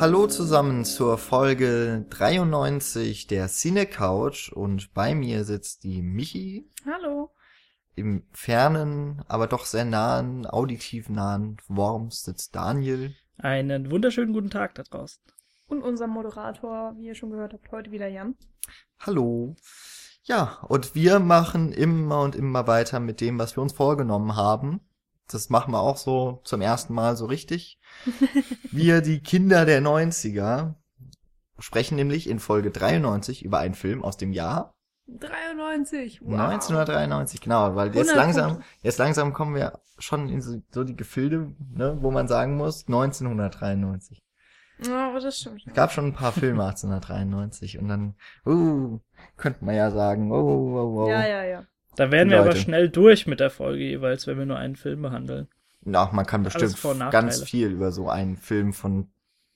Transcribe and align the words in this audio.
Hallo 0.00 0.26
zusammen 0.28 0.86
zur 0.86 1.18
Folge 1.18 2.06
93 2.08 3.26
der 3.26 3.48
Cine 3.48 3.84
Couch 3.84 4.50
und 4.50 4.94
bei 4.94 5.14
mir 5.14 5.44
sitzt 5.44 5.84
die 5.84 6.00
Michi 6.00 6.70
Hallo. 6.86 7.34
im 7.96 8.22
fernen, 8.32 9.22
aber 9.28 9.46
doch 9.46 9.66
sehr 9.66 9.84
nahen, 9.84 10.46
auditiv 10.46 11.10
nahen 11.10 11.58
Worms 11.68 12.22
sitzt 12.22 12.56
Daniel. 12.56 13.14
Einen 13.36 13.90
wunderschönen 13.90 14.32
guten 14.32 14.48
Tag 14.48 14.74
da 14.74 14.84
draußen. 14.84 15.22
Und 15.66 15.82
unser 15.82 16.06
Moderator, 16.06 16.94
wie 16.96 17.08
ihr 17.08 17.14
schon 17.14 17.32
gehört 17.32 17.52
habt, 17.52 17.70
heute 17.70 17.90
wieder 17.90 18.08
Jan. 18.08 18.36
Hallo. 19.00 19.54
Ja, 20.22 20.60
und 20.66 20.94
wir 20.94 21.18
machen 21.18 21.72
immer 21.72 22.22
und 22.22 22.34
immer 22.36 22.66
weiter 22.66 23.00
mit 23.00 23.20
dem, 23.20 23.38
was 23.38 23.54
wir 23.54 23.62
uns 23.62 23.74
vorgenommen 23.74 24.34
haben. 24.34 24.80
Das 25.32 25.48
machen 25.48 25.72
wir 25.72 25.80
auch 25.80 25.96
so 25.96 26.40
zum 26.44 26.60
ersten 26.60 26.92
Mal 26.94 27.16
so 27.16 27.26
richtig. 27.26 27.78
Wir, 28.72 29.00
die 29.00 29.20
Kinder 29.20 29.64
der 29.64 29.80
90er, 29.80 30.74
sprechen 31.58 31.96
nämlich 31.96 32.28
in 32.28 32.38
Folge 32.38 32.70
93 32.70 33.44
über 33.44 33.58
einen 33.58 33.74
Film 33.74 34.02
aus 34.02 34.16
dem 34.16 34.32
Jahr 34.32 34.74
93. 35.18 36.20
Wow. 36.22 36.38
1993, 36.38 37.40
genau, 37.40 37.74
weil 37.74 37.88
jetzt 37.88 38.10
100 38.10 38.16
langsam, 38.16 38.62
jetzt 38.82 38.98
langsam 38.98 39.32
kommen 39.32 39.54
wir 39.54 39.80
schon 39.98 40.28
in 40.28 40.40
so, 40.40 40.62
so 40.70 40.84
die 40.84 40.96
Gefilde, 40.96 41.52
ne, 41.74 41.98
wo 42.00 42.10
man 42.10 42.28
sagen 42.28 42.56
muss, 42.56 42.86
1993. 42.86 44.22
Ja, 44.86 45.08
aber 45.10 45.20
das 45.20 45.38
stimmt. 45.38 45.62
Es 45.66 45.74
gab 45.74 45.92
schon 45.92 46.06
ein 46.06 46.14
paar 46.14 46.32
Filme 46.32 46.64
1893 46.64 47.78
und 47.78 47.88
dann, 47.88 48.14
uh, 48.46 49.00
könnte 49.36 49.64
man 49.64 49.74
ja 49.74 49.90
sagen, 49.90 50.32
oh, 50.32 50.36
oh, 50.36 51.02
oh. 51.02 51.08
Ja, 51.08 51.26
ja, 51.26 51.44
ja. 51.44 51.64
Da 51.96 52.10
wären 52.10 52.30
wir 52.30 52.38
aber 52.38 52.48
Leute. 52.50 52.60
schnell 52.60 52.88
durch 52.88 53.26
mit 53.26 53.40
der 53.40 53.50
Folge 53.50 53.82
jeweils, 53.84 54.26
wenn 54.26 54.38
wir 54.38 54.46
nur 54.46 54.58
einen 54.58 54.76
Film 54.76 55.02
behandeln. 55.02 55.48
Na, 55.82 56.08
man 56.12 56.26
kann 56.26 56.42
bestimmt 56.42 56.76
ganz 57.10 57.42
viel 57.42 57.68
über 57.70 57.90
so 57.92 58.08
einen 58.08 58.36
Film 58.36 58.72
von 58.72 59.10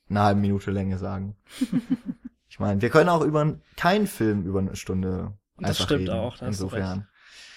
einer 0.09 0.23
halben 0.25 0.41
Minute 0.41 0.71
Länge 0.71 0.99
sagen. 0.99 1.37
ich 2.49 2.59
meine, 2.59 2.81
wir 2.83 2.91
können 2.91 3.09
auch 3.09 3.23
über 3.23 3.57
keinen 3.77 4.07
Film 4.07 4.45
über 4.45 4.59
eine 4.61 4.77
Stunde 4.77 5.33
Das 5.59 5.71
einfach 5.71 5.85
stimmt 5.85 6.01
reden. 6.09 6.11
auch, 6.11 6.37
da 6.37 6.47
hast 6.47 6.61
du 6.61 6.65
Insofern. 6.65 7.09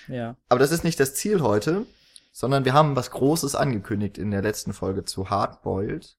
Ja. 0.08 0.36
Aber 0.50 0.60
das 0.60 0.72
ist 0.72 0.84
nicht 0.84 1.00
das 1.00 1.16
Ziel 1.16 1.42
heute, 1.42 1.86
sondern 2.32 2.66
wir 2.66 2.74
haben 2.74 2.96
was 2.96 3.12
Großes 3.12 3.56
angekündigt 3.56 4.18
in 4.18 4.32
der 4.32 4.42
letzten 4.42 4.74
Folge 4.74 5.04
zu 5.04 5.30
Hardboiled. 5.30 6.18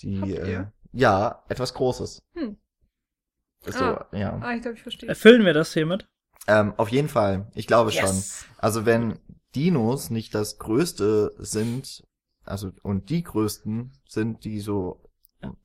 Die, 0.00 0.20
Habt 0.20 0.30
äh, 0.30 0.64
ja, 0.92 1.42
etwas 1.48 1.72
Großes. 1.74 2.22
Hm. 2.34 2.56
So, 3.64 3.84
Ah. 3.84 4.06
ja. 4.12 4.38
Ah, 4.42 4.54
ich 4.54 4.62
glaube, 4.62 4.76
ich 4.76 4.82
verstehe. 4.82 5.08
Erfüllen 5.08 5.44
wir 5.44 5.54
das 5.54 5.72
hiermit? 5.72 6.06
Ähm, 6.46 6.74
auf 6.76 6.88
jeden 6.90 7.08
Fall. 7.08 7.50
Ich 7.54 7.66
glaube 7.66 7.92
schon. 7.92 8.04
Yes. 8.06 8.44
Also 8.58 8.86
wenn 8.86 9.18
Dinos 9.54 10.10
nicht 10.10 10.34
das 10.34 10.58
Größte 10.58 11.34
sind, 11.38 12.06
also 12.44 12.72
und 12.82 13.10
die 13.10 13.22
Größten 13.22 13.92
sind, 14.06 14.44
die 14.44 14.60
so 14.60 15.10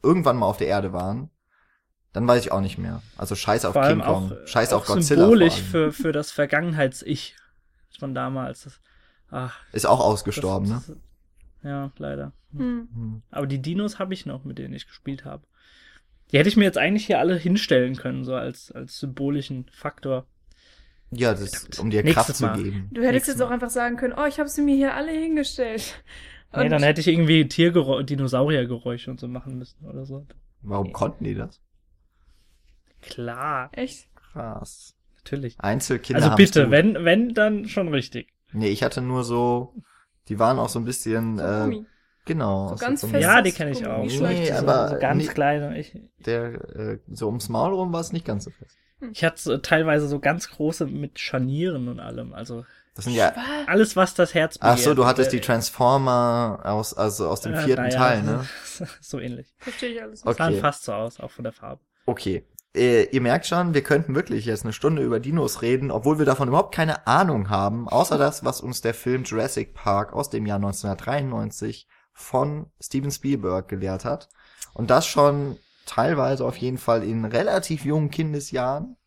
irgendwann 0.03 0.37
mal 0.37 0.47
auf 0.47 0.57
der 0.57 0.67
Erde 0.67 0.93
waren, 0.93 1.29
dann 2.13 2.27
weiß 2.27 2.43
ich 2.43 2.51
auch 2.51 2.61
nicht 2.61 2.77
mehr. 2.77 3.01
Also 3.17 3.35
scheiß 3.35 3.65
auf 3.65 3.73
King 3.73 4.01
Kong, 4.01 4.31
auch, 4.31 4.47
scheiß 4.47 4.73
auch 4.73 4.81
auf 4.81 4.87
Godzilla. 4.87 5.21
symbolisch 5.21 5.61
für, 5.61 5.91
für 5.91 6.11
das 6.11 6.31
Vergangenheits-Ich 6.31 7.35
von 7.99 8.13
damals. 8.13 8.63
Das, 8.63 8.81
ach, 9.29 9.59
Ist 9.71 9.85
auch 9.85 9.99
das, 9.99 10.05
ausgestorben, 10.07 10.69
ne? 10.69 10.81
das, 10.85 10.97
Ja, 11.63 11.91
leider. 11.97 12.33
Hm. 12.53 12.89
Hm. 12.93 13.21
Aber 13.31 13.47
die 13.47 13.61
Dinos 13.61 13.99
habe 13.99 14.13
ich 14.13 14.25
noch, 14.25 14.43
mit 14.43 14.57
denen 14.57 14.73
ich 14.73 14.87
gespielt 14.87 15.23
habe. 15.23 15.45
Die 16.31 16.37
hätte 16.37 16.49
ich 16.49 16.57
mir 16.57 16.63
jetzt 16.65 16.77
eigentlich 16.77 17.05
hier 17.05 17.19
alle 17.19 17.35
hinstellen 17.35 17.95
können, 17.95 18.23
so 18.23 18.35
als, 18.35 18.71
als 18.71 18.99
symbolischen 18.99 19.65
Faktor. 19.71 20.25
Ja, 21.11 21.33
das, 21.33 21.67
um 21.79 21.89
dir 21.89 22.03
Nächstes 22.03 22.25
Kraft 22.25 22.35
zu 22.37 22.45
Mal. 22.45 22.57
geben. 22.63 22.89
Du 22.91 23.01
hättest 23.01 23.13
Nächstes 23.13 23.33
jetzt 23.35 23.41
auch 23.41 23.47
Mal. 23.49 23.55
einfach 23.55 23.69
sagen 23.69 23.97
können, 23.97 24.13
oh, 24.17 24.25
ich 24.25 24.39
habe 24.39 24.47
sie 24.49 24.61
mir 24.61 24.75
hier 24.75 24.93
alle 24.95 25.11
hingestellt. 25.11 26.03
Nee, 26.53 26.63
Und- 26.65 26.69
dann 26.71 26.83
hätte 26.83 26.99
ich 26.99 27.07
irgendwie 27.07 27.47
Tiergeräusche, 27.47 28.03
Dinosauriergeräusche 28.03 29.09
und 29.09 29.21
so 29.21 29.29
machen 29.29 29.57
müssen 29.57 29.85
oder 29.87 30.05
so. 30.05 30.27
Warum 30.61 30.91
konnten 30.91 31.23
die 31.23 31.33
das? 31.33 31.61
Klar, 33.01 33.69
Echt? 33.71 34.07
Krass. 34.15 34.95
natürlich. 35.23 35.55
Einzelkinder 35.59 36.21
Also 36.23 36.35
bitte, 36.35 36.69
wenn, 36.71 37.05
wenn, 37.05 37.33
dann 37.33 37.69
schon 37.69 37.87
richtig. 37.87 38.27
Nee, 38.51 38.67
ich 38.67 38.83
hatte 38.83 39.01
nur 39.01 39.23
so, 39.23 39.73
die 40.27 40.39
waren 40.39 40.59
auch 40.59 40.67
so 40.69 40.79
ein 40.79 40.83
bisschen, 40.85 41.37
So 41.37 41.43
äh, 41.43 41.59
Gummi. 41.63 41.85
genau. 42.25 42.67
So 42.69 42.75
ganz 42.75 42.99
so 43.01 43.07
fest. 43.07 43.23
Ja, 43.23 43.41
die 43.41 43.51
kenne 43.53 43.71
ich 43.71 43.85
auch. 43.87 44.03
Nee, 44.03 44.51
aber 44.51 44.89
so 44.89 44.99
ganz 44.99 45.23
nie- 45.23 45.29
kleine. 45.29 45.79
Ich, 45.79 45.97
Der, 46.19 46.53
äh, 46.75 46.99
so 47.09 47.27
ums 47.27 47.47
Maul 47.49 47.73
rum 47.73 47.93
war 47.93 48.01
es 48.01 48.11
nicht 48.11 48.25
ganz 48.25 48.43
so 48.43 48.51
fest. 48.51 48.77
Ich 49.11 49.23
hatte 49.23 49.41
so 49.41 49.57
teilweise 49.57 50.07
so 50.07 50.19
ganz 50.19 50.49
große 50.49 50.85
mit 50.85 51.19
Scharnieren 51.19 51.87
und 51.87 51.99
allem. 51.99 52.33
Also 52.33 52.65
Das 52.95 53.05
sind 53.05 53.15
ja, 53.15 53.33
alles, 53.67 53.95
was 53.95 54.13
das 54.13 54.33
Herz 54.33 54.57
ach 54.59 54.77
so, 54.77 54.93
du 54.93 55.05
hattest 55.05 55.29
Äh, 55.29 55.37
die 55.37 55.41
Transformer 55.41 56.61
aus, 56.63 56.93
also 56.93 57.27
aus 57.27 57.41
dem 57.41 57.53
äh, 57.53 57.61
vierten 57.63 57.83
naja, 57.83 57.97
Teil, 57.97 58.23
ne? 58.23 58.47
so 59.01 59.19
ähnlich. 59.19 59.53
Verstehe 59.57 59.89
ich 59.89 60.01
alles. 60.01 60.25
Okay. 60.25 60.37
Sahen 60.37 60.59
fast 60.59 60.83
so 60.83 60.93
aus, 60.93 61.19
auch 61.19 61.31
von 61.31 61.43
der 61.43 61.53
Farbe. 61.53 61.81
Okay. 62.05 62.45
Äh, 62.73 63.03
ihr 63.11 63.21
merkt 63.21 63.47
schon, 63.47 63.73
wir 63.73 63.83
könnten 63.83 64.15
wirklich 64.15 64.45
jetzt 64.45 64.63
eine 64.63 64.71
Stunde 64.71 65.01
über 65.01 65.19
Dinos 65.19 65.61
reden, 65.61 65.91
obwohl 65.91 66.19
wir 66.19 66.25
davon 66.25 66.47
überhaupt 66.47 66.73
keine 66.73 67.05
Ahnung 67.05 67.49
haben, 67.49 67.89
außer 67.89 68.17
das, 68.17 68.45
was 68.45 68.61
uns 68.61 68.81
der 68.81 68.93
Film 68.93 69.23
Jurassic 69.23 69.73
Park 69.73 70.13
aus 70.13 70.29
dem 70.29 70.45
Jahr 70.45 70.57
1993 70.57 71.87
von 72.13 72.67
Steven 72.79 73.11
Spielberg 73.11 73.67
gelehrt 73.67 74.05
hat. 74.05 74.29
Und 74.73 74.89
das 74.89 75.05
schon 75.05 75.57
teilweise 75.85 76.45
auf 76.45 76.57
jeden 76.57 76.77
Fall 76.77 77.03
in 77.03 77.25
relativ 77.25 77.85
jungen 77.85 78.09
Kindesjahren, 78.09 78.97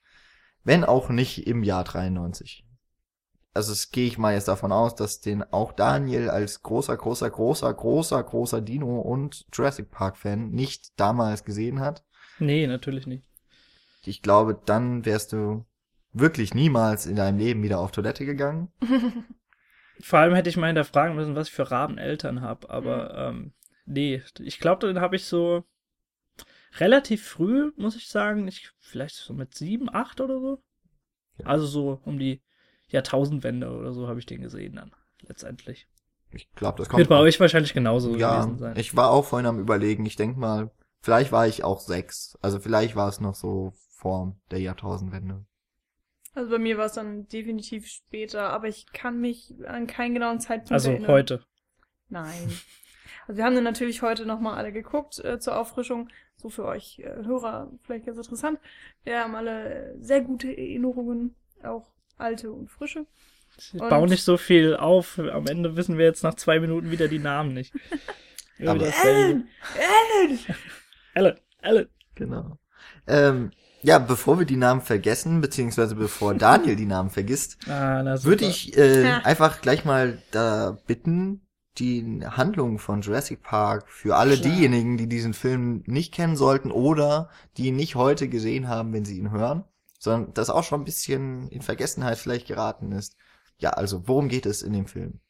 wenn 0.64 0.84
auch 0.84 1.08
nicht 1.08 1.46
im 1.46 1.62
Jahr 1.62 1.84
93. 1.84 2.64
Also 3.52 3.72
es 3.72 3.90
gehe 3.92 4.06
ich 4.08 4.18
mal 4.18 4.34
jetzt 4.34 4.48
davon 4.48 4.72
aus, 4.72 4.96
dass 4.96 5.20
den 5.20 5.44
auch 5.44 5.72
Daniel 5.72 6.28
als 6.28 6.62
großer, 6.62 6.96
großer, 6.96 7.30
großer, 7.30 7.72
großer, 7.72 8.22
großer 8.22 8.60
Dino 8.60 9.00
und 9.00 9.46
Jurassic 9.52 9.90
Park 9.92 10.16
Fan 10.16 10.50
nicht 10.50 10.98
damals 10.98 11.44
gesehen 11.44 11.78
hat. 11.78 12.04
Nee, 12.40 12.66
natürlich 12.66 13.06
nicht. 13.06 13.24
Ich 14.04 14.22
glaube, 14.22 14.60
dann 14.66 15.04
wärst 15.04 15.32
du 15.32 15.64
wirklich 16.12 16.52
niemals 16.52 17.06
in 17.06 17.16
deinem 17.16 17.38
Leben 17.38 17.62
wieder 17.62 17.78
auf 17.78 17.92
Toilette 17.92 18.26
gegangen. 18.26 18.72
Vor 20.00 20.18
allem 20.18 20.34
hätte 20.34 20.50
ich 20.50 20.56
mal 20.56 20.66
hinterfragen 20.66 21.14
müssen, 21.14 21.36
was 21.36 21.48
ich 21.48 21.54
für 21.54 21.70
Rabeneltern 21.70 22.40
habe. 22.40 22.68
Aber 22.70 23.14
ähm, 23.16 23.52
nee, 23.86 24.20
ich 24.40 24.58
glaube, 24.58 24.86
den 24.86 25.00
habe 25.00 25.14
ich 25.14 25.26
so 25.26 25.64
relativ 26.80 27.26
früh, 27.26 27.72
muss 27.76 27.96
ich 27.96 28.08
sagen. 28.08 28.46
Ich, 28.48 28.70
vielleicht 28.78 29.16
so 29.16 29.34
mit 29.34 29.54
sieben, 29.54 29.88
acht 29.92 30.20
oder 30.20 30.40
so. 30.40 30.62
Ja. 31.38 31.46
Also 31.46 31.66
so 31.66 32.00
um 32.04 32.18
die 32.18 32.42
Jahrtausendwende 32.88 33.70
oder 33.70 33.92
so 33.92 34.08
habe 34.08 34.18
ich 34.18 34.26
den 34.26 34.42
gesehen 34.42 34.76
dann. 34.76 34.92
Letztendlich. 35.22 35.88
Ich 36.30 36.50
glaube, 36.52 36.78
das 36.78 36.88
kommt. 36.88 36.98
Wird 36.98 37.08
bei 37.08 37.18
euch 37.18 37.38
wahrscheinlich 37.40 37.74
genauso 37.74 38.16
ja, 38.16 38.42
gewesen 38.42 38.58
sein. 38.58 38.76
ich 38.76 38.96
war 38.96 39.10
auch 39.10 39.24
vorhin 39.24 39.46
am 39.46 39.60
überlegen. 39.60 40.04
Ich 40.04 40.16
denk 40.16 40.36
mal, 40.36 40.70
vielleicht 41.00 41.32
war 41.32 41.46
ich 41.46 41.64
auch 41.64 41.80
sechs. 41.80 42.36
Also 42.42 42.58
vielleicht 42.58 42.96
war 42.96 43.08
es 43.08 43.20
noch 43.20 43.34
so 43.34 43.72
vor 43.90 44.36
der 44.50 44.60
Jahrtausendwende. 44.60 45.44
Also 46.34 46.50
bei 46.50 46.58
mir 46.58 46.76
war 46.76 46.86
es 46.86 46.92
dann 46.92 47.28
definitiv 47.28 47.86
später, 47.86 48.50
aber 48.50 48.66
ich 48.66 48.86
kann 48.92 49.20
mich 49.20 49.54
an 49.66 49.86
keinen 49.86 50.14
genauen 50.14 50.40
Zeitpunkt 50.40 50.72
also 50.72 50.90
erinnern. 50.90 51.10
heute. 51.10 51.44
Nein. 52.08 52.50
Also 53.26 53.38
wir 53.38 53.44
haben 53.44 53.54
dann 53.54 53.64
natürlich 53.64 54.02
heute 54.02 54.26
nochmal 54.26 54.56
alle 54.58 54.72
geguckt 54.72 55.18
äh, 55.24 55.38
zur 55.38 55.58
Auffrischung. 55.58 56.08
So 56.36 56.48
für 56.50 56.64
euch 56.64 56.98
äh, 56.98 57.24
Hörer 57.24 57.70
vielleicht 57.82 58.06
ganz 58.06 58.18
interessant. 58.18 58.58
Wir 59.04 59.20
haben 59.20 59.34
alle 59.34 59.92
äh, 59.94 59.94
sehr 60.00 60.20
gute 60.20 60.48
Erinnerungen, 60.48 61.34
auch 61.62 61.86
alte 62.18 62.50
und 62.52 62.70
frische. 62.70 63.06
Ich 63.56 63.72
Und- 63.80 63.88
baue 63.88 64.08
nicht 64.08 64.24
so 64.24 64.36
viel 64.36 64.76
auf. 64.76 65.18
Am 65.18 65.46
Ende 65.46 65.76
wissen 65.76 65.96
wir 65.96 66.04
jetzt 66.04 66.22
nach 66.22 66.34
zwei 66.34 66.60
Minuten 66.60 66.90
wieder 66.90 67.08
die 67.08 67.18
Namen 67.20 67.54
nicht. 67.54 67.72
Aber- 68.60 68.74
wieder 68.74 68.86
dasselbe. 68.86 69.44
Ellen! 70.20 70.38
Alan, 71.14 71.34
Alan. 71.62 71.88
Genau. 72.14 72.58
Ähm, 73.06 73.50
ja, 73.82 73.98
bevor 73.98 74.38
wir 74.38 74.46
die 74.46 74.56
Namen 74.56 74.80
vergessen, 74.80 75.40
beziehungsweise 75.40 75.94
bevor 75.94 76.34
Daniel 76.34 76.74
die 76.76 76.86
Namen 76.86 77.10
vergisst, 77.10 77.58
Ah, 77.68 78.02
würde 78.22 78.44
ich 78.46 78.76
äh, 78.76 79.02
Ja. 79.04 79.18
einfach 79.18 79.60
gleich 79.60 79.84
mal 79.84 80.18
da 80.30 80.78
bitten, 80.86 81.43
die 81.78 82.20
Handlung 82.24 82.78
von 82.78 83.00
Jurassic 83.02 83.42
Park 83.42 83.88
für 83.88 84.16
alle 84.16 84.38
Klar. 84.38 84.52
diejenigen, 84.52 84.96
die 84.96 85.08
diesen 85.08 85.34
Film 85.34 85.82
nicht 85.86 86.14
kennen 86.14 86.36
sollten 86.36 86.70
oder 86.70 87.30
die 87.56 87.66
ihn 87.66 87.76
nicht 87.76 87.94
heute 87.94 88.28
gesehen 88.28 88.68
haben, 88.68 88.92
wenn 88.92 89.04
sie 89.04 89.18
ihn 89.18 89.30
hören, 89.30 89.64
sondern 89.98 90.34
das 90.34 90.50
auch 90.50 90.64
schon 90.64 90.82
ein 90.82 90.84
bisschen 90.84 91.48
in 91.48 91.62
Vergessenheit 91.62 92.18
vielleicht 92.18 92.46
geraten 92.46 92.92
ist. 92.92 93.16
Ja, 93.58 93.70
also 93.70 94.06
worum 94.06 94.28
geht 94.28 94.46
es 94.46 94.62
in 94.62 94.72
dem 94.72 94.86
Film? 94.86 95.20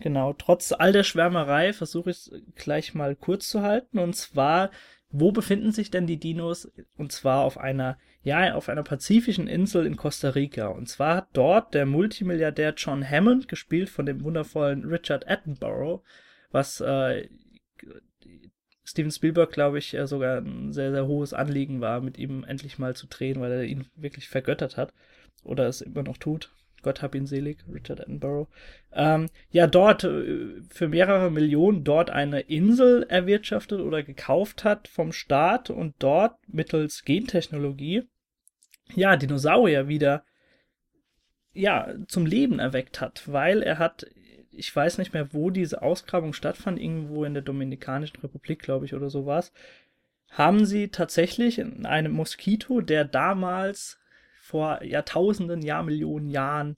Genau, 0.00 0.32
trotz 0.32 0.72
all 0.72 0.92
der 0.92 1.04
Schwärmerei 1.04 1.72
versuche 1.72 2.10
ich 2.10 2.16
es 2.16 2.32
gleich 2.56 2.94
mal 2.94 3.14
kurz 3.14 3.48
zu 3.48 3.62
halten. 3.62 3.98
Und 3.98 4.16
zwar, 4.16 4.70
wo 5.12 5.30
befinden 5.30 5.72
sich 5.72 5.90
denn 5.90 6.06
die 6.06 6.18
Dinos? 6.18 6.72
Und 6.96 7.12
zwar 7.12 7.44
auf 7.44 7.58
einer, 7.58 7.98
ja, 8.22 8.54
auf 8.54 8.68
einer 8.68 8.82
pazifischen 8.82 9.46
Insel 9.46 9.86
in 9.86 9.96
Costa 9.96 10.30
Rica. 10.30 10.68
Und 10.68 10.88
zwar 10.88 11.16
hat 11.16 11.28
dort 11.34 11.74
der 11.74 11.86
Multimilliardär 11.86 12.74
John 12.76 13.08
Hammond, 13.08 13.46
gespielt 13.46 13.90
von 13.90 14.06
dem 14.06 14.24
wundervollen 14.24 14.84
Richard 14.86 15.28
Attenborough, 15.28 16.02
was 16.50 16.80
äh, 16.80 17.28
Steven 18.84 19.10
Spielberg, 19.10 19.52
glaube 19.52 19.78
ich, 19.78 19.94
äh, 19.94 20.06
sogar 20.06 20.38
ein 20.38 20.72
sehr, 20.72 20.90
sehr 20.90 21.06
hohes 21.06 21.34
Anliegen 21.34 21.80
war, 21.80 22.00
mit 22.00 22.18
ihm 22.18 22.44
endlich 22.44 22.78
mal 22.78 22.96
zu 22.96 23.06
drehen, 23.06 23.40
weil 23.40 23.52
er 23.52 23.64
ihn 23.64 23.86
wirklich 23.94 24.28
vergöttert 24.28 24.76
hat. 24.76 24.92
Oder 25.44 25.66
es 25.66 25.82
immer 25.82 26.02
noch 26.02 26.16
tut. 26.16 26.52
Gott 26.82 27.02
hab 27.02 27.14
ihn 27.14 27.26
selig, 27.26 27.64
Richard 27.72 28.00
Attenborough, 28.00 28.48
ähm, 28.92 29.28
ja 29.50 29.66
dort 29.66 30.04
äh, 30.04 30.60
für 30.68 30.88
mehrere 30.88 31.30
Millionen 31.30 31.84
dort 31.84 32.10
eine 32.10 32.40
Insel 32.40 33.04
erwirtschaftet 33.08 33.80
oder 33.80 34.02
gekauft 34.02 34.64
hat 34.64 34.88
vom 34.88 35.12
Staat 35.12 35.70
und 35.70 35.94
dort 35.98 36.36
mittels 36.48 37.04
Gentechnologie 37.04 38.02
ja 38.94 39.16
Dinosaurier 39.16 39.88
wieder 39.88 40.24
ja 41.52 41.94
zum 42.08 42.26
Leben 42.26 42.58
erweckt 42.58 43.00
hat, 43.00 43.22
weil 43.26 43.62
er 43.62 43.78
hat 43.78 44.06
ich 44.54 44.74
weiß 44.74 44.98
nicht 44.98 45.14
mehr, 45.14 45.32
wo 45.32 45.48
diese 45.48 45.80
Ausgrabung 45.80 46.34
stattfand, 46.34 46.78
irgendwo 46.78 47.24
in 47.24 47.32
der 47.32 47.42
Dominikanischen 47.42 48.20
Republik, 48.20 48.58
glaube 48.58 48.84
ich, 48.84 48.92
oder 48.92 49.08
so 49.08 49.24
war 49.24 49.42
haben 50.32 50.64
sie 50.64 50.88
tatsächlich 50.88 51.58
in 51.58 51.84
einem 51.86 52.12
Moskito, 52.12 52.80
der 52.80 53.04
damals 53.04 53.98
vor 54.52 54.82
Jahrtausenden, 54.84 55.62
Jahrmillionen 55.62 56.28
Jahren 56.28 56.76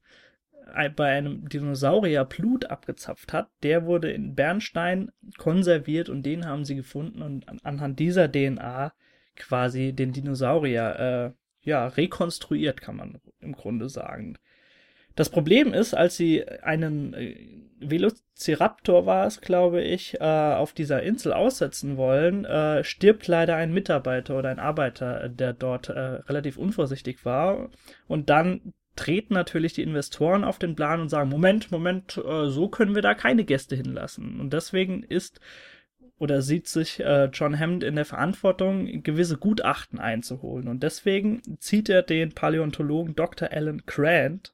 äh, 0.73 0.89
bei 0.89 1.09
einem 1.09 1.49
Dinosaurier 1.49 2.25
Blut 2.25 2.67
abgezapft 2.67 3.33
hat, 3.33 3.51
der 3.65 3.85
wurde 3.85 4.13
in 4.13 4.37
Bernstein 4.37 5.11
konserviert 5.39 6.09
und 6.09 6.23
den 6.23 6.47
haben 6.47 6.65
sie 6.65 6.77
gefunden 6.77 7.21
und 7.21 7.45
anhand 7.67 7.99
dieser 7.99 8.31
DNA 8.31 8.93
quasi 9.35 9.93
den 9.93 10.13
Dinosaurier 10.13 11.35
äh, 11.35 11.69
ja 11.69 11.89
rekonstruiert, 11.89 12.81
kann 12.81 12.95
man 12.95 13.21
im 13.41 13.55
Grunde 13.55 13.89
sagen. 13.89 14.39
Das 15.15 15.31
Problem 15.31 15.73
ist, 15.73 15.95
als 15.95 16.17
sie 16.17 16.45
einen 16.63 17.15
äh, 17.15 17.37
Velociraptor 17.81 19.07
war 19.07 19.27
es, 19.27 19.41
glaube 19.41 19.83
ich, 19.83 20.21
äh, 20.21 20.25
auf 20.25 20.73
dieser 20.73 21.03
Insel 21.03 21.33
aussetzen 21.33 21.97
wollen, 21.97 22.45
äh, 22.45 22.83
stirbt 22.83 23.27
leider 23.29 23.57
ein 23.57 23.73
Mitarbeiter 23.73 24.39
oder 24.39 24.51
ein 24.51 24.59
Arbeiter, 24.59 25.29
der 25.29 25.53
dort 25.53 25.89
äh, 25.89 25.99
relativ 26.01 26.57
unvorsichtig 26.57 27.25
war. 27.25 27.71
Und 28.07 28.31
dann 28.31 28.73
treten 28.97 29.35
natürlich 29.35 29.73
die 29.73 29.83
Investoren 29.83 30.45
auf 30.45 30.59
den 30.59 30.77
Plan 30.77 31.01
und 31.01 31.09
sagen, 31.09 31.29
Moment, 31.29 31.71
Moment, 31.71 32.17
äh, 32.17 32.49
so 32.49 32.69
können 32.69 32.95
wir 32.95 33.03
da 33.03 33.15
keine 33.15 33.45
Gäste 33.45 33.77
hinlassen. 33.77 34.41
Und 34.41 34.53
deswegen 34.53 35.03
ist 35.03 35.41
oder 36.17 36.43
sieht 36.43 36.69
sich 36.69 37.01
äh, 37.01 37.25
John 37.33 37.59
Hammond 37.59 37.83
in 37.83 37.97
der 37.97 38.05
Verantwortung, 38.05 39.03
gewisse 39.03 39.37
Gutachten 39.37 39.99
einzuholen. 39.99 40.69
Und 40.69 40.83
deswegen 40.83 41.43
zieht 41.59 41.89
er 41.89 42.03
den 42.03 42.33
Paläontologen 42.33 43.17
Dr. 43.17 43.49
Alan 43.51 43.83
Grant 43.85 44.54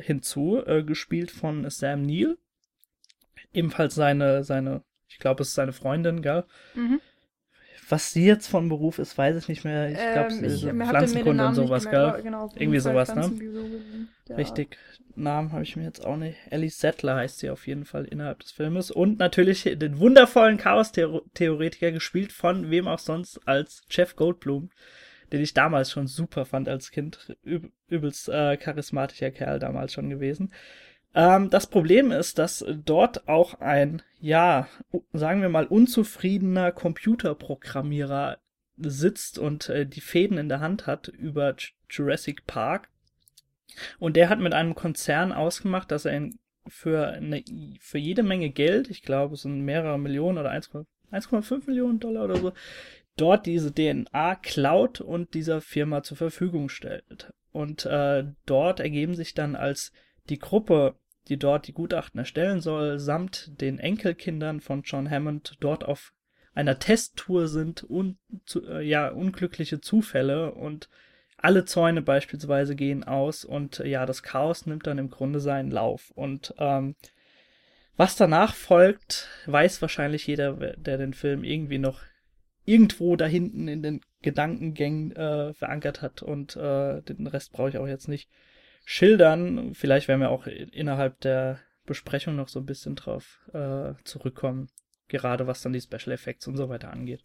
hinzu, 0.00 0.62
äh, 0.66 0.82
gespielt 0.82 1.30
von 1.30 1.68
Sam 1.70 2.02
Neill. 2.02 2.38
Ebenfalls 3.52 3.94
seine, 3.94 4.44
seine, 4.44 4.82
ich 5.08 5.18
glaube, 5.18 5.42
es 5.42 5.48
ist 5.48 5.54
seine 5.54 5.72
Freundin, 5.72 6.22
gell? 6.22 6.44
Mhm. 6.74 7.00
Was 7.88 8.12
sie 8.12 8.24
jetzt 8.24 8.46
von 8.46 8.68
Beruf 8.68 9.00
ist, 9.00 9.18
weiß 9.18 9.36
ich 9.36 9.48
nicht 9.48 9.64
mehr. 9.64 9.88
Ich 9.90 9.96
glaube, 9.96 10.32
ähm, 10.32 10.38
sie 10.38 10.46
ist 10.46 10.62
Pflanzenkunde 10.62 11.46
und 11.46 11.54
sowas, 11.54 11.90
gell? 11.90 12.20
Genau, 12.22 12.48
Irgendwie 12.54 12.78
sowas, 12.78 13.14
ne? 13.14 13.32
Ja. 14.28 14.36
Richtig. 14.36 14.78
Namen 15.16 15.50
habe 15.52 15.64
ich 15.64 15.74
mir 15.74 15.82
jetzt 15.82 16.04
auch 16.06 16.16
nicht. 16.16 16.38
Ellie 16.50 16.70
Settler 16.70 17.16
heißt 17.16 17.40
sie 17.40 17.50
auf 17.50 17.66
jeden 17.66 17.84
Fall 17.84 18.04
innerhalb 18.04 18.40
des 18.40 18.52
Filmes. 18.52 18.92
Und 18.92 19.18
natürlich 19.18 19.64
den 19.64 19.98
wundervollen 19.98 20.56
Chaos-Theoretiker 20.56 21.90
gespielt 21.90 22.32
von 22.32 22.70
wem 22.70 22.86
auch 22.86 23.00
sonst 23.00 23.40
als 23.46 23.82
Jeff 23.90 24.14
Goldblum 24.14 24.70
den 25.32 25.40
ich 25.40 25.54
damals 25.54 25.90
schon 25.90 26.06
super 26.06 26.44
fand 26.44 26.68
als 26.68 26.90
Kind. 26.90 27.36
Üb 27.44 27.70
übelst 27.88 28.28
äh, 28.28 28.56
charismatischer 28.56 29.30
Kerl 29.30 29.58
damals 29.58 29.92
schon 29.92 30.10
gewesen. 30.10 30.52
Ähm, 31.14 31.50
das 31.50 31.66
Problem 31.66 32.12
ist, 32.12 32.38
dass 32.38 32.64
dort 32.84 33.28
auch 33.28 33.60
ein, 33.60 34.02
ja, 34.20 34.68
sagen 35.12 35.42
wir 35.42 35.48
mal, 35.48 35.66
unzufriedener 35.66 36.72
Computerprogrammierer 36.72 38.38
sitzt 38.76 39.38
und 39.38 39.68
äh, 39.68 39.86
die 39.86 40.00
Fäden 40.00 40.38
in 40.38 40.48
der 40.48 40.60
Hand 40.60 40.86
hat 40.86 41.08
über 41.08 41.54
Jurassic 41.88 42.46
Park. 42.46 42.88
Und 43.98 44.16
der 44.16 44.28
hat 44.28 44.40
mit 44.40 44.52
einem 44.52 44.74
Konzern 44.74 45.32
ausgemacht, 45.32 45.90
dass 45.90 46.04
er 46.04 46.16
ihn 46.16 46.38
für, 46.66 47.08
eine, 47.08 47.42
für 47.80 47.98
jede 47.98 48.22
Menge 48.22 48.50
Geld, 48.50 48.90
ich 48.90 49.02
glaube, 49.02 49.34
es 49.34 49.42
sind 49.42 49.64
mehrere 49.64 49.98
Millionen 49.98 50.38
oder 50.38 50.50
1,5 50.50 51.66
Millionen 51.66 52.00
Dollar 52.00 52.24
oder 52.24 52.36
so, 52.36 52.52
dort 53.20 53.46
diese 53.46 53.72
DNA 53.72 54.36
klaut 54.36 55.00
und 55.00 55.34
dieser 55.34 55.60
Firma 55.60 56.02
zur 56.02 56.16
Verfügung 56.16 56.68
stellt. 56.68 57.32
Und 57.52 57.84
äh, 57.86 58.24
dort 58.46 58.80
ergeben 58.80 59.14
sich 59.14 59.34
dann 59.34 59.56
als 59.56 59.92
die 60.28 60.38
Gruppe, 60.38 60.94
die 61.28 61.38
dort 61.38 61.66
die 61.66 61.72
Gutachten 61.72 62.18
erstellen 62.18 62.60
soll, 62.60 62.98
samt 62.98 63.60
den 63.60 63.78
Enkelkindern 63.78 64.60
von 64.60 64.82
John 64.82 65.10
Hammond 65.10 65.56
dort 65.60 65.84
auf 65.84 66.12
einer 66.54 66.78
Testtour 66.78 67.48
sind 67.48 67.88
un, 67.88 68.18
zu, 68.44 68.66
äh, 68.66 68.82
ja, 68.82 69.08
unglückliche 69.08 69.80
Zufälle 69.80 70.52
und 70.52 70.88
alle 71.36 71.64
Zäune 71.64 72.02
beispielsweise 72.02 72.74
gehen 72.74 73.04
aus 73.04 73.44
und 73.44 73.80
äh, 73.80 73.88
ja, 73.88 74.04
das 74.04 74.22
Chaos 74.22 74.66
nimmt 74.66 74.86
dann 74.86 74.98
im 74.98 75.10
Grunde 75.10 75.40
seinen 75.40 75.70
Lauf. 75.70 76.10
Und 76.10 76.54
ähm, 76.58 76.96
was 77.96 78.16
danach 78.16 78.54
folgt, 78.54 79.28
weiß 79.46 79.80
wahrscheinlich 79.80 80.26
jeder, 80.26 80.54
der 80.76 80.98
den 80.98 81.14
Film 81.14 81.44
irgendwie 81.44 81.78
noch 81.78 82.00
irgendwo 82.70 83.16
da 83.16 83.26
hinten 83.26 83.66
in 83.66 83.82
den 83.82 84.00
Gedankengängen 84.22 85.10
äh, 85.16 85.52
verankert 85.54 86.02
hat 86.02 86.22
und 86.22 86.56
äh, 86.56 87.02
den 87.02 87.26
Rest 87.26 87.52
brauche 87.52 87.70
ich 87.70 87.78
auch 87.78 87.88
jetzt 87.88 88.06
nicht 88.06 88.30
schildern. 88.84 89.74
Vielleicht 89.74 90.06
werden 90.06 90.20
wir 90.20 90.30
auch 90.30 90.46
innerhalb 90.46 91.20
der 91.20 91.58
Besprechung 91.84 92.36
noch 92.36 92.48
so 92.48 92.60
ein 92.60 92.66
bisschen 92.66 92.94
drauf 92.94 93.40
äh, 93.52 93.94
zurückkommen, 94.04 94.68
gerade 95.08 95.46
was 95.48 95.62
dann 95.62 95.72
die 95.72 95.80
Special 95.80 96.12
Effects 96.12 96.46
und 96.46 96.56
so 96.56 96.68
weiter 96.68 96.92
angeht. 96.92 97.24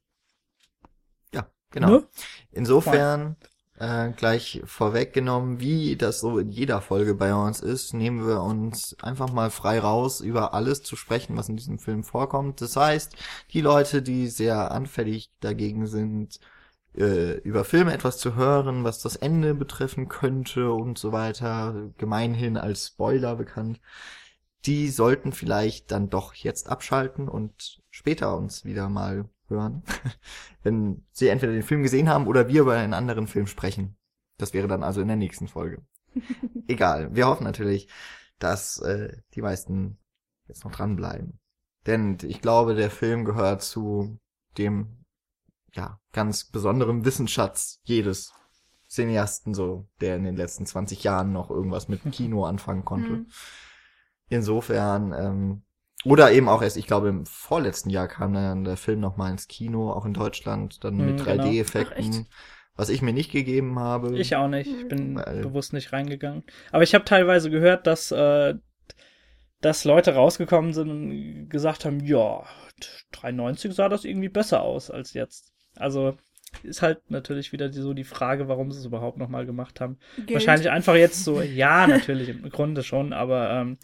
Ja, 1.33 1.51
genau. 1.69 1.89
Ne? 1.89 2.07
Insofern 2.51 3.35
äh, 3.77 4.11
gleich 4.11 4.61
vorweggenommen, 4.65 5.59
wie 5.59 5.95
das 5.95 6.19
so 6.19 6.39
in 6.39 6.49
jeder 6.49 6.81
Folge 6.81 7.15
bei 7.15 7.33
uns 7.33 7.59
ist, 7.59 7.93
nehmen 7.93 8.25
wir 8.25 8.41
uns 8.41 8.95
einfach 9.01 9.31
mal 9.31 9.49
frei 9.51 9.79
raus, 9.79 10.21
über 10.21 10.53
alles 10.53 10.83
zu 10.83 10.95
sprechen, 10.95 11.35
was 11.37 11.49
in 11.49 11.57
diesem 11.57 11.79
Film 11.79 12.03
vorkommt. 12.03 12.61
Das 12.61 12.75
heißt, 12.75 13.15
die 13.51 13.61
Leute, 13.61 14.01
die 14.01 14.27
sehr 14.27 14.71
anfällig 14.71 15.31
dagegen 15.41 15.87
sind, 15.87 16.39
äh, 16.95 17.37
über 17.39 17.65
Filme 17.65 17.93
etwas 17.93 18.17
zu 18.17 18.35
hören, 18.35 18.83
was 18.83 19.01
das 19.01 19.15
Ende 19.17 19.53
betreffen 19.53 20.07
könnte 20.07 20.71
und 20.71 20.97
so 20.97 21.11
weiter, 21.11 21.91
gemeinhin 21.97 22.57
als 22.57 22.87
Spoiler 22.87 23.35
bekannt, 23.35 23.81
die 24.65 24.89
sollten 24.89 25.31
vielleicht 25.31 25.91
dann 25.91 26.09
doch 26.09 26.33
jetzt 26.33 26.69
abschalten 26.69 27.27
und 27.27 27.81
später 27.91 28.35
uns 28.37 28.65
wieder 28.65 28.89
mal 28.89 29.29
hören, 29.47 29.83
wenn 30.63 31.05
sie 31.11 31.27
entweder 31.27 31.53
den 31.53 31.63
Film 31.63 31.83
gesehen 31.83 32.09
haben 32.09 32.27
oder 32.27 32.47
wir 32.47 32.61
über 32.61 32.73
einen 32.73 32.93
anderen 32.93 33.27
Film 33.27 33.47
sprechen. 33.47 33.97
Das 34.37 34.53
wäre 34.53 34.67
dann 34.67 34.83
also 34.83 35.01
in 35.01 35.07
der 35.07 35.17
nächsten 35.17 35.47
Folge. 35.47 35.85
Egal, 36.67 37.15
wir 37.15 37.27
hoffen 37.27 37.43
natürlich, 37.43 37.87
dass 38.39 38.79
äh, 38.79 39.17
die 39.33 39.41
meisten 39.41 39.97
jetzt 40.47 40.63
noch 40.63 40.71
dranbleiben. 40.71 41.39
Denn 41.85 42.17
ich 42.23 42.41
glaube, 42.41 42.75
der 42.75 42.89
Film 42.89 43.25
gehört 43.25 43.61
zu 43.61 44.19
dem 44.57 45.05
ja 45.73 45.99
ganz 46.11 46.45
besonderen 46.45 47.05
Wissensschatz 47.05 47.79
jedes 47.83 48.33
Cineasten, 48.89 49.53
so 49.53 49.87
der 50.01 50.15
in 50.15 50.23
den 50.23 50.35
letzten 50.35 50.65
20 50.65 51.03
Jahren 51.03 51.31
noch 51.31 51.49
irgendwas 51.49 51.87
mit 51.87 52.01
Kino 52.11 52.45
anfangen 52.45 52.85
konnte. 52.85 53.09
Mhm. 53.09 53.27
Insofern 54.29 55.13
ähm, 55.13 55.63
oder 56.05 56.31
eben 56.31 56.47
auch 56.47 56.61
erst, 56.61 56.77
ich 56.77 56.87
glaube, 56.87 57.09
im 57.09 57.25
vorletzten 57.25 57.89
Jahr 57.89 58.07
kam 58.07 58.33
dann 58.33 58.63
der 58.63 58.77
Film 58.77 58.99
noch 58.99 59.17
mal 59.17 59.31
ins 59.31 59.47
Kino, 59.47 59.91
auch 59.91 60.05
in 60.05 60.13
Deutschland, 60.13 60.83
dann 60.83 60.97
mit 60.97 61.19
hm, 61.19 61.27
3D-Effekten. 61.27 62.11
Genau. 62.11 62.25
Was 62.77 62.89
ich 62.89 63.01
mir 63.01 63.13
nicht 63.13 63.31
gegeben 63.31 63.79
habe. 63.79 64.17
Ich 64.17 64.35
auch 64.35 64.49
nicht. 64.49 64.69
Ich 64.69 64.87
bin 64.89 65.15
weil, 65.15 65.41
bewusst 65.41 65.71
nicht 65.71 65.93
reingegangen. 65.93 66.43
Aber 66.71 66.83
ich 66.83 66.93
habe 66.93 67.05
teilweise 67.05 67.49
gehört, 67.49 67.87
dass, 67.87 68.11
äh, 68.11 68.55
dass 69.61 69.85
Leute 69.85 70.13
rausgekommen 70.13 70.73
sind 70.73 70.89
und 70.89 71.49
gesagt 71.49 71.85
haben, 71.85 72.01
ja, 72.01 72.43
93 73.13 73.73
sah 73.73 73.87
das 73.87 74.03
irgendwie 74.03 74.29
besser 74.29 74.61
aus 74.61 74.91
als 74.91 75.13
jetzt. 75.13 75.53
Also 75.77 76.17
ist 76.63 76.81
halt 76.81 77.09
natürlich 77.09 77.51
wieder 77.51 77.69
die, 77.69 77.79
so 77.79 77.93
die 77.93 78.03
Frage, 78.03 78.47
warum 78.47 78.71
sie 78.71 78.79
es 78.79 78.85
überhaupt 78.85 79.17
noch 79.17 79.29
mal 79.29 79.45
gemacht 79.45 79.81
haben. 79.81 79.97
Geld. 80.17 80.33
Wahrscheinlich 80.33 80.69
einfach 80.69 80.95
jetzt 80.95 81.23
so, 81.23 81.41
ja, 81.41 81.87
natürlich, 81.87 82.29
im 82.29 82.49
Grunde 82.49 82.83
schon, 82.83 83.13
aber 83.13 83.51
ähm, 83.51 83.77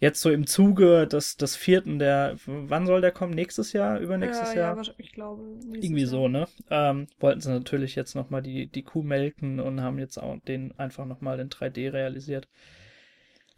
jetzt 0.00 0.20
so 0.20 0.30
im 0.30 0.46
Zuge 0.46 1.06
des, 1.06 1.36
des 1.36 1.54
vierten, 1.54 1.98
der, 1.98 2.36
wann 2.46 2.86
soll 2.86 3.00
der 3.00 3.12
kommen? 3.12 3.34
Nächstes 3.34 3.72
Jahr? 3.72 3.98
Übernächstes 4.00 4.54
ja, 4.54 4.60
Jahr? 4.60 4.82
Ja, 4.82 4.92
ich 4.96 5.12
glaube. 5.12 5.42
Irgendwie 5.72 6.06
so, 6.06 6.26
ne? 6.26 6.48
Ähm, 6.70 7.06
wollten 7.20 7.40
sie 7.40 7.50
natürlich 7.50 7.94
jetzt 7.94 8.14
nochmal 8.14 8.42
die, 8.42 8.66
die 8.66 8.82
Kuh 8.82 9.02
melken 9.02 9.60
und 9.60 9.82
haben 9.82 9.98
jetzt 9.98 10.18
auch 10.18 10.38
den 10.48 10.76
einfach 10.78 11.04
nochmal 11.04 11.38
in 11.38 11.50
3D 11.50 11.92
realisiert. 11.92 12.48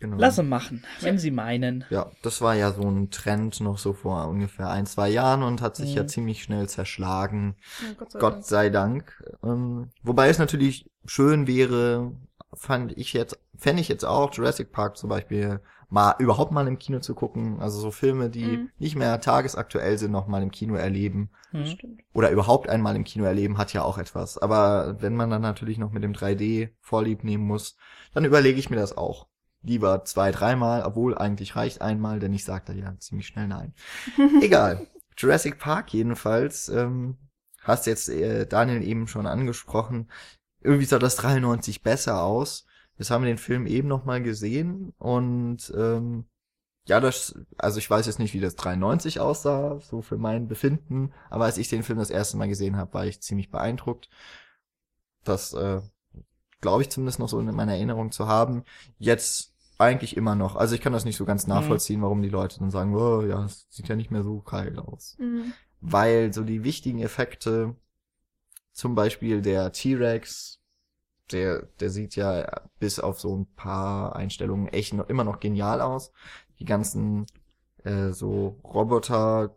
Genau. 0.00 0.16
Lasse 0.16 0.42
machen, 0.42 0.82
wenn 1.00 1.14
ja. 1.14 1.20
sie 1.20 1.30
meinen. 1.30 1.84
Ja, 1.88 2.10
das 2.22 2.40
war 2.40 2.56
ja 2.56 2.72
so 2.72 2.82
ein 2.82 3.10
Trend 3.10 3.60
noch 3.60 3.78
so 3.78 3.92
vor 3.92 4.26
ungefähr 4.26 4.68
ein, 4.68 4.84
zwei 4.84 5.08
Jahren 5.08 5.44
und 5.44 5.62
hat 5.62 5.76
sich 5.76 5.90
mhm. 5.90 5.96
ja 5.96 6.06
ziemlich 6.08 6.42
schnell 6.42 6.68
zerschlagen. 6.68 7.54
Ja, 7.80 7.94
Gott 7.96 8.10
sei 8.10 8.18
Gott 8.18 8.32
Dank. 8.32 8.44
Sei 8.44 8.70
Dank. 8.70 9.24
Ähm, 9.44 9.90
wobei 10.02 10.28
es 10.28 10.40
natürlich 10.40 10.90
schön 11.06 11.46
wäre, 11.46 12.16
fand 12.52 12.98
ich 12.98 13.12
jetzt, 13.12 13.38
fände 13.56 13.80
ich 13.80 13.86
jetzt 13.86 14.04
auch 14.04 14.34
Jurassic 14.34 14.72
Park 14.72 14.96
zum 14.96 15.08
Beispiel 15.08 15.60
mal 15.92 16.14
überhaupt 16.18 16.52
mal 16.52 16.66
im 16.66 16.78
Kino 16.78 17.00
zu 17.00 17.14
gucken. 17.14 17.60
Also 17.60 17.78
so 17.78 17.90
Filme, 17.90 18.30
die 18.30 18.44
mhm. 18.44 18.70
nicht 18.78 18.96
mehr 18.96 19.20
tagesaktuell 19.20 19.98
sind, 19.98 20.10
noch 20.10 20.26
mal 20.26 20.42
im 20.42 20.50
Kino 20.50 20.74
erleben. 20.74 21.30
Mhm. 21.52 21.98
Oder 22.14 22.30
überhaupt 22.30 22.66
einmal 22.70 22.96
im 22.96 23.04
Kino 23.04 23.24
erleben, 23.24 23.58
hat 23.58 23.74
ja 23.74 23.82
auch 23.82 23.98
etwas. 23.98 24.38
Aber 24.38 24.96
wenn 25.02 25.14
man 25.14 25.28
dann 25.28 25.42
natürlich 25.42 25.76
noch 25.76 25.92
mit 25.92 26.02
dem 26.02 26.14
3D 26.14 26.70
Vorlieb 26.80 27.24
nehmen 27.24 27.46
muss, 27.46 27.76
dann 28.14 28.24
überlege 28.24 28.58
ich 28.58 28.70
mir 28.70 28.76
das 28.76 28.96
auch. 28.96 29.28
lieber 29.64 30.04
zwei, 30.04 30.32
dreimal, 30.32 30.82
obwohl 30.82 31.16
eigentlich 31.16 31.54
reicht 31.54 31.82
einmal, 31.82 32.18
denn 32.18 32.32
ich 32.32 32.44
sage 32.44 32.64
da 32.66 32.72
ja 32.72 32.98
ziemlich 32.98 33.26
schnell 33.28 33.46
nein. 33.46 33.74
Egal. 34.40 34.88
Jurassic 35.16 35.58
Park 35.58 35.92
jedenfalls, 35.92 36.68
ähm, 36.70 37.18
hast 37.62 37.86
jetzt 37.86 38.08
äh, 38.08 38.46
Daniel 38.46 38.82
eben 38.82 39.06
schon 39.06 39.26
angesprochen. 39.26 40.10
Irgendwie 40.62 40.86
sah 40.86 40.98
das 40.98 41.16
93 41.16 41.82
besser 41.82 42.22
aus. 42.22 42.66
Jetzt 43.02 43.10
haben 43.10 43.24
wir 43.24 43.32
den 43.32 43.38
Film 43.38 43.66
eben 43.66 43.88
noch 43.88 44.04
mal 44.04 44.22
gesehen 44.22 44.92
und 44.96 45.72
ähm, 45.76 46.24
ja, 46.86 47.00
das, 47.00 47.36
also 47.58 47.78
ich 47.78 47.90
weiß 47.90 48.06
jetzt 48.06 48.20
nicht, 48.20 48.32
wie 48.32 48.38
das 48.38 48.54
93 48.54 49.18
aussah, 49.18 49.80
so 49.80 50.02
für 50.02 50.18
mein 50.18 50.46
Befinden, 50.46 51.12
aber 51.28 51.46
als 51.46 51.58
ich 51.58 51.66
den 51.66 51.82
Film 51.82 51.98
das 51.98 52.10
erste 52.10 52.36
Mal 52.36 52.46
gesehen 52.46 52.76
habe, 52.76 52.94
war 52.94 53.04
ich 53.04 53.20
ziemlich 53.20 53.50
beeindruckt. 53.50 54.08
Das 55.24 55.52
äh, 55.52 55.80
glaube 56.60 56.82
ich 56.82 56.90
zumindest 56.90 57.18
noch 57.18 57.28
so 57.28 57.40
in 57.40 57.52
meiner 57.52 57.72
Erinnerung 57.72 58.12
zu 58.12 58.28
haben. 58.28 58.62
Jetzt 59.00 59.52
eigentlich 59.78 60.16
immer 60.16 60.36
noch. 60.36 60.54
Also 60.54 60.76
ich 60.76 60.80
kann 60.80 60.92
das 60.92 61.04
nicht 61.04 61.16
so 61.16 61.24
ganz 61.24 61.48
nachvollziehen, 61.48 61.98
mhm. 61.98 62.04
warum 62.04 62.22
die 62.22 62.28
Leute 62.28 62.60
dann 62.60 62.70
sagen, 62.70 62.94
oh 62.94 63.22
ja, 63.22 63.44
es 63.46 63.66
sieht 63.68 63.88
ja 63.88 63.96
nicht 63.96 64.12
mehr 64.12 64.22
so 64.22 64.42
geil 64.42 64.78
aus. 64.78 65.16
Mhm. 65.18 65.54
Weil 65.80 66.32
so 66.32 66.44
die 66.44 66.62
wichtigen 66.62 67.00
Effekte, 67.00 67.74
zum 68.70 68.94
Beispiel 68.94 69.42
der 69.42 69.72
T-Rex, 69.72 70.61
der, 71.32 71.62
der 71.80 71.90
sieht 71.90 72.16
ja 72.16 72.62
bis 72.78 72.98
auf 72.98 73.20
so 73.20 73.36
ein 73.36 73.46
paar 73.54 74.16
Einstellungen 74.16 74.68
echt 74.68 74.94
noch, 74.94 75.08
immer 75.08 75.24
noch 75.24 75.40
genial 75.40 75.80
aus 75.80 76.12
die 76.62 76.64
ganzen 76.64 77.26
äh, 77.82 78.12
so 78.12 78.60
Roboter, 78.62 79.56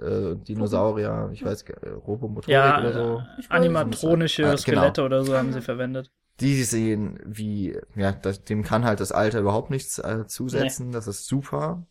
äh, 0.00 0.36
Dinosaurier, 0.36 1.30
ich 1.32 1.44
weiß, 1.44 1.62
äh, 1.62 1.88
Robomotorik 1.88 2.48
ja, 2.48 2.78
oder 2.78 2.92
so. 2.92 3.22
Animatronische 3.48 4.44
äh, 4.44 4.56
Skelette 4.56 5.02
genau. 5.02 5.06
oder 5.06 5.24
so 5.24 5.36
haben 5.36 5.52
sie 5.52 5.60
verwendet. 5.60 6.12
Die 6.38 6.62
sehen 6.62 7.18
wie, 7.24 7.76
ja, 7.96 8.12
das, 8.12 8.44
dem 8.44 8.62
kann 8.62 8.84
halt 8.84 9.00
das 9.00 9.12
Alter 9.12 9.40
überhaupt 9.40 9.70
nichts 9.70 9.98
äh, 9.98 10.26
zusetzen, 10.26 10.86
nee. 10.86 10.92
das 10.92 11.08
ist 11.08 11.26
super. 11.26 11.84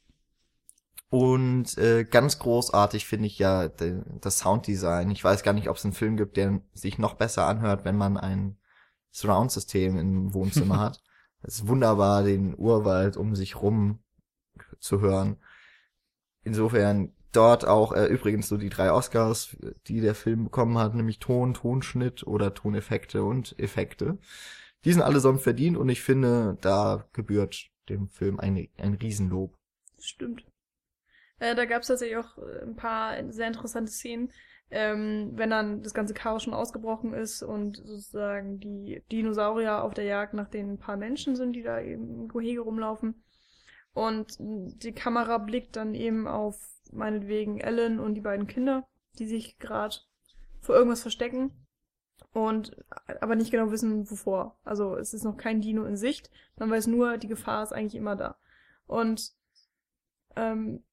Und 1.10 1.78
äh, 1.78 2.06
ganz 2.06 2.40
großartig 2.40 3.06
finde 3.06 3.28
ich 3.28 3.38
ja 3.40 3.68
de, 3.68 4.02
das 4.22 4.40
Sounddesign. 4.40 5.12
Ich 5.12 5.24
weiß 5.24 5.44
gar 5.44 5.54
nicht, 5.54 5.68
ob 5.68 5.76
es 5.76 5.84
einen 5.84 5.94
Film 5.94 6.18
gibt, 6.18 6.38
der 6.38 6.62
sich 6.74 6.98
noch 6.98 7.16
besser 7.16 7.48
anhört, 7.48 7.84
wenn 7.84 7.98
man 7.98 8.16
ein 8.16 8.58
Surround-System 9.12 9.98
im 9.98 10.34
Wohnzimmer 10.34 10.80
hat. 10.80 11.02
Es 11.42 11.56
ist 11.56 11.68
wunderbar, 11.68 12.24
den 12.24 12.58
Urwald 12.58 13.18
um 13.18 13.36
sich 13.36 13.62
rum 13.62 14.00
zu 14.80 15.02
hören. 15.02 15.38
Insofern 16.44 17.14
dort 17.32 17.66
auch 17.66 17.94
äh, 17.94 18.06
übrigens 18.06 18.48
so 18.48 18.58
die 18.58 18.70
drei 18.70 18.92
Oscars, 18.92 19.56
die 19.88 20.02
der 20.02 20.16
Film 20.16 20.46
bekommen 20.46 20.78
hat, 20.78 20.96
nämlich 20.96 21.20
Ton, 21.20 21.54
Tonschnitt 21.54 22.26
oder 22.26 22.54
Toneffekte 22.54 23.24
und 23.24 23.58
Effekte. 23.60 24.18
Die 24.86 24.94
sind 24.94 25.02
allesamt 25.02 25.42
verdient 25.42 25.78
und 25.78 25.90
ich 25.90 26.02
finde, 26.02 26.58
da 26.62 27.06
gebührt 27.14 27.70
dem 27.90 28.10
Film 28.10 28.40
ein, 28.40 28.70
ein 28.78 28.94
Riesenlob. 28.94 29.58
Stimmt. 30.00 30.46
Äh, 31.40 31.56
da 31.56 31.66
gab 31.66 31.82
es 31.82 31.88
tatsächlich 31.88 32.18
auch 32.18 32.38
ein 32.62 32.76
paar 32.76 33.16
sehr 33.32 33.48
interessante 33.48 33.92
Szenen, 33.92 34.32
ähm, 34.72 35.32
wenn 35.36 35.50
dann 35.50 35.82
das 35.82 35.94
ganze 35.94 36.14
Chaos 36.14 36.44
schon 36.44 36.54
ausgebrochen 36.54 37.14
ist 37.14 37.42
und 37.42 37.78
sozusagen 37.78 38.60
die 38.60 39.04
Dinosaurier 39.12 39.84
auf 39.84 39.94
der 39.94 40.06
Jagd 40.06 40.34
nach 40.34 40.50
den 40.50 40.78
paar 40.78 40.98
Menschen 40.98 41.36
sind, 41.36 41.54
die 41.54 41.64
da 41.64 41.82
eben 41.82 42.10
im 42.10 42.28
Gehege 42.28 42.62
rumlaufen. 42.62 43.24
Und 43.94 44.36
die 44.40 44.94
Kamera 44.94 45.40
blickt 45.40 45.76
dann 45.76 45.96
eben 45.96 46.28
auf 46.28 46.56
meinetwegen 46.92 47.60
Ellen 47.60 48.00
und 48.00 48.16
die 48.16 48.22
beiden 48.22 48.48
Kinder, 48.48 48.88
die 49.18 49.26
sich 49.26 49.58
gerade 49.58 49.96
vor 50.62 50.76
irgendwas 50.76 51.02
verstecken 51.02 51.52
und 52.32 52.78
aber 53.22 53.36
nicht 53.36 53.52
genau 53.52 53.72
wissen, 53.72 54.10
wovor. 54.10 54.60
Also 54.64 54.96
es 54.96 55.14
ist 55.14 55.24
noch 55.24 55.38
kein 55.38 55.62
Dino 55.62 55.86
in 55.86 55.98
Sicht. 55.98 56.30
Man 56.58 56.70
weiß 56.70 56.88
nur, 56.88 57.18
die 57.18 57.28
Gefahr 57.28 57.64
ist 57.64 57.74
eigentlich 57.74 57.96
immer 57.96 58.16
da. 58.16 58.38
Und 58.86 59.34
ähm, 60.36 60.84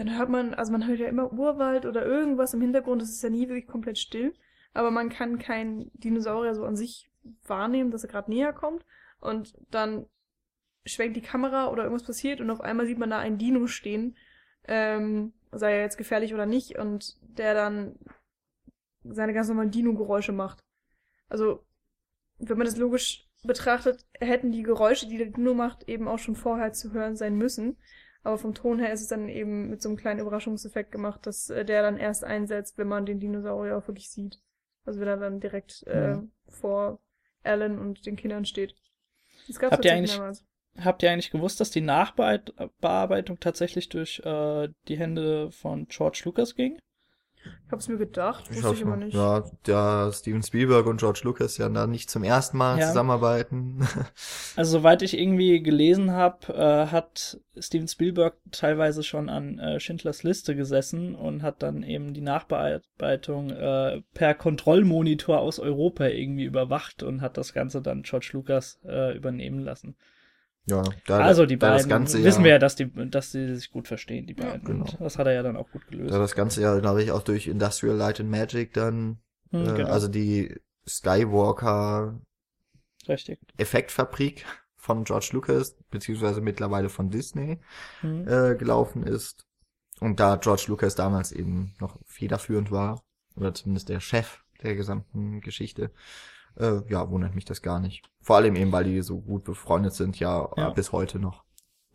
dann 0.00 0.16
hört 0.16 0.30
man, 0.30 0.54
also 0.54 0.72
man 0.72 0.86
hört 0.86 0.98
ja 0.98 1.08
immer 1.08 1.30
Urwald 1.30 1.84
oder 1.84 2.06
irgendwas 2.06 2.54
im 2.54 2.62
Hintergrund, 2.62 3.02
das 3.02 3.10
ist 3.10 3.22
ja 3.22 3.28
nie 3.28 3.48
wirklich 3.48 3.66
komplett 3.66 3.98
still, 3.98 4.32
aber 4.72 4.90
man 4.90 5.10
kann 5.10 5.38
keinen 5.38 5.90
Dinosaurier 5.92 6.54
so 6.54 6.64
an 6.64 6.74
sich 6.74 7.10
wahrnehmen, 7.44 7.90
dass 7.90 8.02
er 8.02 8.08
gerade 8.08 8.30
näher 8.30 8.54
kommt. 8.54 8.86
Und 9.20 9.54
dann 9.70 10.06
schwenkt 10.86 11.18
die 11.18 11.20
Kamera 11.20 11.68
oder 11.68 11.82
irgendwas 11.82 12.06
passiert 12.06 12.40
und 12.40 12.50
auf 12.50 12.62
einmal 12.62 12.86
sieht 12.86 12.96
man 12.96 13.10
da 13.10 13.18
einen 13.18 13.36
Dino 13.36 13.66
stehen, 13.66 14.16
ähm, 14.66 15.34
sei 15.52 15.74
er 15.74 15.82
jetzt 15.82 15.98
gefährlich 15.98 16.32
oder 16.32 16.46
nicht, 16.46 16.78
und 16.78 17.18
der 17.20 17.52
dann 17.52 17.98
seine 19.04 19.34
ganz 19.34 19.48
normalen 19.48 19.70
Dino-Geräusche 19.70 20.32
macht. 20.32 20.64
Also, 21.28 21.62
wenn 22.38 22.56
man 22.56 22.66
das 22.66 22.78
logisch 22.78 23.28
betrachtet, 23.42 24.06
hätten 24.18 24.50
die 24.50 24.62
Geräusche, 24.62 25.08
die 25.08 25.18
der 25.18 25.26
Dino 25.26 25.52
macht, 25.52 25.90
eben 25.90 26.08
auch 26.08 26.18
schon 26.18 26.36
vorher 26.36 26.72
zu 26.72 26.92
hören 26.94 27.16
sein 27.16 27.36
müssen. 27.36 27.76
Aber 28.22 28.36
vom 28.36 28.54
Ton 28.54 28.78
her 28.78 28.92
ist 28.92 29.00
es 29.00 29.08
dann 29.08 29.28
eben 29.28 29.70
mit 29.70 29.80
so 29.80 29.88
einem 29.88 29.96
kleinen 29.96 30.20
Überraschungseffekt 30.20 30.92
gemacht, 30.92 31.26
dass 31.26 31.48
äh, 31.50 31.64
der 31.64 31.82
dann 31.82 31.96
erst 31.96 32.24
einsetzt, 32.24 32.76
wenn 32.76 32.88
man 32.88 33.06
den 33.06 33.18
Dinosaurier 33.18 33.78
auch 33.78 33.88
wirklich 33.88 34.10
sieht. 34.10 34.40
Also 34.84 35.00
wenn 35.00 35.08
er 35.08 35.16
dann 35.16 35.40
direkt 35.40 35.84
äh, 35.86 36.14
mhm. 36.14 36.30
vor 36.48 37.00
Alan 37.42 37.78
und 37.78 38.04
den 38.06 38.16
Kindern 38.16 38.44
steht. 38.44 38.74
Das 39.46 39.58
gab's 39.58 39.72
Habt 39.72 39.84
ihr 39.84 39.92
eigentlich, 39.92 40.16
mehrmals. 40.16 40.44
Habt 40.78 41.02
ihr 41.02 41.10
eigentlich 41.10 41.30
gewusst, 41.30 41.60
dass 41.60 41.70
die 41.70 41.80
Nachbearbeitung 41.80 43.40
tatsächlich 43.40 43.88
durch 43.88 44.20
äh, 44.24 44.68
die 44.88 44.98
Hände 44.98 45.50
von 45.50 45.86
George 45.88 46.22
Lucas 46.24 46.54
ging? 46.54 46.78
Ich 47.66 47.72
hab's 47.72 47.88
mir 47.88 47.98
gedacht, 47.98 48.50
wusste 48.50 48.68
ich, 48.68 48.74
ich 48.74 48.80
immer 48.80 48.96
nicht. 48.96 49.14
Ja, 49.14 49.44
der 49.66 50.10
Steven 50.12 50.42
Spielberg 50.42 50.86
und 50.86 50.98
George 50.98 51.20
Lucas 51.22 51.56
ja 51.56 51.68
da 51.68 51.86
nicht 51.86 52.10
zum 52.10 52.24
ersten 52.24 52.58
Mal 52.58 52.78
ja. 52.78 52.88
zusammenarbeiten. 52.88 53.86
Also 54.56 54.78
soweit 54.78 55.02
ich 55.02 55.16
irgendwie 55.16 55.62
gelesen 55.62 56.10
habe, 56.10 56.52
äh, 56.52 56.86
hat 56.88 57.40
Steven 57.56 57.88
Spielberg 57.88 58.34
teilweise 58.50 59.02
schon 59.02 59.28
an 59.28 59.58
äh, 59.58 59.80
Schindlers 59.80 60.22
Liste 60.22 60.56
gesessen 60.56 61.14
und 61.14 61.42
hat 61.42 61.62
dann 61.62 61.82
eben 61.82 62.12
die 62.12 62.20
Nachbearbeitung 62.20 63.50
äh, 63.50 64.02
per 64.12 64.34
Kontrollmonitor 64.34 65.38
aus 65.38 65.60
Europa 65.60 66.06
irgendwie 66.06 66.44
überwacht 66.44 67.02
und 67.02 67.22
hat 67.22 67.36
das 67.36 67.54
Ganze 67.54 67.80
dann 67.80 68.02
George 68.02 68.30
Lucas 68.32 68.80
äh, 68.84 69.16
übernehmen 69.16 69.60
lassen. 69.60 69.96
Ja, 70.66 70.82
da, 71.06 71.20
also 71.20 71.46
die 71.46 71.56
beiden 71.56 71.88
Ganze, 71.88 72.22
wissen 72.22 72.44
wir 72.44 72.52
ja, 72.52 72.58
dass 72.58 72.76
die, 72.76 72.90
dass 73.10 73.32
die 73.32 73.54
sich 73.54 73.70
gut 73.70 73.88
verstehen, 73.88 74.26
die 74.26 74.34
beiden. 74.34 74.60
Ja, 74.62 74.66
genau. 74.66 74.84
Und 74.84 75.00
das 75.00 75.18
hat 75.18 75.26
er 75.26 75.32
ja 75.32 75.42
dann 75.42 75.56
auch 75.56 75.70
gut 75.70 75.86
gelöst. 75.88 76.12
Da 76.12 76.18
das 76.18 76.34
Ganze 76.34 76.62
ja, 76.62 76.78
glaube 76.78 77.02
ich, 77.02 77.12
auch 77.12 77.22
durch 77.22 77.48
Industrial 77.48 77.96
Light 77.96 78.20
and 78.20 78.30
Magic 78.30 78.72
dann, 78.74 79.18
hm, 79.50 79.62
äh, 79.62 79.72
genau. 79.72 79.88
also 79.88 80.08
die 80.08 80.54
Skywalker 80.86 82.20
Richtig. 83.08 83.40
Effektfabrik 83.56 84.44
von 84.76 85.04
George 85.04 85.30
Lucas, 85.32 85.76
beziehungsweise 85.90 86.40
mittlerweile 86.40 86.88
von 86.88 87.10
Disney, 87.10 87.58
hm. 88.00 88.28
äh, 88.28 88.54
gelaufen 88.56 89.02
ist. 89.02 89.46
Und 90.00 90.20
da 90.20 90.36
George 90.36 90.64
Lucas 90.68 90.94
damals 90.94 91.32
eben 91.32 91.74
noch 91.80 91.98
federführend 92.06 92.70
war, 92.70 93.02
oder 93.36 93.54
zumindest 93.54 93.88
der 93.88 94.00
Chef 94.00 94.42
der 94.62 94.74
gesamten 94.74 95.40
Geschichte, 95.40 95.90
äh, 96.56 96.80
ja, 96.88 97.10
wundert 97.10 97.34
mich 97.34 97.44
das 97.44 97.62
gar 97.62 97.80
nicht. 97.80 98.02
Vor 98.20 98.36
allem 98.36 98.56
eben, 98.56 98.72
weil 98.72 98.84
die 98.84 99.02
so 99.02 99.20
gut 99.20 99.44
befreundet 99.44 99.94
sind, 99.94 100.18
ja, 100.18 100.50
ja. 100.56 100.70
Bis 100.70 100.92
heute 100.92 101.18
noch. 101.18 101.44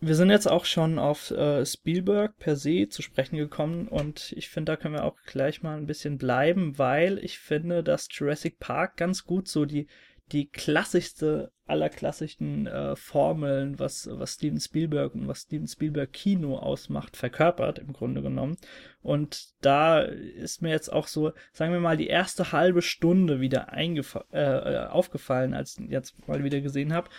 Wir 0.01 0.15
sind 0.15 0.29
jetzt 0.29 0.47
auch 0.47 0.65
schon 0.65 0.99
auf 0.99 1.31
äh, 1.31 1.65
Spielberg 1.65 2.37
per 2.37 2.57
se 2.57 2.89
zu 2.89 3.01
sprechen 3.01 3.37
gekommen 3.37 3.87
und 3.87 4.33
ich 4.33 4.49
finde, 4.49 4.73
da 4.73 4.75
können 4.75 4.93
wir 4.93 5.05
auch 5.05 5.15
gleich 5.25 5.63
mal 5.63 5.77
ein 5.77 5.87
bisschen 5.87 6.17
bleiben, 6.17 6.77
weil 6.77 7.17
ich 7.19 7.39
finde, 7.39 7.81
dass 7.81 8.07
Jurassic 8.11 8.59
Park 8.59 8.97
ganz 8.97 9.23
gut 9.23 9.47
so 9.47 9.65
die 9.65 9.87
die 10.31 10.47
klassischste 10.47 11.51
aller 11.67 11.89
klassischen 11.89 12.67
äh, 12.67 12.95
Formeln, 12.95 13.79
was, 13.79 14.07
was 14.11 14.33
Steven 14.33 14.59
Spielberg 14.59 15.15
und 15.15 15.27
was 15.27 15.41
Steven 15.41 15.67
Spielberg 15.67 16.13
Kino 16.13 16.57
ausmacht, 16.57 17.17
verkörpert 17.17 17.79
im 17.79 17.93
Grunde 17.93 18.21
genommen. 18.21 18.57
Und 19.05 19.49
da 19.61 19.99
ist 19.99 20.63
mir 20.63 20.71
jetzt 20.71 20.91
auch 20.91 21.05
so, 21.05 21.31
sagen 21.53 21.71
wir 21.71 21.79
mal, 21.79 21.95
die 21.95 22.07
erste 22.07 22.51
halbe 22.51 22.81
Stunde 22.81 23.39
wieder 23.39 23.71
äh, 23.71 23.99
äh, 24.33 24.87
aufgefallen, 24.87 25.53
als 25.53 25.77
ich 25.77 25.91
jetzt 25.91 26.27
mal 26.27 26.43
wieder 26.43 26.59
gesehen 26.59 26.91
habe, 26.91 27.09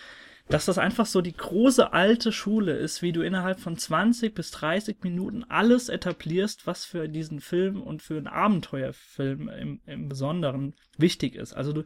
dass 0.49 0.65
das 0.65 0.77
einfach 0.77 1.05
so 1.05 1.21
die 1.21 1.35
große 1.35 1.93
alte 1.93 2.33
Schule 2.33 2.73
ist, 2.73 3.01
wie 3.01 3.13
du 3.13 3.21
innerhalb 3.21 3.61
von 3.61 3.77
20 3.77 4.35
bis 4.35 4.51
30 4.51 4.97
Minuten 5.03 5.45
alles 5.45 5.87
etablierst, 5.87 6.67
was 6.67 6.83
für 6.83 7.07
diesen 7.07 7.39
Film 7.39 7.81
und 7.81 8.01
für 8.01 8.17
einen 8.17 8.27
Abenteuerfilm 8.27 9.47
im, 9.47 9.79
im 9.85 10.09
Besonderen 10.09 10.73
wichtig 10.97 11.35
ist. 11.35 11.53
Also 11.53 11.71
du, 11.71 11.83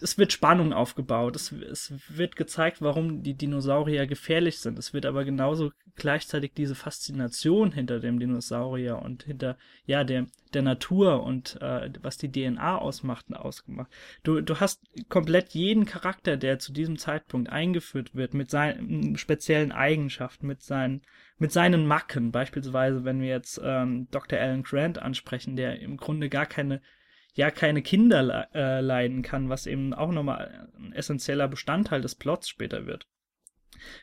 es 0.00 0.16
wird 0.16 0.32
Spannung 0.32 0.72
aufgebaut, 0.72 1.36
es, 1.36 1.52
es 1.52 1.92
wird 2.08 2.36
gezeigt, 2.36 2.80
warum 2.80 3.22
die 3.22 3.34
Dinosaurier 3.34 4.06
gefährlich 4.06 4.58
sind. 4.58 4.78
Es 4.78 4.94
wird 4.94 5.06
aber 5.06 5.24
genauso 5.24 5.72
gleichzeitig 5.96 6.52
diese 6.54 6.74
Faszination 6.74 7.72
hinter 7.72 8.00
dem 8.00 8.18
Dinosaurier 8.18 9.00
und 9.00 9.24
hinter 9.24 9.58
ja 9.84 10.04
der 10.04 10.26
der 10.54 10.62
Natur 10.62 11.22
und 11.22 11.60
äh, 11.62 11.90
was 12.02 12.18
die 12.18 12.30
DNA 12.30 12.78
ausmacht 12.78 13.26
ausgemacht. 13.34 13.90
Du 14.22 14.40
du 14.40 14.60
hast 14.60 14.82
komplett 15.08 15.50
jeden 15.50 15.84
Charakter, 15.84 16.36
der 16.36 16.58
zu 16.58 16.72
diesem 16.72 16.98
Zeitpunkt 16.98 17.50
eingeführt 17.50 18.14
wird 18.14 18.34
mit 18.34 18.50
seinen 18.50 19.16
speziellen 19.16 19.72
Eigenschaften, 19.72 20.46
mit 20.46 20.62
seinen 20.62 21.02
mit 21.38 21.52
seinen 21.52 21.86
Macken. 21.86 22.32
Beispielsweise, 22.32 23.04
wenn 23.04 23.20
wir 23.20 23.28
jetzt 23.28 23.60
ähm, 23.62 24.08
Dr. 24.10 24.38
Alan 24.38 24.62
Grant 24.62 24.98
ansprechen, 24.98 25.56
der 25.56 25.80
im 25.80 25.96
Grunde 25.96 26.28
gar 26.28 26.46
keine 26.46 26.80
ja 27.34 27.50
keine 27.50 27.82
Kinder 27.82 28.48
äh, 28.54 28.80
leiden 28.80 29.22
kann, 29.22 29.48
was 29.48 29.66
eben 29.66 29.94
auch 29.94 30.10
nochmal 30.10 30.68
ein 30.78 30.92
essentieller 30.92 31.48
Bestandteil 31.48 32.00
des 32.00 32.14
Plots 32.14 32.48
später 32.48 32.86
wird. 32.86 33.06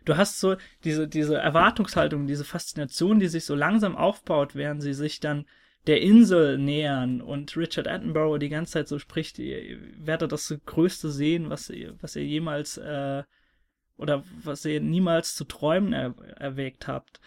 du 0.05 0.17
hast 0.17 0.39
so 0.39 0.57
diese, 0.83 1.07
diese 1.07 1.37
Erwartungshaltung, 1.37 2.27
diese 2.27 2.45
Faszination, 2.45 3.19
die 3.19 3.27
sich 3.27 3.45
so 3.45 3.55
langsam 3.55 3.95
aufbaut, 3.95 4.55
während 4.55 4.81
sie 4.81 4.93
sich 4.93 5.19
dann 5.19 5.45
der 5.87 6.01
Insel 6.01 6.57
nähern 6.57 7.21
und 7.21 7.55
Richard 7.55 7.87
Attenborough 7.87 8.37
die 8.37 8.49
ganze 8.49 8.73
Zeit 8.73 8.87
so 8.87 8.99
spricht, 8.99 9.39
ihr 9.39 9.79
werdet 9.97 10.31
das 10.31 10.53
größte 10.65 11.09
sehen, 11.09 11.49
was 11.49 11.69
ihr, 11.69 11.95
was 12.01 12.15
ihr 12.15 12.25
jemals 12.25 12.77
äh, 12.77 13.23
oder 13.97 14.23
was 14.43 14.65
ihr 14.65 14.81
niemals 14.81 15.35
zu 15.35 15.45
träumen 15.45 15.93
er, 15.93 16.15
erwägt 16.37 16.87
habt. 16.87 17.19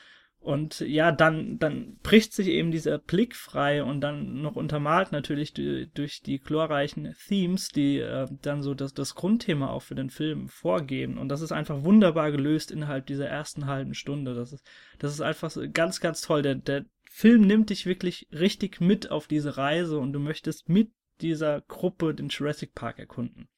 Und 0.42 0.80
ja, 0.80 1.12
dann, 1.12 1.60
dann 1.60 1.98
bricht 2.02 2.32
sich 2.32 2.48
eben 2.48 2.72
dieser 2.72 2.98
Blick 2.98 3.36
frei 3.36 3.84
und 3.84 4.00
dann 4.00 4.42
noch 4.42 4.56
untermalt 4.56 5.12
natürlich 5.12 5.52
die, 5.52 5.88
durch 5.94 6.20
die 6.20 6.40
chlorreichen 6.40 7.14
Themes, 7.28 7.68
die 7.68 7.98
äh, 7.98 8.26
dann 8.42 8.60
so 8.60 8.74
das, 8.74 8.92
das 8.92 9.14
Grundthema 9.14 9.70
auch 9.70 9.82
für 9.82 9.94
den 9.94 10.10
Film 10.10 10.48
vorgeben. 10.48 11.16
Und 11.16 11.28
das 11.28 11.42
ist 11.42 11.52
einfach 11.52 11.84
wunderbar 11.84 12.32
gelöst 12.32 12.72
innerhalb 12.72 13.06
dieser 13.06 13.28
ersten 13.28 13.66
halben 13.66 13.94
Stunde. 13.94 14.34
Das 14.34 14.52
ist, 14.52 14.66
das 14.98 15.12
ist 15.12 15.20
einfach 15.20 15.56
ganz, 15.72 16.00
ganz 16.00 16.22
toll. 16.22 16.42
Der, 16.42 16.56
der 16.56 16.86
Film 17.04 17.42
nimmt 17.42 17.70
dich 17.70 17.86
wirklich 17.86 18.26
richtig 18.32 18.80
mit 18.80 19.12
auf 19.12 19.28
diese 19.28 19.56
Reise 19.56 20.00
und 20.00 20.12
du 20.12 20.18
möchtest 20.18 20.68
mit 20.68 20.90
dieser 21.20 21.60
Gruppe 21.60 22.14
den 22.14 22.30
Jurassic 22.30 22.74
Park 22.74 22.98
erkunden. 22.98 23.48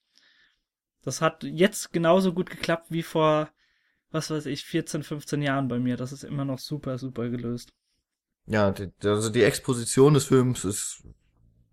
Das 1.02 1.22
hat 1.22 1.44
jetzt 1.44 1.94
genauso 1.94 2.34
gut 2.34 2.50
geklappt 2.50 2.88
wie 2.90 3.02
vor 3.02 3.50
was 4.14 4.30
weiß 4.30 4.46
ich, 4.46 4.64
14, 4.64 5.02
15 5.02 5.42
Jahren 5.42 5.68
bei 5.68 5.78
mir. 5.78 5.96
Das 5.96 6.12
ist 6.12 6.22
immer 6.22 6.44
noch 6.44 6.60
super, 6.60 6.98
super 6.98 7.28
gelöst. 7.28 7.72
Ja, 8.46 8.70
die, 8.70 8.90
also 9.04 9.28
die 9.28 9.42
Exposition 9.42 10.14
des 10.14 10.26
Films 10.26 10.64
ist, 10.64 11.02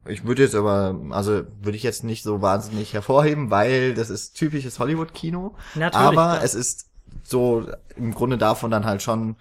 ich 0.08 0.26
würde 0.26 0.42
jetzt 0.42 0.56
aber, 0.56 1.00
also 1.12 1.44
würde 1.62 1.78
ich 1.78 1.84
jetzt 1.84 2.04
nicht 2.04 2.24
so 2.24 2.42
wahnsinnig 2.42 2.94
hervorheben, 2.94 3.52
weil 3.52 3.94
das 3.94 4.10
ist 4.10 4.34
typisches 4.34 4.80
Hollywood-Kino. 4.80 5.56
Aber 5.76 6.12
klar. 6.12 6.44
es 6.44 6.56
ist 6.56 6.90
so 7.24 7.70
im 7.96 8.14
Grunde 8.14 8.40
davon 8.40 8.72
dann 8.72 8.86
halt 8.86 9.04
schon 9.04 9.36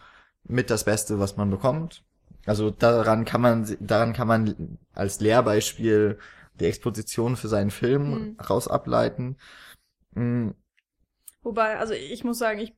mit 0.45 0.69
das 0.69 0.85
Beste, 0.85 1.19
was 1.19 1.37
man 1.37 1.51
bekommt. 1.51 2.05
Also 2.45 2.71
daran 2.71 3.25
kann 3.25 3.41
man, 3.41 3.77
daran 3.81 4.13
kann 4.13 4.29
man 4.29 4.79
als 4.93 5.21
Lehrbeispiel 5.21 6.19
die 6.59 6.67
Exposition 6.67 7.37
für 7.37 7.49
seinen 7.49 7.71
Film 7.71 8.11
mhm. 8.11 8.41
raus 8.41 8.69
ableiten. 8.69 9.39
Mhm. 10.15 10.55
Wobei, 11.43 11.79
also 11.79 11.95
ich 11.95 12.23
muss 12.25 12.39
sagen, 12.39 12.61
ich 12.61 12.75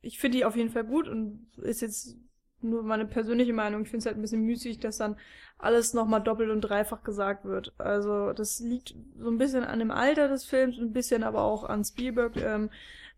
ich 0.00 0.18
finde 0.18 0.38
die 0.38 0.44
auf 0.44 0.56
jeden 0.56 0.70
Fall 0.70 0.84
gut 0.84 1.08
und 1.08 1.46
ist 1.58 1.80
jetzt 1.80 2.16
nur 2.60 2.82
meine 2.82 3.06
persönliche 3.06 3.52
Meinung. 3.52 3.82
Ich 3.82 3.88
finde 3.88 4.00
es 4.00 4.06
halt 4.06 4.16
ein 4.16 4.22
bisschen 4.22 4.42
müßig, 4.42 4.80
dass 4.80 4.98
dann 4.98 5.16
alles 5.58 5.94
nochmal 5.94 6.22
doppelt 6.22 6.50
und 6.50 6.60
dreifach 6.60 7.02
gesagt 7.02 7.44
wird. 7.44 7.72
Also 7.78 8.32
das 8.32 8.60
liegt 8.60 8.94
so 9.18 9.30
ein 9.30 9.38
bisschen 9.38 9.64
an 9.64 9.78
dem 9.78 9.90
Alter 9.90 10.28
des 10.28 10.44
Films, 10.44 10.78
ein 10.78 10.92
bisschen 10.92 11.22
aber 11.22 11.42
auch 11.42 11.64
an 11.64 11.84
Spielberg, 11.84 12.36
ähm, 12.36 12.70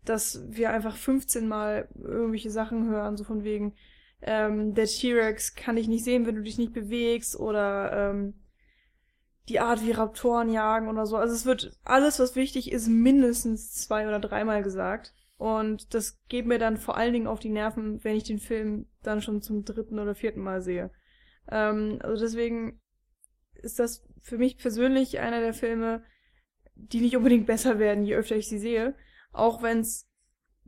dass 0.05 0.43
wir 0.49 0.71
einfach 0.71 0.95
15 0.95 1.47
Mal 1.47 1.87
irgendwelche 1.95 2.49
Sachen 2.49 2.87
hören, 2.89 3.17
so 3.17 3.23
von 3.23 3.43
wegen, 3.43 3.75
ähm, 4.21 4.73
der 4.73 4.85
T-Rex 4.85 5.55
kann 5.55 5.77
ich 5.77 5.87
nicht 5.87 6.03
sehen, 6.03 6.25
wenn 6.25 6.35
du 6.35 6.43
dich 6.43 6.57
nicht 6.57 6.73
bewegst 6.73 7.39
oder 7.39 8.11
ähm, 8.11 8.33
die 9.49 9.59
Art, 9.59 9.83
wie 9.83 9.91
Raptoren 9.91 10.51
jagen 10.51 10.87
oder 10.87 11.05
so. 11.05 11.17
Also 11.17 11.33
es 11.33 11.45
wird 11.45 11.77
alles, 11.83 12.19
was 12.19 12.35
wichtig 12.35 12.71
ist, 12.71 12.87
mindestens 12.87 13.73
zwei 13.73 14.07
oder 14.07 14.19
dreimal 14.19 14.63
gesagt. 14.63 15.13
Und 15.41 15.95
das 15.95 16.21
geht 16.29 16.45
mir 16.45 16.59
dann 16.59 16.77
vor 16.77 16.97
allen 16.97 17.13
Dingen 17.13 17.25
auf 17.25 17.39
die 17.39 17.49
Nerven, 17.49 18.03
wenn 18.03 18.15
ich 18.15 18.25
den 18.25 18.37
Film 18.37 18.85
dann 19.01 19.23
schon 19.23 19.41
zum 19.41 19.65
dritten 19.65 19.97
oder 19.97 20.13
vierten 20.13 20.41
Mal 20.41 20.61
sehe. 20.61 20.91
Ähm, 21.49 21.97
also 22.03 22.23
deswegen 22.23 22.79
ist 23.55 23.79
das 23.79 24.07
für 24.21 24.37
mich 24.37 24.59
persönlich 24.59 25.17
einer 25.17 25.39
der 25.39 25.55
Filme, 25.55 26.03
die 26.75 27.01
nicht 27.01 27.17
unbedingt 27.17 27.47
besser 27.47 27.79
werden, 27.79 28.03
je 28.03 28.13
öfter 28.13 28.35
ich 28.35 28.47
sie 28.47 28.59
sehe. 28.59 28.93
Auch 29.31 29.63
wenn 29.63 29.79
es 29.79 30.07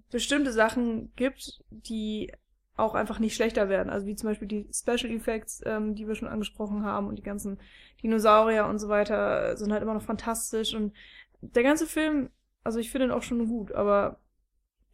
bestimmte 0.09 0.51
Sachen 0.51 1.13
gibt, 1.15 1.63
die 1.69 2.33
auch 2.75 2.95
einfach 2.95 3.19
nicht 3.19 3.35
schlechter 3.35 3.69
werden. 3.69 3.91
Also 3.91 4.07
wie 4.07 4.15
zum 4.15 4.29
Beispiel 4.29 4.47
die 4.47 4.67
Special 4.73 5.13
Effects, 5.13 5.61
ähm, 5.67 5.93
die 5.93 6.07
wir 6.07 6.15
schon 6.15 6.27
angesprochen 6.27 6.83
haben 6.83 7.09
und 7.09 7.19
die 7.19 7.23
ganzen 7.23 7.59
Dinosaurier 8.01 8.65
und 8.65 8.79
so 8.79 8.89
weiter 8.89 9.55
sind 9.55 9.71
halt 9.71 9.83
immer 9.83 9.93
noch 9.93 10.01
fantastisch 10.01 10.73
und 10.73 10.93
der 11.41 11.61
ganze 11.61 11.85
Film, 11.85 12.31
also 12.63 12.79
ich 12.79 12.89
finde 12.89 13.05
ihn 13.05 13.11
auch 13.11 13.21
schon 13.21 13.47
gut, 13.47 13.71
aber 13.71 14.19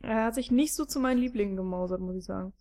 er 0.02 0.26
hat 0.26 0.36
sich 0.36 0.52
nicht 0.52 0.74
so 0.74 0.86
zu 0.86 1.00
meinen 1.00 1.20
Lieblingen 1.20 1.56
gemausert, 1.56 2.02
muss 2.02 2.16
ich 2.16 2.26
sagen. 2.26 2.54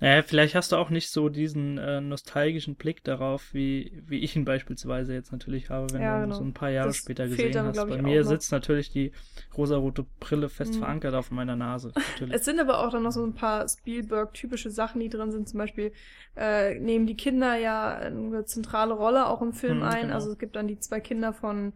Naja, 0.00 0.22
vielleicht 0.22 0.54
hast 0.54 0.72
du 0.72 0.76
auch 0.76 0.90
nicht 0.90 1.10
so 1.10 1.28
diesen 1.28 1.78
äh, 1.78 2.00
nostalgischen 2.00 2.76
Blick 2.76 3.04
darauf, 3.04 3.52
wie, 3.52 4.02
wie 4.06 4.20
ich 4.20 4.36
ihn 4.36 4.44
beispielsweise 4.44 5.12
jetzt 5.12 5.32
natürlich 5.32 5.70
habe, 5.70 5.92
wenn 5.92 6.02
ja, 6.02 6.16
du 6.16 6.24
genau. 6.24 6.36
so 6.36 6.44
ein 6.44 6.54
paar 6.54 6.70
Jahre 6.70 6.88
das 6.88 6.96
später 6.96 7.28
gesehen 7.28 7.52
dann, 7.52 7.66
hast. 7.66 7.76
Bei 7.76 8.00
mir 8.00 8.24
sitzt 8.24 8.52
natürlich 8.52 8.90
die 8.90 9.12
rosarote 9.56 10.06
Brille 10.20 10.48
fest 10.48 10.74
mhm. 10.74 10.78
verankert 10.78 11.14
auf 11.14 11.30
meiner 11.30 11.56
Nase. 11.56 11.92
es 12.30 12.44
sind 12.44 12.60
aber 12.60 12.86
auch 12.86 12.90
dann 12.90 13.02
noch 13.02 13.12
so 13.12 13.24
ein 13.24 13.34
paar 13.34 13.68
Spielberg-typische 13.68 14.70
Sachen, 14.70 15.00
die 15.00 15.08
drin 15.08 15.30
sind. 15.30 15.48
Zum 15.48 15.58
Beispiel 15.58 15.92
äh, 16.36 16.78
nehmen 16.78 17.06
die 17.06 17.16
Kinder 17.16 17.56
ja 17.56 17.96
eine 17.96 18.44
zentrale 18.44 18.94
Rolle 18.94 19.26
auch 19.26 19.42
im 19.42 19.52
Film 19.52 19.78
mhm, 19.78 19.84
ein. 19.84 20.02
Genau. 20.02 20.14
Also 20.14 20.30
es 20.30 20.38
gibt 20.38 20.56
dann 20.56 20.68
die 20.68 20.78
zwei 20.78 21.00
Kinder 21.00 21.32
von 21.32 21.74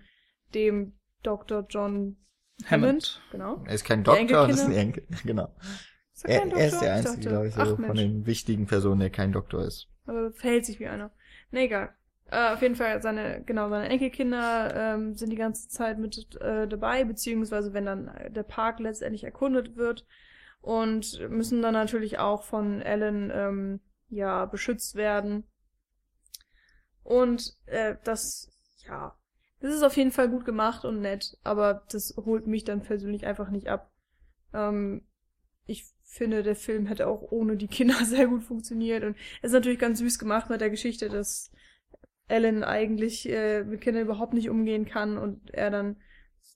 dem 0.55 0.95
Dr. 1.23 1.67
John 1.69 2.17
Hammond, 2.66 3.20
genau. 3.31 3.62
Er 3.66 3.75
ist 3.75 3.85
kein 3.85 4.05
Doktor, 4.05 4.49
das 4.49 4.57
ist 4.57 4.66
ein 4.66 4.73
Enkel, 4.73 5.07
genau. 5.25 5.55
Ist 6.14 6.25
er, 6.25 6.44
er, 6.44 6.57
er, 6.57 6.66
ist 6.66 6.81
der 6.81 6.94
einzige, 6.94 7.29
glaube 7.29 7.49
ich, 7.49 7.55
so 7.55 7.61
Ach, 7.61 7.77
von 7.77 7.96
den 7.96 8.27
wichtigen 8.27 8.66
Personen, 8.66 9.01
der 9.01 9.11
kein 9.11 9.33
Doktor 9.33 9.64
ist. 9.64 9.88
Aber 10.07 10.33
verhält 10.33 10.66
sich 10.66 10.81
wie 10.81 10.87
einer. 10.87 11.11
Ne, 11.51 11.61
egal. 11.62 11.94
Äh, 12.31 12.53
auf 12.53 12.62
jeden 12.62 12.77
Fall 12.77 13.03
seine, 13.03 13.42
genau, 13.44 13.68
seine 13.70 13.88
Enkelkinder 13.88 14.94
ähm, 14.94 15.14
sind 15.14 15.31
die 15.31 15.37
ganze 15.37 15.68
Zeit 15.68 15.99
mit 15.99 16.40
äh, 16.40 16.68
dabei, 16.68 17.05
beziehungsweise 17.05 17.73
wenn 17.73 17.87
dann 17.87 18.11
der 18.29 18.44
Park 18.44 18.79
letztendlich 18.79 19.25
erkundet 19.25 19.77
wird 19.77 20.07
und 20.61 21.18
müssen 21.29 21.61
dann 21.62 21.75
natürlich 21.75 22.18
auch 22.18 22.44
von 22.44 22.83
Ellen 22.83 23.33
ähm, 23.35 23.81
ja 24.09 24.44
beschützt 24.44 24.94
werden. 24.94 25.44
Und 27.03 27.57
äh, 27.66 27.96
das, 28.05 28.53
ja, 28.87 29.16
das 29.61 29.75
ist 29.75 29.83
auf 29.83 29.96
jeden 29.96 30.12
Fall 30.12 30.29
gut 30.29 30.44
gemacht 30.44 30.85
und 30.85 31.01
nett, 31.01 31.37
aber 31.44 31.85
das 31.90 32.14
holt 32.16 32.46
mich 32.46 32.64
dann 32.64 32.83
persönlich 32.83 33.27
einfach 33.27 33.51
nicht 33.51 33.68
ab. 33.68 33.92
Ähm, 34.55 35.03
ich 35.66 35.85
finde, 36.03 36.42
der 36.42 36.57
Film 36.57 36.87
hätte 36.87 37.07
auch 37.07 37.23
ohne 37.31 37.57
die 37.57 37.68
Kinder 37.68 37.94
sehr 38.05 38.27
gut 38.27 38.42
funktioniert 38.42 39.05
und 39.05 39.16
es 39.42 39.49
ist 39.49 39.53
natürlich 39.53 39.79
ganz 39.79 39.99
süß 39.99 40.18
gemacht 40.18 40.51
mit 40.51 40.61
der 40.61 40.70
Geschichte, 40.70 41.09
dass 41.09 41.53
Ellen 42.27 42.64
eigentlich 42.64 43.29
äh, 43.29 43.64
mit 43.64 43.81
Kindern 43.81 44.05
überhaupt 44.05 44.35
nicht 44.35 44.49
umgehen 44.49 44.87
kann 44.87 45.18
und 45.18 45.53
er 45.53 45.70
dann 45.70 45.96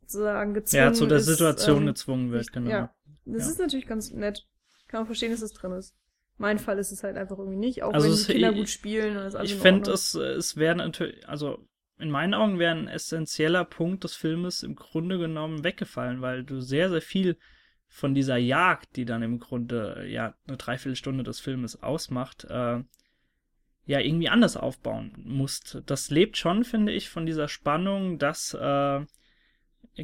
sozusagen 0.01 0.55
gezwungen 0.55 0.85
Ja, 0.85 0.93
zu 0.93 1.07
der 1.07 1.19
ist, 1.19 1.27
Situation 1.27 1.83
ähm, 1.83 1.87
gezwungen 1.87 2.33
wird, 2.33 2.53
genau. 2.53 2.71
Ja, 2.71 2.95
das 3.25 3.45
ja. 3.45 3.51
ist 3.51 3.59
natürlich 3.59 3.87
ganz 3.87 4.11
nett. 4.13 4.47
Kann 4.89 5.01
man 5.01 5.07
verstehen, 5.07 5.33
dass 5.33 5.43
es 5.43 5.53
drin 5.53 5.73
ist. 5.73 5.95
Mein 6.37 6.59
Fall 6.59 6.79
ist 6.79 6.91
es 6.91 7.03
halt 7.05 7.17
einfach 7.17 7.39
irgendwie 7.39 7.59
nicht, 7.59 7.83
auch 7.83 7.93
also 7.93 8.09
wenn 8.09 8.17
die 8.17 8.33
Kinder 8.33 8.53
gut 8.53 8.69
spielen 8.69 9.17
und 9.17 9.25
das 9.25 9.35
alles 9.35 9.53
Ich 9.53 9.59
fände 9.59 9.91
es, 9.93 10.15
es 10.15 10.57
wäre 10.57 10.75
natürlich, 10.75 11.29
also 11.29 11.65
in 11.99 12.11
meinen 12.11 12.35
Augen 12.35 12.59
wäre 12.59 12.75
ein 12.75 12.89
essentieller 12.89 13.65
Punkt 13.65 14.05
des 14.05 14.17
Filmes 14.17 14.63
im 14.63 14.75
Grunde 14.75 15.19
genommen 15.19 15.65
weggefallen, 15.65 16.21
weil 16.21 16.45
du 16.45 16.61
sehr, 16.61 16.91
sehr 16.91 17.03
viel 17.03 17.39
von 17.87 18.15
dieser 18.15 18.37
Jagd, 18.37 18.97
die 18.97 19.05
dann 19.05 19.23
im 19.23 19.39
Grunde 19.39 20.05
ja 20.09 20.35
eine 20.49 20.57
Dreiviertelstunde 20.57 21.23
des 21.23 21.39
Filmes 21.39 21.83
ausmacht, 21.83 22.45
äh, 22.45 22.83
ja 23.87 24.01
irgendwie 24.01 24.29
anders 24.29 24.57
aufbauen 24.57 25.13
musst. 25.17 25.83
Das 25.87 26.11
lebt 26.11 26.37
schon, 26.37 26.65
finde 26.65 26.93
ich, 26.93 27.09
von 27.09 27.27
dieser 27.27 27.49
Spannung, 27.49 28.19
dass 28.19 28.55
äh, 28.55 29.05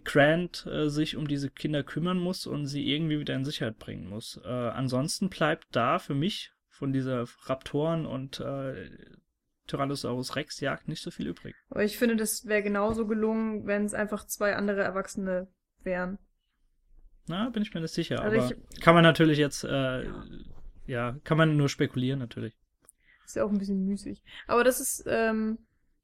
Grant 0.05 0.67
äh, 0.67 0.89
sich 0.89 1.17
um 1.17 1.27
diese 1.27 1.51
Kinder 1.51 1.83
kümmern 1.83 2.19
muss 2.19 2.47
und 2.47 2.67
sie 2.67 2.89
irgendwie 2.93 3.19
wieder 3.19 3.35
in 3.35 3.45
Sicherheit 3.45 3.79
bringen 3.79 4.09
muss. 4.09 4.41
Äh, 4.45 4.49
ansonsten 4.49 5.29
bleibt 5.29 5.67
da 5.73 5.99
für 5.99 6.15
mich 6.15 6.53
von 6.69 6.93
dieser 6.93 7.25
Raptoren 7.45 8.07
und 8.07 8.39
äh, 8.41 8.89
Tyrannosaurus 9.71 10.37
Rex 10.37 10.61
jagt 10.61 10.89
nicht 10.89 11.03
so 11.03 11.11
viel 11.11 11.29
übrig. 11.29 11.55
Aber 11.71 11.85
ich 11.85 11.97
finde, 11.97 12.17
das 12.17 12.47
wäre 12.47 12.63
genauso 12.63 13.07
gelungen, 13.07 13.67
wenn 13.67 13.85
es 13.85 13.95
einfach 13.95 14.27
zwei 14.27 14.57
andere 14.57 14.83
Erwachsene 14.83 15.49
wären. 15.83 16.19
Na, 17.29 17.49
bin 17.51 17.63
ich 17.63 17.73
mir 17.73 17.81
nicht 17.81 17.95
sicher. 17.95 18.21
Also 18.21 18.41
aber 18.41 18.51
ich, 18.51 18.81
kann 18.81 18.95
man 18.95 19.05
natürlich 19.05 19.39
jetzt, 19.39 19.63
äh, 19.65 20.05
ja. 20.05 20.25
ja, 20.87 21.17
kann 21.23 21.39
man 21.39 21.57
nur 21.57 21.69
spekulieren 21.69 22.19
natürlich. 22.19 22.57
Ist 23.25 23.37
ja 23.37 23.45
auch 23.45 23.51
ein 23.51 23.59
bisschen 23.59 23.85
müßig. 23.85 24.23
Aber 24.49 24.65
das 24.65 24.81
ist, 24.81 25.05
ähm, 25.07 25.59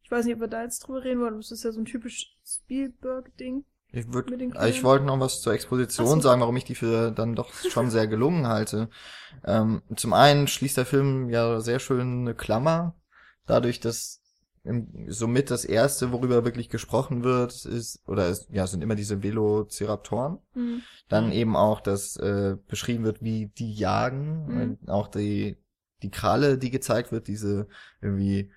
ich 0.05 0.11
weiß 0.11 0.25
nicht, 0.25 0.35
ob 0.37 0.41
wir 0.41 0.49
da 0.49 0.63
jetzt 0.63 0.81
drüber 0.81 1.03
reden 1.03 1.21
wollen, 1.21 1.31
aber 1.31 1.41
das 1.41 1.51
ist 1.51 1.65
ja 1.65 1.73
so 1.73 1.81
ein 1.81 1.87
typisch 1.87 2.37
Spielberg-Ding. 2.45 3.65
Ich, 3.91 4.13
würd, 4.13 4.31
ich 4.67 4.85
wollte 4.85 5.05
noch 5.05 5.19
was 5.21 5.41
zur 5.41 5.55
Exposition 5.55 6.07
so. 6.07 6.21
sagen, 6.21 6.41
warum 6.41 6.57
ich 6.57 6.65
die 6.65 6.75
für 6.75 7.11
dann 7.11 7.35
doch 7.35 7.53
schon 7.55 7.91
sehr 7.91 8.07
gelungen 8.07 8.47
halte. 8.47 8.91
Ähm, 9.45 9.83
zum 9.97 10.13
einen 10.13 10.49
schließt 10.49 10.77
der 10.77 10.87
Film 10.87 11.31
ja 11.31 11.61
sehr 11.61 11.79
schön 11.79 12.21
eine 12.21 12.35
Klammer 12.35 12.95
dadurch, 13.47 13.81
dass 13.81 14.21
somit 15.09 15.51
das 15.51 15.65
erste, 15.65 16.13
worüber 16.13 16.45
wirklich 16.45 16.69
gesprochen 16.69 17.23
wird, 17.23 17.65
ist, 17.65 18.03
oder 18.07 18.29
ist, 18.29 18.49
ja, 18.51 18.67
sind 18.67 18.83
immer 18.83 18.95
diese 18.95 19.23
Velociraptoren. 19.23 20.39
Mhm. 20.55 20.83
Dann 21.09 21.33
eben 21.33 21.57
auch, 21.57 21.81
dass 21.81 22.17
äh, 22.17 22.57
beschrieben 22.67 23.05
wird, 23.05 23.23
wie 23.23 23.47
die 23.47 23.73
jagen, 23.73 24.79
mhm. 24.83 24.89
auch 24.89 25.09
die, 25.09 25.57
die 26.03 26.11
Kralle, 26.11 26.59
die 26.59 26.71
gezeigt 26.71 27.13
wird, 27.13 27.29
diese 27.29 27.69
irgendwie 28.01 28.51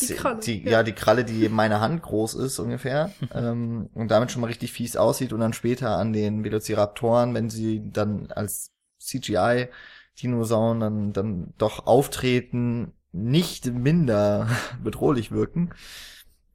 Die 0.00 0.14
Kralle, 0.14 0.40
Die, 0.40 0.62
ja. 0.64 0.70
ja. 0.70 0.82
die 0.82 0.92
Kralle, 0.92 1.24
die 1.24 1.48
meine 1.48 1.80
Hand 1.80 2.02
groß 2.02 2.34
ist 2.34 2.58
ungefähr 2.58 3.12
ähm, 3.34 3.90
und 3.92 4.10
damit 4.10 4.30
schon 4.30 4.40
mal 4.40 4.48
richtig 4.48 4.72
fies 4.72 4.96
aussieht 4.96 5.32
und 5.32 5.40
dann 5.40 5.52
später 5.52 5.96
an 5.96 6.12
den 6.12 6.44
Velociraptoren, 6.44 7.34
wenn 7.34 7.50
sie 7.50 7.82
dann 7.90 8.30
als 8.30 8.72
CGI-Dinosauren 9.00 10.80
dann, 10.80 11.12
dann 11.12 11.54
doch 11.58 11.86
auftreten, 11.86 12.92
nicht 13.12 13.66
minder 13.66 14.48
bedrohlich 14.82 15.32
wirken. 15.32 15.70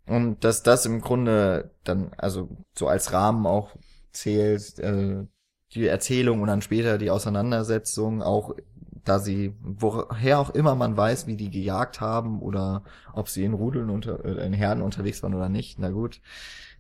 Und 0.08 0.44
dass 0.44 0.64
das 0.64 0.86
im 0.86 1.02
Grunde 1.02 1.72
dann, 1.84 2.12
also 2.18 2.50
so 2.78 2.88
als 2.88 3.12
Rahmen 3.12 3.48
auch 3.48 3.76
zählt, 4.12 4.78
äh, 4.80 5.26
die 5.74 5.88
Erzählung 5.88 6.42
und 6.42 6.48
dann 6.48 6.62
später 6.62 6.98
die 6.98 7.10
Auseinandersetzung, 7.10 8.22
auch 8.22 8.56
da 9.04 9.20
sie, 9.20 9.54
woher 9.62 10.40
auch 10.40 10.50
immer 10.52 10.76
man 10.76 10.98
weiß, 10.98 11.28
wie 11.28 11.38
die 11.38 11.52
gejagt 11.52 12.02
haben 12.02 12.42
oder 12.42 12.84
ob 13.14 13.30
sie 13.30 13.44
in 13.44 13.54
Rudeln 13.54 13.90
unter, 13.90 14.24
äh, 14.26 14.46
in 14.46 14.54
Herden 14.54 14.82
unterwegs 14.82 15.22
waren 15.24 15.36
oder 15.36 15.50
nicht, 15.50 15.80
na 15.80 15.90
gut. 15.90 16.22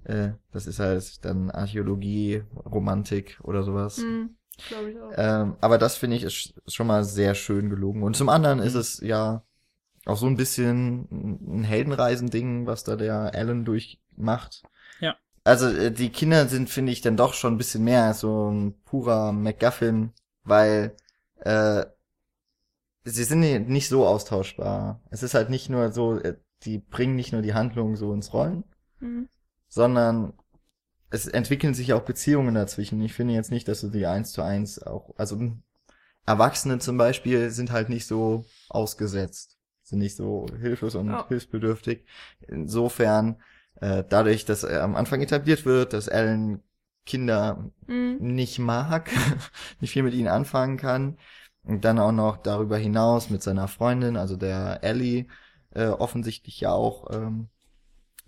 Äh, 0.03 0.31
das 0.51 0.67
ist 0.67 0.79
halt 0.79 1.23
dann 1.25 1.51
Archäologie, 1.51 2.43
Romantik 2.65 3.39
oder 3.43 3.63
sowas. 3.63 3.97
Hm, 3.97 4.35
auch. 4.71 5.11
Ähm, 5.15 5.55
aber 5.61 5.77
das 5.77 5.97
finde 5.97 6.17
ich 6.17 6.23
ist 6.23 6.53
schon 6.67 6.87
mal 6.87 7.03
sehr 7.03 7.35
schön 7.35 7.69
gelungen. 7.69 8.03
Und 8.03 8.15
zum 8.15 8.29
anderen 8.29 8.59
ist 8.59 8.75
es 8.75 8.99
ja 9.01 9.43
auch 10.05 10.17
so 10.17 10.27
ein 10.27 10.37
bisschen 10.37 11.07
ein 11.59 11.63
Heldenreisen-Ding, 11.63 12.65
was 12.67 12.83
da 12.83 12.95
der 12.95 13.33
Alan 13.35 13.65
durchmacht. 13.65 14.63
Ja. 14.99 15.15
Also 15.43 15.67
äh, 15.67 15.91
die 15.91 16.09
Kinder 16.11 16.47
sind, 16.47 16.69
finde 16.69 16.91
ich, 16.91 17.01
dann 17.01 17.17
doch 17.17 17.33
schon 17.33 17.55
ein 17.55 17.57
bisschen 17.57 17.83
mehr 17.83 18.03
als 18.05 18.19
so 18.21 18.49
ein 18.51 18.75
purer 18.85 19.31
MacGuffin, 19.31 20.11
weil 20.43 20.95
äh, 21.39 21.85
sie 23.03 23.23
sind 23.23 23.39
nicht 23.69 23.89
so 23.89 24.07
austauschbar. 24.07 25.01
Es 25.09 25.23
ist 25.23 25.33
halt 25.33 25.49
nicht 25.49 25.69
nur 25.69 25.91
so, 25.91 26.19
äh, 26.19 26.37
die 26.63 26.79
bringen 26.79 27.15
nicht 27.15 27.31
nur 27.33 27.41
die 27.41 27.53
Handlung 27.53 27.95
so 27.95 28.13
ins 28.13 28.33
Rollen, 28.33 28.63
Hm. 28.99 29.27
sondern 29.67 30.33
es 31.09 31.27
entwickeln 31.27 31.73
sich 31.73 31.93
auch 31.93 32.01
Beziehungen 32.03 32.55
dazwischen. 32.55 33.01
Ich 33.01 33.13
finde 33.13 33.33
jetzt 33.33 33.51
nicht, 33.51 33.67
dass 33.67 33.81
du 33.81 33.89
die 33.89 34.05
eins 34.05 34.31
zu 34.31 34.41
eins 34.41 34.81
auch, 34.81 35.13
also 35.17 35.39
Erwachsene 36.25 36.79
zum 36.79 36.97
Beispiel 36.97 37.51
sind 37.51 37.71
halt 37.71 37.89
nicht 37.89 38.07
so 38.07 38.45
ausgesetzt, 38.69 39.54
sind 39.85 39.99
nicht 39.99 40.15
so 40.15 40.47
hilflos 40.59 40.95
und 40.95 41.09
Ja. 41.09 41.27
hilfsbedürftig. 41.27 42.05
Insofern, 42.47 43.41
äh, 43.75 44.03
dadurch, 44.09 44.45
dass 44.45 44.63
er 44.63 44.83
am 44.83 44.95
Anfang 44.95 45.21
etabliert 45.21 45.65
wird, 45.65 45.93
dass 45.93 46.09
Alan 46.09 46.61
Kinder 47.05 47.71
Hm. 47.87 48.17
nicht 48.19 48.59
mag, 48.59 49.09
nicht 49.81 49.91
viel 49.93 50.03
mit 50.03 50.13
ihnen 50.13 50.27
anfangen 50.27 50.77
kann. 50.77 51.17
Und 51.63 51.85
dann 51.85 51.99
auch 51.99 52.11
noch 52.11 52.37
darüber 52.37 52.77
hinaus 52.77 53.29
mit 53.29 53.41
seiner 53.43 53.67
Freundin, 53.67 54.17
also 54.17 54.35
der 54.37 54.83
Ellie, 54.83 55.27
äh, 55.71 55.87
offensichtlich 55.87 56.59
ja 56.61 56.71
auch 56.73 57.11
ähm, 57.11 57.49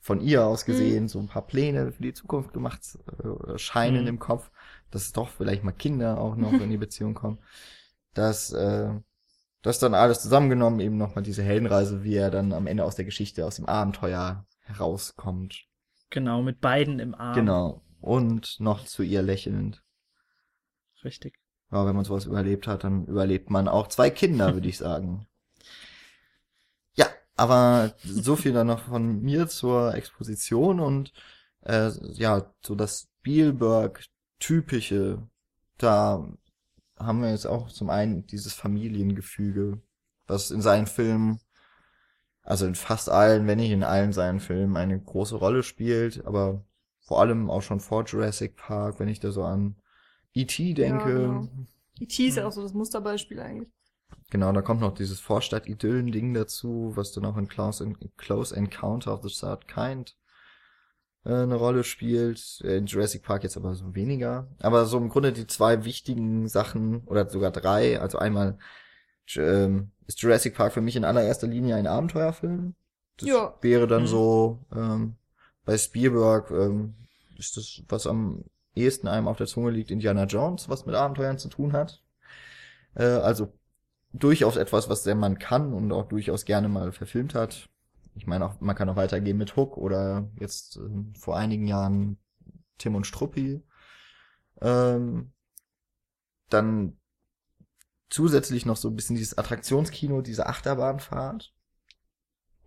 von 0.02 0.22
ihr 0.22 0.46
aus 0.46 0.66
gesehen 0.66 1.08
so 1.08 1.20
ein 1.20 1.28
paar 1.28 1.46
Pläne 1.48 1.92
für 1.92 2.04
die 2.04 2.14
Zukunft 2.14 2.54
gemacht 2.54 2.82
äh, 3.24 3.58
scheinen 3.58 4.04
Mhm. 4.04 4.08
im 4.08 4.20
Kopf, 4.20 4.52
dass 4.92 5.12
doch 5.14 5.30
vielleicht 5.30 5.64
mal 5.64 5.72
Kinder 5.74 6.20
auch 6.20 6.36
noch 6.36 6.54
in 6.62 6.70
die 6.70 6.78
Beziehung 6.78 7.14
kommen. 7.14 7.40
Dass 8.14 8.52
äh, 8.54 8.90
das 9.62 9.80
dann 9.80 9.94
alles 9.94 10.22
zusammengenommen 10.22 10.80
eben 10.80 10.98
nochmal 10.98 11.24
diese 11.24 11.44
Heldenreise, 11.44 12.04
wie 12.04 12.16
er 12.16 12.32
dann 12.32 12.54
am 12.54 12.68
Ende 12.68 12.84
aus 12.84 12.96
der 12.96 13.06
Geschichte, 13.06 13.46
aus 13.46 13.56
dem 13.56 13.66
Abenteuer 13.66 14.46
herauskommt. 14.60 15.66
Genau, 16.10 16.42
mit 16.42 16.62
beiden 16.62 17.00
im 17.00 17.16
Arm. 17.16 17.36
Genau. 17.36 17.82
Und 18.00 18.60
noch 18.60 18.86
zu 18.86 19.04
ihr 19.04 19.22
lächelnd. 19.22 19.84
Richtig. 21.04 21.40
Ja, 21.72 21.86
wenn 21.86 21.96
man 21.96 22.06
sowas 22.06 22.26
überlebt 22.26 22.68
hat, 22.68 22.84
dann 22.84 23.06
überlebt 23.06 23.50
man 23.50 23.68
auch 23.68 23.88
zwei 23.88 24.10
Kinder, 24.10 24.54
würde 24.54 24.70
ich 24.70 24.78
sagen. 24.78 25.28
Ja, 26.96 27.08
aber 27.36 27.94
so 28.04 28.36
viel 28.36 28.54
dann 28.54 28.68
noch 28.68 28.86
von 28.86 29.22
mir 29.22 29.48
zur 29.48 29.96
Exposition 29.96 30.80
und 30.80 31.12
äh, 31.62 31.90
ja, 32.14 32.54
so 32.62 32.76
das 32.76 33.10
Spielberg-typische, 33.20 35.28
da 35.78 36.26
haben 36.98 37.22
wir 37.22 37.32
jetzt 37.32 37.46
auch 37.46 37.70
zum 37.70 37.90
einen 37.90 38.26
dieses 38.28 38.54
Familiengefüge, 38.54 39.82
was 40.28 40.52
in 40.52 40.62
seinen 40.62 40.88
Filmen, 40.88 41.40
also 42.42 42.66
in 42.66 42.76
fast 42.76 43.10
allen, 43.10 43.48
wenn 43.48 43.60
nicht 43.60 43.72
in 43.72 43.84
allen 43.84 44.14
seinen 44.14 44.40
Filmen, 44.40 44.78
eine 44.78 45.00
große 45.00 45.36
Rolle 45.36 45.64
spielt, 45.64 46.26
aber 46.26 46.66
vor 47.02 47.22
allem 47.22 47.50
auch 47.50 47.62
schon 47.62 47.80
vor 47.80 48.04
Jurassic 48.06 48.56
Park, 48.56 49.00
wenn 49.00 49.08
ich 49.08 49.20
da 49.20 49.32
so 49.32 49.44
an 49.44 49.76
E.T. 50.34 50.74
denke. 50.74 51.06
genau. 51.06 51.48
E.T. 52.00 52.28
ist 52.28 52.36
ja 52.36 52.46
auch 52.46 52.52
so 52.52 52.62
das 52.62 52.74
Musterbeispiel 52.74 53.40
eigentlich. 53.40 53.70
Genau, 54.30 54.52
da 54.52 54.62
kommt 54.62 54.82
noch 54.82 54.94
dieses 54.94 55.20
Vorstadt-Idyllen-Ding 55.20 56.34
dazu, 56.34 56.92
was 56.96 57.14
dann 57.14 57.26
auch 57.26 57.38
in 57.38 57.48
Close, 57.48 57.84
in 57.84 57.98
Close 58.18 58.56
Encounter 58.56 59.14
of 59.14 59.24
the 59.24 59.30
Third 59.30 59.68
Kind 59.68 60.18
äh, 61.28 61.34
eine 61.44 61.56
Rolle 61.56 61.84
spielt. 61.84 62.62
Äh, 62.64 62.78
In 62.78 62.86
Jurassic 62.86 63.24
Park 63.24 63.44
jetzt 63.44 63.58
aber 63.58 63.76
so 63.76 63.94
weniger. 63.94 64.48
Aber 64.60 64.86
so 64.86 64.98
im 64.98 65.10
Grunde 65.10 65.34
die 65.34 65.48
zwei 65.48 65.84
wichtigen 65.86 66.48
Sachen, 66.48 67.02
oder 67.06 67.30
sogar 67.30 67.52
drei, 67.52 68.00
also 68.00 68.18
einmal 68.18 68.58
ähm, 69.36 69.92
ist 70.08 70.22
Jurassic 70.22 70.56
Park 70.56 70.74
für 70.74 70.82
mich 70.82 70.96
in 70.96 71.04
allererster 71.06 71.48
Linie 71.48 71.76
ein 71.76 71.88
Abenteuerfilm. 71.88 72.76
Das 73.18 73.30
Ja. 73.30 73.56
wäre 73.62 73.88
dann 73.88 74.04
Mhm. 74.04 74.08
so, 74.08 74.66
ähm, 74.74 75.16
bei 75.66 75.78
Spielberg 75.78 76.50
ähm, 76.52 76.96
ist 77.38 77.58
das, 77.58 77.82
was 77.90 78.08
am 78.08 78.46
ehesten 78.74 79.08
einem 79.08 79.28
auf 79.28 79.38
der 79.38 79.48
Zunge 79.48 79.72
liegt, 79.72 79.92
Indiana 79.92 80.24
Jones, 80.26 80.70
was 80.70 80.86
mit 80.86 80.96
Abenteuern 80.96 81.38
zu 81.38 81.50
tun 81.50 81.74
hat. 81.74 82.02
Äh, 82.96 83.04
also 83.04 83.52
durchaus 84.14 84.56
etwas, 84.56 84.88
was 84.90 85.04
der 85.04 85.16
Mann 85.16 85.40
kann 85.40 85.74
und 85.74 85.92
auch 85.92 86.08
durchaus 86.08 86.46
gerne 86.46 86.70
mal 86.70 86.92
verfilmt 86.92 87.36
hat. 87.36 87.68
Ich 88.18 88.28
meine 88.28 88.46
auch, 88.46 88.60
man 88.60 88.76
kann 88.76 88.90
auch 88.90 88.96
weitergehen 88.96 89.38
mit 89.38 89.56
Hook 89.56 89.78
oder 89.78 90.30
jetzt 90.40 90.78
ähm, 90.78 91.14
vor 91.16 91.38
einigen 91.38 91.68
Jahren 91.68 92.18
Tim 92.78 92.96
und 92.96 93.06
Struppi. 93.08 93.64
Ähm, 94.62 95.32
dann 96.50 96.98
zusätzlich 98.10 98.66
noch 98.66 98.78
so 98.78 98.90
ein 98.90 98.96
bisschen 98.96 99.16
dieses 99.16 99.38
Attraktionskino, 99.38 100.22
diese 100.22 100.48
Achterbahnfahrt, 100.48 101.54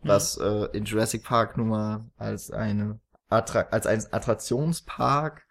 was 0.03 0.37
äh, 0.39 0.69
in 0.73 0.85
Jurassic 0.85 1.25
Park 1.25 1.57
nun 1.57 1.69
mal 1.69 2.11
als 2.17 2.51
eine 2.51 3.01
Attra 3.29 3.61
als 3.71 3.87
ein 3.87 4.03
Attraktionspark 4.13 5.47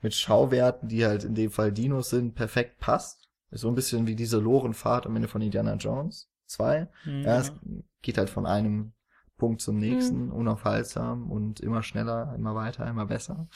mit 0.00 0.14
Schauwerten, 0.14 0.88
die 0.88 1.04
halt 1.04 1.24
in 1.24 1.34
dem 1.34 1.50
Fall 1.50 1.72
Dinos 1.72 2.10
sind, 2.10 2.34
perfekt 2.34 2.78
passt. 2.78 3.28
Ist 3.50 3.62
so 3.62 3.68
ein 3.68 3.74
bisschen 3.74 4.06
wie 4.06 4.14
diese 4.14 4.38
Lorenfahrt 4.38 5.06
am 5.06 5.16
Ende 5.16 5.28
von 5.28 5.42
Indiana 5.42 5.74
Jones 5.74 6.30
2. 6.46 6.88
Mhm, 7.04 7.22
Ja, 7.22 7.38
es 7.40 7.52
geht 8.02 8.18
halt 8.18 8.30
von 8.30 8.46
einem 8.46 8.92
Punkt 9.38 9.62
zum 9.62 9.78
nächsten, 9.78 10.30
unaufhaltsam 10.30 11.30
und 11.30 11.60
immer 11.60 11.82
schneller, 11.82 12.34
immer 12.34 12.54
weiter, 12.54 12.86
immer 12.86 13.06
besser. 13.06 13.48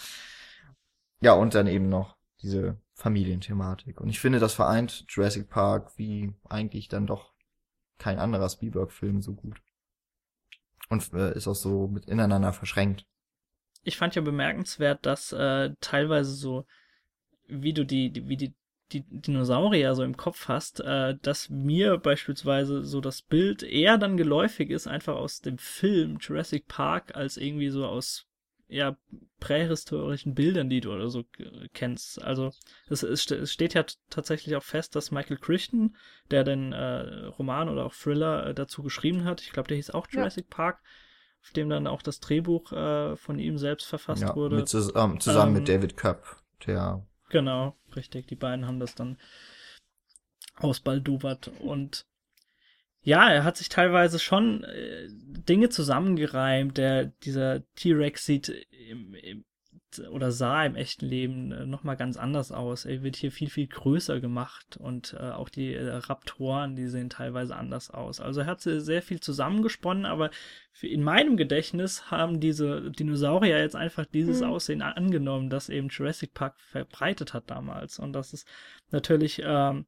Ja, 1.20 1.34
und 1.34 1.54
dann 1.54 1.66
eben 1.66 1.88
noch 1.88 2.16
diese 2.40 2.80
Familienthematik. 2.94 4.00
Und 4.00 4.08
ich 4.08 4.20
finde, 4.20 4.38
das 4.38 4.54
vereint 4.54 5.04
Jurassic 5.08 5.48
Park 5.48 5.98
wie 5.98 6.32
eigentlich 6.48 6.88
dann 6.88 7.06
doch 7.06 7.32
kein 7.98 8.18
anderer 8.18 8.48
Spielberg-Film 8.48 9.22
so 9.22 9.34
gut. 9.34 9.60
Und 10.88 11.12
äh, 11.12 11.34
ist 11.36 11.48
auch 11.48 11.54
so 11.54 11.88
mit 11.88 12.06
ineinander 12.06 12.52
verschränkt. 12.52 13.06
ich 13.84 13.96
fand 13.96 14.14
ja 14.14 14.22
bemerkenswert, 14.22 15.04
dass 15.06 15.32
äh, 15.32 15.70
teilweise 15.80 16.32
so, 16.32 16.66
wie 17.46 17.72
du 17.72 17.84
die, 17.84 18.10
die 18.10 18.28
wie 18.28 18.36
die, 18.36 18.54
die 18.92 19.04
Dinosaurier 19.08 19.94
so 19.94 20.02
im 20.04 20.16
Kopf 20.16 20.48
hast, 20.48 20.80
äh, 20.80 21.16
dass 21.22 21.48
mir 21.50 21.98
beispielsweise 21.98 22.84
so 22.84 23.00
das 23.00 23.22
Bild 23.22 23.62
eher 23.62 23.98
dann 23.98 24.16
geläufig 24.16 24.70
ist, 24.70 24.86
einfach 24.86 25.16
aus 25.16 25.40
dem 25.40 25.58
Film 25.58 26.18
Jurassic 26.20 26.68
Park, 26.68 27.16
als 27.16 27.36
irgendwie 27.36 27.70
so 27.70 27.86
aus 27.86 28.26
ja, 28.68 28.96
prähistorischen 29.38 30.34
Bildern, 30.34 30.70
die 30.70 30.80
du 30.80 30.92
oder 30.92 31.08
so 31.10 31.20
äh, 31.38 31.68
kennst. 31.74 32.22
Also 32.22 32.52
es, 32.88 33.02
es, 33.02 33.30
es 33.30 33.52
steht 33.52 33.74
ja 33.74 33.84
tatsächlich 34.08 34.56
auch 34.56 34.62
fest, 34.62 34.96
dass 34.96 35.10
Michael 35.10 35.36
Crichton, 35.36 35.94
der 36.30 36.44
den 36.44 36.72
äh, 36.72 37.26
Roman 37.26 37.68
oder 37.68 37.84
auch 37.84 37.94
Thriller 37.94 38.46
äh, 38.46 38.54
dazu 38.54 38.82
geschrieben 38.82 39.24
hat, 39.24 39.42
ich 39.42 39.52
glaube, 39.52 39.68
der 39.68 39.76
hieß 39.76 39.90
auch 39.90 40.06
Ja. 40.10 40.18
Jurassic 40.18 40.48
Park, 40.48 40.80
auf 41.42 41.50
dem 41.50 41.68
dann 41.68 41.86
auch 41.86 42.02
das 42.02 42.20
Drehbuch 42.20 42.72
äh, 42.72 43.16
von 43.16 43.38
ihm 43.38 43.58
selbst 43.58 43.86
verfasst 43.86 44.22
Ja, 44.22 44.36
wurde. 44.36 44.56
mit, 44.56 44.68
zus 44.68 44.92
ähm, 44.94 45.20
zusammen 45.20 45.54
Ähm, 45.56 45.60
mit 45.60 45.68
David 45.68 45.96
Köpp, 45.96 46.24
der 46.66 47.02
Genau, 47.30 47.76
richtig. 47.96 48.26
Die 48.26 48.36
beiden 48.36 48.66
haben 48.66 48.80
das 48.80 48.94
dann 48.94 49.18
ausbaldowert 50.56 51.48
und 51.60 52.06
ja, 53.04 53.28
er 53.30 53.42
hat 53.42 53.56
sich 53.56 53.68
teilweise 53.68 54.20
schon 54.20 54.62
äh, 54.62 55.08
Dinge 55.10 55.70
zusammengereimt. 55.70 56.78
Der, 56.78 57.06
dieser 57.06 57.62
T-Rex 57.74 58.24
sieht 58.24 58.48
im, 58.70 59.14
im, 59.14 59.44
oder 60.00 60.32
sah 60.32 60.64
im 60.64 60.76
echten 60.76 61.06
Leben 61.06 61.52
äh, 61.52 61.66
nochmal 61.66 61.96
ganz 61.96 62.16
anders 62.16 62.52
aus. 62.52 62.84
Er 62.84 63.02
wird 63.02 63.16
hier 63.16 63.32
viel, 63.32 63.50
viel 63.50 63.66
größer 63.66 64.20
gemacht 64.20 64.76
und 64.76 65.16
äh, 65.18 65.30
auch 65.30 65.48
die 65.48 65.74
äh, 65.74 65.88
Raptoren, 65.88 66.76
die 66.76 66.86
sehen 66.88 67.10
teilweise 67.10 67.56
anders 67.56 67.90
aus. 67.90 68.20
Also 68.20 68.40
er 68.40 68.46
hat 68.46 68.60
sehr 68.60 68.80
sehr 68.80 69.02
viel 69.02 69.20
zusammengesponnen, 69.20 70.06
aber 70.06 70.30
für, 70.70 70.86
in 70.88 71.02
meinem 71.02 71.36
Gedächtnis 71.36 72.10
haben 72.10 72.40
diese 72.40 72.90
Dinosaurier 72.90 73.58
jetzt 73.58 73.76
einfach 73.76 74.06
dieses 74.06 74.40
Mhm. 74.40 74.46
Aussehen 74.46 74.82
angenommen, 74.82 75.50
das 75.50 75.68
eben 75.68 75.88
Jurassic 75.88 76.34
Park 76.34 76.60
verbreitet 76.60 77.34
hat 77.34 77.50
damals. 77.50 77.98
Und 77.98 78.12
das 78.12 78.32
ist 78.32 78.46
natürlich 78.90 79.42
ähm, 79.44 79.86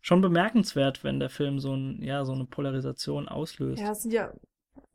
schon 0.00 0.20
bemerkenswert, 0.20 1.04
wenn 1.04 1.20
der 1.20 1.30
Film 1.30 1.58
so, 1.58 1.74
ein, 1.74 2.02
ja, 2.02 2.24
so 2.24 2.32
eine 2.32 2.44
Polarisation 2.44 3.28
auslöst. 3.28 3.82
Ja, 3.82 3.92
es 3.92 4.02
sind 4.02 4.12
ja 4.12 4.32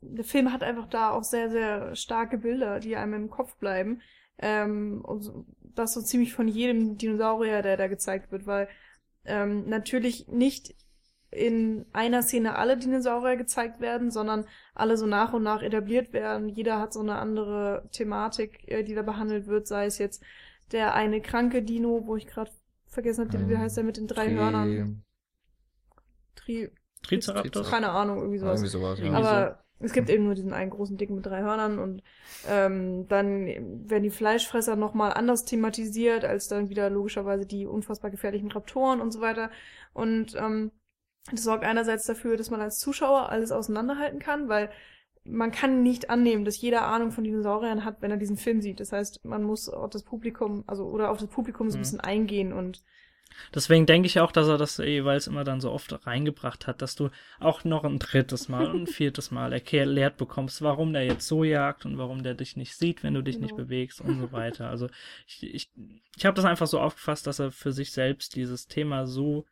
der 0.01 0.25
Film 0.25 0.51
hat 0.51 0.63
einfach 0.63 0.87
da 0.87 1.11
auch 1.11 1.23
sehr, 1.23 1.49
sehr 1.49 1.95
starke 1.95 2.37
Bilder, 2.37 2.79
die 2.79 2.95
einem 2.95 3.13
im 3.13 3.29
Kopf 3.29 3.55
bleiben. 3.57 4.01
Ähm, 4.37 5.01
und 5.03 5.21
so, 5.23 5.45
das 5.61 5.93
so 5.93 6.01
ziemlich 6.01 6.33
von 6.33 6.47
jedem 6.47 6.97
Dinosaurier, 6.97 7.61
der 7.61 7.77
da 7.77 7.87
gezeigt 7.87 8.31
wird, 8.31 8.47
weil 8.47 8.67
ähm, 9.25 9.67
natürlich 9.67 10.27
nicht 10.27 10.75
in 11.31 11.85
einer 11.91 12.21
Szene 12.23 12.55
alle 12.55 12.77
Dinosaurier 12.77 13.35
gezeigt 13.35 13.81
werden, 13.81 14.09
sondern 14.11 14.45
alle 14.73 14.95
so 14.97 15.05
nach 15.05 15.33
und 15.33 15.43
nach 15.43 15.61
etabliert 15.61 16.13
werden. 16.13 16.47
Jeder 16.49 16.79
hat 16.79 16.93
so 16.93 17.01
eine 17.01 17.15
andere 17.17 17.89
Thematik, 17.91 18.67
äh, 18.69 18.83
die 18.83 18.95
da 18.95 19.01
behandelt 19.01 19.47
wird, 19.47 19.67
sei 19.67 19.85
es 19.85 19.97
jetzt 19.97 20.23
der 20.71 20.93
eine 20.95 21.21
kranke 21.21 21.61
Dino, 21.61 22.03
wo 22.05 22.15
ich 22.15 22.27
gerade 22.27 22.51
vergessen 22.87 23.27
habe, 23.27 23.49
wie 23.49 23.53
Ähm, 23.53 23.59
heißt 23.59 23.77
der 23.77 23.83
mit 23.83 23.97
den 23.97 24.07
drei 24.07 24.27
Tri- 24.27 24.35
Hörnern? 24.35 25.03
Tri 26.35 26.69
Triceratops? 27.03 27.69
keine 27.69 27.89
Ahnung, 27.89 28.19
irgendwie 28.19 28.39
sowas. 28.39 28.61
Irgendwie 28.61 28.71
sowas, 28.71 28.99
ja. 28.99 29.11
Aber 29.13 29.64
es 29.79 29.93
gibt 29.93 30.09
eben 30.09 30.23
nur 30.25 30.35
diesen 30.35 30.53
einen 30.53 30.71
großen 30.71 30.97
Dicken 30.97 31.15
mit 31.15 31.25
drei 31.25 31.41
Hörnern 31.41 31.79
und 31.79 32.01
ähm, 32.43 33.07
dann 33.07 33.45
werden 33.89 34.03
die 34.03 34.09
Fleischfresser 34.09 34.75
nochmal 34.75 35.13
anders 35.13 35.45
thematisiert, 35.45 36.23
als 36.25 36.47
dann 36.47 36.69
wieder 36.69 36.89
logischerweise 36.89 37.45
die 37.45 37.65
unfassbar 37.67 38.11
gefährlichen 38.11 38.51
Raptoren 38.51 39.01
und 39.01 39.11
so 39.11 39.21
weiter. 39.21 39.51
Und 39.93 40.35
ähm, 40.35 40.71
das 41.31 41.43
sorgt 41.43 41.63
einerseits 41.63 42.05
dafür, 42.05 42.37
dass 42.37 42.51
man 42.51 42.61
als 42.61 42.79
Zuschauer 42.79 43.29
alles 43.29 43.51
auseinanderhalten 43.51 44.19
kann, 44.19 44.47
weil 44.49 44.69
man 45.23 45.51
kann 45.51 45.81
nicht 45.81 46.09
annehmen, 46.11 46.45
dass 46.45 46.61
jeder 46.61 46.83
Ahnung 46.87 47.11
von 47.11 47.23
Dinosauriern 47.23 47.83
hat, 47.83 48.01
wenn 48.01 48.11
er 48.11 48.17
diesen 48.17 48.37
Film 48.37 48.61
sieht. 48.61 48.79
Das 48.79 48.91
heißt, 48.91 49.25
man 49.25 49.43
muss 49.43 49.67
auf 49.69 49.89
das 49.89 50.03
Publikum, 50.03 50.63
also 50.67 50.85
oder 50.85 51.09
auf 51.09 51.17
das 51.19 51.29
Publikum 51.29 51.69
so 51.71 51.77
ein 51.77 51.79
Mhm. 51.79 51.83
bisschen 51.83 51.99
eingehen 51.99 52.53
und 52.53 52.83
Deswegen 53.53 53.85
denke 53.85 54.07
ich 54.07 54.19
auch, 54.19 54.31
dass 54.31 54.47
er 54.47 54.57
das 54.57 54.77
jeweils 54.77 55.27
immer 55.27 55.43
dann 55.43 55.61
so 55.61 55.71
oft 55.71 56.05
reingebracht 56.05 56.67
hat, 56.67 56.81
dass 56.81 56.95
du 56.95 57.09
auch 57.39 57.63
noch 57.63 57.83
ein 57.83 57.99
drittes 57.99 58.49
Mal 58.49 58.67
und 58.67 58.83
ein 58.83 58.87
viertes 58.87 59.31
Mal 59.31 59.53
erklärt 59.53 60.17
bekommst, 60.17 60.61
warum 60.61 60.93
der 60.93 61.05
jetzt 61.05 61.27
so 61.27 61.43
jagt 61.43 61.85
und 61.85 61.97
warum 61.97 62.23
der 62.23 62.33
dich 62.33 62.55
nicht 62.57 62.75
sieht, 62.75 63.03
wenn 63.03 63.13
du 63.13 63.21
dich 63.21 63.39
nicht 63.39 63.55
Genau. 63.55 63.65
bewegst 63.65 64.01
und 64.01 64.19
so 64.19 64.31
weiter. 64.31 64.69
Also 64.75 64.89
ich, 65.27 65.43
ich, 65.43 65.69
ich 66.17 66.25
habe 66.25 66.35
das 66.35 66.45
einfach 66.45 66.67
so 66.67 66.79
aufgefasst, 66.79 67.27
dass 67.27 67.39
er 67.39 67.51
für 67.51 67.71
sich 67.71 67.91
selbst 67.91 68.35
dieses 68.35 68.67
Thema 68.67 69.05
so 69.07 69.45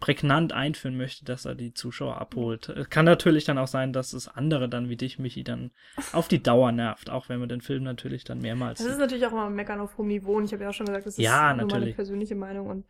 prägnant 0.00 0.52
einführen 0.52 0.96
möchte, 0.96 1.24
dass 1.24 1.44
er 1.44 1.54
die 1.54 1.72
Zuschauer 1.72 2.20
abholt. 2.20 2.68
Es 2.68 2.90
Kann 2.90 3.04
natürlich 3.04 3.44
dann 3.44 3.58
auch 3.58 3.68
sein, 3.68 3.92
dass 3.92 4.12
es 4.12 4.28
andere 4.28 4.68
dann 4.68 4.88
wie 4.88 4.96
dich, 4.96 5.18
Michi, 5.18 5.44
dann 5.44 5.70
auf 6.12 6.28
die 6.28 6.42
Dauer 6.42 6.72
nervt, 6.72 7.10
auch 7.10 7.28
wenn 7.28 7.40
man 7.40 7.48
den 7.48 7.60
Film 7.60 7.84
natürlich 7.84 8.24
dann 8.24 8.40
mehrmals 8.40 8.80
Das 8.80 8.88
ist 8.88 8.98
natürlich 8.98 9.24
auch 9.26 9.32
immer 9.32 9.48
Meckern 9.50 9.80
auf 9.80 9.96
hohem 9.96 10.08
Niveau 10.08 10.36
und 10.36 10.44
ich 10.44 10.52
habe 10.52 10.64
ja 10.64 10.70
auch 10.70 10.74
schon 10.74 10.86
gesagt, 10.86 11.06
das 11.06 11.14
ist 11.14 11.22
Ja, 11.22 11.48
nur 11.54 11.56
meine 11.56 11.66
natürlich. 11.66 11.94
persönliche 11.94 12.34
Meinung 12.34 12.66
und 12.66 12.84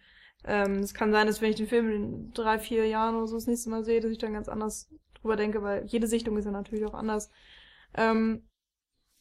ähm, 0.46 0.80
es 0.80 0.94
kann 0.94 1.12
sein, 1.12 1.26
dass 1.26 1.40
wenn 1.40 1.50
ich 1.50 1.56
den 1.56 1.66
Film 1.66 1.90
in 1.90 2.32
drei, 2.32 2.58
vier 2.58 2.86
Jahren 2.86 3.16
oder 3.16 3.26
so 3.26 3.36
das 3.36 3.46
nächste 3.46 3.70
Mal 3.70 3.84
sehe, 3.84 4.00
dass 4.00 4.10
ich 4.10 4.18
dann 4.18 4.34
ganz 4.34 4.48
anders 4.48 4.90
drüber 5.14 5.36
denke, 5.36 5.62
weil 5.62 5.84
jede 5.86 6.06
Sichtung 6.06 6.36
ist 6.36 6.44
ja 6.44 6.50
natürlich 6.50 6.84
auch 6.84 6.94
anders. 6.94 7.30
Ähm, 7.94 8.42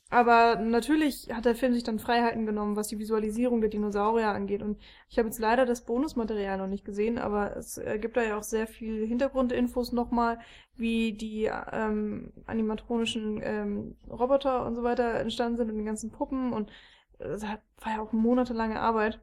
aber 0.09 0.57
natürlich 0.57 1.29
hat 1.33 1.45
der 1.45 1.55
Film 1.55 1.73
sich 1.73 1.83
dann 1.83 1.97
Freiheiten 1.97 2.45
genommen, 2.45 2.75
was 2.75 2.87
die 2.87 2.99
Visualisierung 2.99 3.61
der 3.61 3.71
Dinosaurier 3.71 4.27
angeht. 4.27 4.61
Und 4.61 4.77
ich 5.09 5.17
habe 5.17 5.27
jetzt 5.27 5.39
leider 5.39 5.65
das 5.65 5.85
Bonusmaterial 5.85 6.59
noch 6.59 6.67
nicht 6.67 6.85
gesehen, 6.85 7.17
aber 7.17 7.57
es 7.57 7.81
gibt 7.99 8.15
da 8.15 8.21
ja 8.21 8.37
auch 8.37 8.43
sehr 8.43 8.67
viel 8.67 9.07
Hintergrundinfos 9.07 9.91
nochmal, 9.91 10.37
wie 10.75 11.13
die 11.13 11.49
ähm, 11.71 12.31
animatronischen 12.45 13.41
ähm, 13.43 13.95
Roboter 14.07 14.67
und 14.67 14.75
so 14.75 14.83
weiter 14.83 15.15
entstanden 15.15 15.57
sind 15.57 15.71
und 15.71 15.77
die 15.79 15.83
ganzen 15.83 16.11
Puppen. 16.11 16.53
Und 16.53 16.71
das 17.17 17.41
war 17.41 17.59
ja 17.95 17.99
auch 17.99 18.11
monatelange 18.13 18.79
Arbeit. 18.79 19.19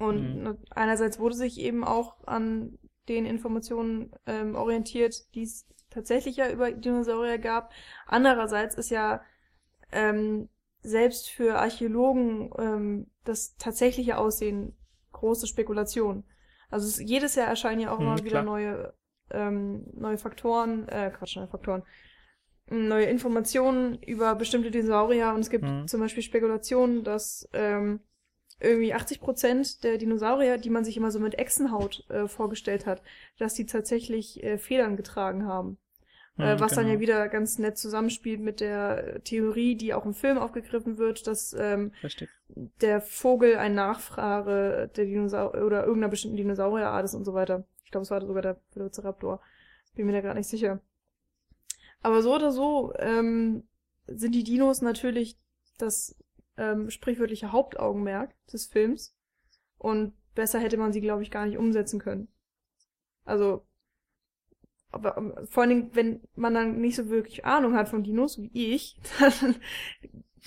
Und 0.00 0.34
Mhm. 0.34 0.42
ne- 0.44 0.58
einerseits 0.70 1.20
wurde 1.20 1.36
sich 1.36 1.60
eben 1.60 1.84
auch 1.84 2.26
an 2.26 2.78
den 3.08 3.26
Informationen 3.26 4.12
ähm, 4.26 4.56
orientiert, 4.56 5.34
die 5.36 5.44
es 5.44 5.66
tatsächlich 5.90 6.38
ja 6.38 6.50
über 6.50 6.72
Dinosaurier 6.72 7.38
gab. 7.38 7.72
Andererseits 8.06 8.76
ist 8.76 8.90
ja 8.90 9.22
ähm, 9.92 10.48
selbst 10.82 11.30
für 11.30 11.58
Archäologen 11.58 12.50
ähm, 12.58 13.06
das 13.24 13.56
tatsächliche 13.56 14.18
Aussehen 14.18 14.76
große 15.12 15.46
Spekulation. 15.46 16.24
Also 16.70 16.88
es, 16.88 16.98
jedes 17.00 17.34
Jahr 17.36 17.48
erscheinen 17.48 17.80
ja 17.80 17.92
auch 17.92 17.98
Mhm, 17.98 18.00
immer 18.00 18.24
wieder 18.24 18.40
klar. 18.40 18.44
neue 18.44 18.94
ähm, 19.32 19.84
neue 19.94 20.18
Faktoren, 20.18 20.88
äh, 20.88 21.10
Quatsch, 21.16 21.36
neue 21.36 21.48
Faktoren, 21.48 21.84
neue 22.70 23.06
Informationen 23.06 24.00
über 24.02 24.34
bestimmte 24.36 24.70
Dinosaurier 24.70 25.32
und 25.34 25.40
es 25.40 25.50
gibt 25.50 25.72
Mhm. 25.72 25.86
zum 25.86 26.00
Beispiel 26.00 26.22
Spekulationen, 26.22 27.04
dass 27.04 27.48
ähm, 27.52 28.00
irgendwie 28.60 28.94
80 28.94 29.20
Prozent 29.20 29.84
der 29.84 29.98
Dinosaurier, 29.98 30.58
die 30.58 30.70
man 30.70 30.84
sich 30.84 30.96
immer 30.96 31.10
so 31.10 31.18
mit 31.20 31.38
Echsenhaut 31.38 32.04
äh, 32.10 32.28
vorgestellt 32.28 32.86
hat, 32.86 33.02
dass 33.38 33.54
die 33.54 33.66
tatsächlich 33.66 34.42
äh, 34.42 34.58
Federn 34.58 34.96
getragen 34.96 35.46
haben. 35.46 35.78
äh, 36.38 36.56
Mhm, 36.56 36.60
was 36.60 36.74
dann 36.74 36.84
genau. 36.84 36.94
ja 36.94 37.00
wieder 37.00 37.28
ganz 37.28 37.58
nett 37.58 37.78
zusammenspielt 37.78 38.40
mit 38.40 38.60
der 38.60 39.22
Theorie, 39.24 39.76
die 39.76 39.94
auch 39.94 40.04
im 40.06 40.14
Film 40.14 40.38
aufgegriffen 40.38 40.98
wird, 40.98 41.26
dass 41.26 41.54
ähm, 41.58 41.92
Richtig. 42.02 42.30
der 42.48 43.00
Vogel 43.00 43.56
ein 43.56 43.74
Nachfrage 43.74 44.90
der 44.96 45.04
Dinosaurier 45.04 45.64
oder 45.64 45.80
irgendeiner 45.84 46.10
bestimmten 46.10 46.36
Dinosaurierart 46.36 47.04
ist 47.04 47.14
und 47.14 47.24
so 47.24 47.34
weiter. 47.34 47.64
Ich 47.84 47.90
glaube, 47.90 48.02
es 48.04 48.10
war 48.10 48.24
sogar 48.24 48.42
der 48.42 48.60
Velociraptor. 48.74 49.40
Bin 49.94 50.06
mir 50.06 50.12
da 50.12 50.20
gerade 50.20 50.38
nicht 50.38 50.48
sicher. 50.48 50.80
Aber 52.02 52.22
so 52.22 52.34
oder 52.34 52.52
so 52.52 52.92
ähm, 52.98 53.64
sind 54.06 54.34
die 54.34 54.44
Dinos 54.44 54.80
natürlich 54.80 55.36
das 55.78 56.16
ähm, 56.60 56.90
sprichwörtliche 56.90 57.52
Hauptaugenmerk 57.52 58.34
des 58.52 58.66
Films. 58.66 59.16
Und 59.78 60.12
besser 60.34 60.60
hätte 60.60 60.76
man 60.76 60.92
sie, 60.92 61.00
glaube 61.00 61.22
ich, 61.22 61.30
gar 61.30 61.46
nicht 61.46 61.56
umsetzen 61.56 61.98
können. 61.98 62.28
Also, 63.24 63.66
aber 64.90 65.16
ähm, 65.16 65.34
vor 65.48 65.62
allen 65.62 65.70
Dingen, 65.70 65.90
wenn 65.94 66.20
man 66.34 66.54
dann 66.54 66.80
nicht 66.80 66.96
so 66.96 67.08
wirklich 67.08 67.46
Ahnung 67.46 67.74
hat 67.74 67.88
von 67.88 68.04
Dinos, 68.04 68.38
wie 68.38 68.74
ich, 68.74 69.00
dann 69.40 69.56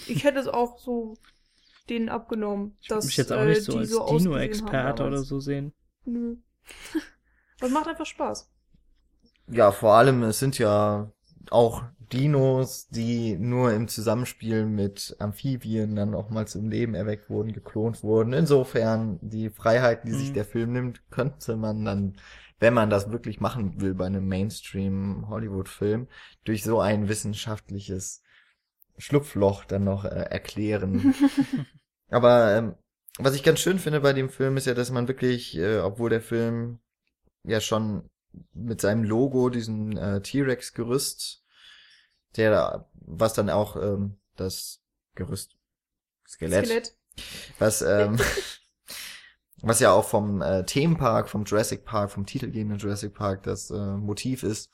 ich 0.07 0.23
hätte 0.23 0.39
es 0.39 0.47
auch 0.47 0.77
so 0.77 1.17
denen 1.89 2.09
abgenommen, 2.09 2.77
Ich 2.81 2.89
würde 2.89 2.97
dass 2.99 3.05
mich 3.05 3.17
jetzt 3.17 3.31
auch 3.33 3.41
äh, 3.41 3.49
nicht 3.49 3.63
so 3.63 3.73
die 3.73 3.79
als 3.79 3.89
so 3.89 4.17
Dino-Experte 4.17 5.05
oder 5.05 5.23
so 5.23 5.39
sehen. 5.39 5.73
Nö. 6.05 6.37
Das 7.59 7.71
macht 7.71 7.87
einfach 7.87 8.05
Spaß. 8.05 8.51
Ja, 9.47 9.71
vor 9.71 9.93
allem, 9.93 10.21
es 10.23 10.39
sind 10.39 10.57
ja 10.57 11.09
auch 11.49 11.83
Dinos, 12.13 12.87
die 12.89 13.35
nur 13.37 13.73
im 13.73 13.87
Zusammenspiel 13.87 14.65
mit 14.65 15.15
Amphibien 15.19 15.95
dann 15.95 16.13
auch 16.15 16.29
mal 16.29 16.47
zum 16.47 16.69
Leben 16.69 16.93
erweckt 16.95 17.29
wurden, 17.29 17.53
geklont 17.53 18.03
wurden. 18.03 18.33
Insofern, 18.33 19.19
die 19.21 19.49
Freiheiten, 19.49 20.09
die 20.09 20.15
sich 20.15 20.29
Mhm. 20.29 20.33
der 20.33 20.45
Film 20.45 20.73
nimmt, 20.73 21.01
könnte 21.09 21.55
man 21.57 21.83
dann, 21.85 22.17
wenn 22.59 22.73
man 22.73 22.89
das 22.89 23.11
wirklich 23.11 23.39
machen 23.41 23.81
will 23.81 23.93
bei 23.95 24.05
einem 24.05 24.27
Mainstream-Hollywood-Film, 24.27 26.07
durch 26.45 26.63
so 26.63 26.79
ein 26.79 27.09
wissenschaftliches 27.09 28.21
Schlupfloch 28.97 29.65
dann 29.65 29.83
noch 29.85 30.05
äh, 30.05 30.09
erklären. 30.09 31.13
Aber 32.09 32.55
ähm, 32.55 32.75
was 33.19 33.35
ich 33.35 33.43
ganz 33.43 33.59
schön 33.59 33.79
finde 33.79 34.01
bei 34.01 34.13
dem 34.13 34.29
Film 34.29 34.57
ist 34.57 34.67
ja, 34.67 34.73
dass 34.73 34.91
man 34.91 35.07
wirklich, 35.07 35.57
äh, 35.57 35.79
obwohl 35.79 36.09
der 36.09 36.21
Film 36.21 36.79
ja 37.43 37.59
schon 37.59 38.09
mit 38.53 38.81
seinem 38.81 39.03
Logo, 39.03 39.49
diesem 39.49 39.97
äh, 39.97 40.21
T-Rex-Gerüst, 40.21 41.42
der, 42.37 42.51
da- 42.51 42.89
was 42.95 43.33
dann 43.33 43.49
auch 43.49 43.75
ähm, 43.75 44.17
das 44.35 44.81
Gerüst, 45.15 45.57
Skelett, 46.27 46.65
Skelett. 46.65 46.95
was 47.59 47.81
ähm, 47.81 48.17
was 49.61 49.79
ja 49.79 49.91
auch 49.91 50.05
vom 50.05 50.41
äh, 50.41 50.65
Themenpark, 50.65 51.29
vom 51.29 51.45
Jurassic 51.45 51.85
Park, 51.85 52.11
vom 52.11 52.25
titelgebenden 52.25 52.79
Jurassic 52.79 53.13
Park 53.13 53.43
das 53.43 53.69
äh, 53.71 53.77
Motiv 53.97 54.43
ist, 54.43 54.69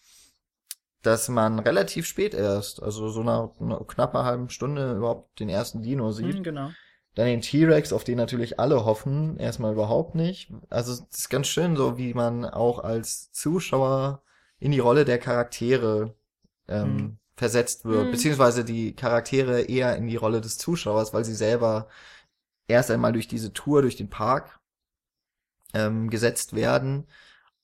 dass 1.02 1.30
man 1.30 1.60
relativ 1.60 2.06
spät 2.06 2.34
erst, 2.34 2.82
also 2.84 3.10
so 3.10 3.24
nach 3.24 3.52
einer 3.60 3.80
knappen 3.86 4.24
halben 4.24 4.50
Stunde 4.50 4.94
überhaupt 4.94 5.40
den 5.40 5.50
ersten 5.50 5.82
Dino 5.82 6.12
sieht. 6.12 6.36
Mhm, 6.36 6.44
genau. 6.44 6.70
Dann 7.16 7.26
den 7.28 7.42
T-Rex, 7.42 7.92
auf 7.94 8.04
den 8.04 8.18
natürlich 8.18 8.60
alle 8.60 8.86
hoffen, 8.86 9.38
erstmal 9.38 9.74
überhaupt 9.74 10.16
nicht. 10.16 10.52
Also 10.70 10.94
es 10.94 11.00
ist 11.20 11.30
ganz 11.30 11.48
schön 11.48 11.76
so, 11.76 11.98
wie 11.98 12.14
man 12.14 12.46
auch 12.46 12.80
als 12.80 13.32
Zuschauer 13.32 14.22
in 14.60 14.72
die 14.72 14.80
Rolle 14.80 15.06
der 15.06 15.20
Charaktere 15.20 16.16
ähm, 16.68 16.96
Mhm. 16.96 17.18
Versetzt 17.40 17.86
wird, 17.86 18.08
Mhm. 18.08 18.12
beziehungsweise 18.12 18.64
die 18.64 18.94
Charaktere 18.94 19.62
eher 19.62 19.96
in 19.96 20.08
die 20.08 20.18
Rolle 20.18 20.42
des 20.42 20.58
Zuschauers, 20.58 21.14
weil 21.14 21.26
sie 21.26 21.34
selber 21.34 21.88
erst 22.68 22.92
einmal 22.92 23.14
durch 23.14 23.28
diese 23.28 23.52
Tour 23.54 23.82
durch 23.82 23.96
den 23.96 24.10
Park 24.10 24.60
ähm, 25.74 26.10
gesetzt 26.10 26.56
werden 26.56 27.08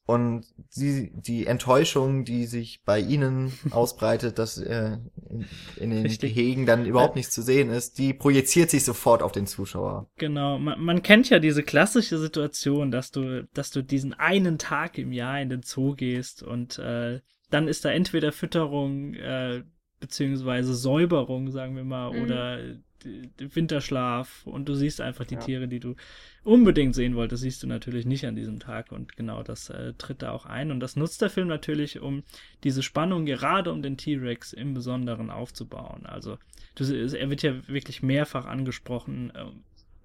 und 0.07 0.45
sie, 0.69 1.11
die 1.15 1.47
Enttäuschung, 1.47 2.25
die 2.25 2.45
sich 2.45 2.83
bei 2.85 2.99
ihnen 2.99 3.51
ausbreitet, 3.71 4.37
dass 4.39 4.57
äh, 4.59 4.97
in, 5.29 5.45
in 5.77 5.89
den 5.89 6.03
Richtig. 6.03 6.33
Gehegen 6.33 6.65
dann 6.65 6.85
überhaupt 6.85 7.15
nichts 7.15 7.33
zu 7.33 7.41
sehen 7.41 7.69
ist, 7.69 7.97
die 7.97 8.13
projiziert 8.13 8.69
sich 8.69 8.85
sofort 8.85 9.21
auf 9.23 9.31
den 9.31 9.47
Zuschauer. 9.47 10.07
Genau, 10.17 10.57
man, 10.59 10.79
man 10.79 11.01
kennt 11.03 11.29
ja 11.29 11.39
diese 11.39 11.63
klassische 11.63 12.17
Situation, 12.19 12.91
dass 12.91 13.11
du, 13.11 13.47
dass 13.53 13.71
du 13.71 13.81
diesen 13.83 14.13
einen 14.13 14.57
Tag 14.57 14.97
im 14.97 15.11
Jahr 15.11 15.41
in 15.41 15.49
den 15.49 15.63
Zoo 15.63 15.95
gehst 15.95 16.43
und 16.43 16.79
äh, 16.79 17.19
dann 17.55 17.67
ist 17.67 17.85
da 17.85 17.89
entweder 17.91 18.31
Fütterung, 18.31 19.13
äh, 19.15 19.63
beziehungsweise 19.99 20.75
Säuberung, 20.75 21.49
sagen 21.51 21.75
wir 21.75 21.83
mal, 21.83 22.11
Mhm. 22.13 22.21
oder 22.23 22.57
d- 23.03 23.29
Winterschlaf 23.55 24.45
und 24.45 24.67
du 24.67 24.73
siehst 24.75 24.99
einfach 25.01 25.25
die 25.25 25.35
Ja. 25.35 25.39
Tiere, 25.41 25.67
die 25.67 25.79
du 25.79 25.95
unbedingt 26.43 26.95
sehen 26.95 27.15
wolltest, 27.15 27.43
siehst 27.43 27.63
du 27.63 27.67
natürlich 27.67 28.05
nicht 28.05 28.25
an 28.25 28.35
diesem 28.35 28.59
Tag 28.59 28.91
und 28.91 29.15
genau 29.15 29.41
das 29.43 29.69
äh, 29.69 29.93
tritt 29.97 30.21
da 30.21 30.31
auch 30.31 30.45
ein 30.45 30.71
und 30.71 30.79
das 30.79 30.95
nutzt 30.95 31.21
der 31.21 31.29
Film 31.29 31.47
natürlich, 31.47 31.99
um 32.01 32.23
diese 32.63 32.83
Spannung 32.83 33.25
gerade 33.25 33.71
um 33.71 33.81
den 33.81 33.97
T-Rex 33.97 34.53
im 34.53 34.73
Besonderen 34.73 35.29
aufzubauen. 35.29 36.05
Also 36.05 36.37
du, 36.75 36.83
er 36.83 37.29
wird 37.29 37.41
ja 37.41 37.67
wirklich 37.67 38.03
mehrfach 38.03 38.45
angesprochen 38.45 39.31
äh, 39.33 39.45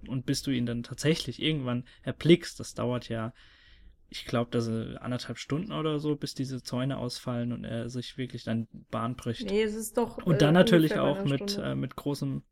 und 0.09 0.25
bis 0.25 0.41
du 0.41 0.51
ihn 0.51 0.65
dann 0.65 0.83
tatsächlich 0.83 1.41
irgendwann 1.41 1.83
erblickst, 2.03 2.59
das 2.59 2.73
dauert 2.73 3.09
ja 3.09 3.33
ich 4.13 4.25
glaube, 4.25 4.51
dass 4.51 4.67
äh, 4.67 4.97
anderthalb 4.97 5.37
Stunden 5.37 5.71
oder 5.71 5.97
so, 5.99 6.17
bis 6.17 6.35
diese 6.35 6.61
Zäune 6.61 6.97
ausfallen 6.97 7.53
und 7.53 7.63
er 7.63 7.89
sich 7.89 8.17
wirklich 8.17 8.43
dann 8.43 8.67
Bahn 8.91 9.15
bricht. 9.15 9.49
Nee, 9.49 9.63
es 9.63 9.73
ist 9.73 9.97
doch. 9.97 10.17
und 10.17 10.35
äh, 10.35 10.37
dann 10.37 10.53
natürlich 10.53 10.91
ungefähr 10.91 11.13
bei 11.13 11.21
auch 11.21 11.25
mit, 11.25 11.57
äh, 11.57 11.75
mit 11.75 11.95
großem 11.95 12.43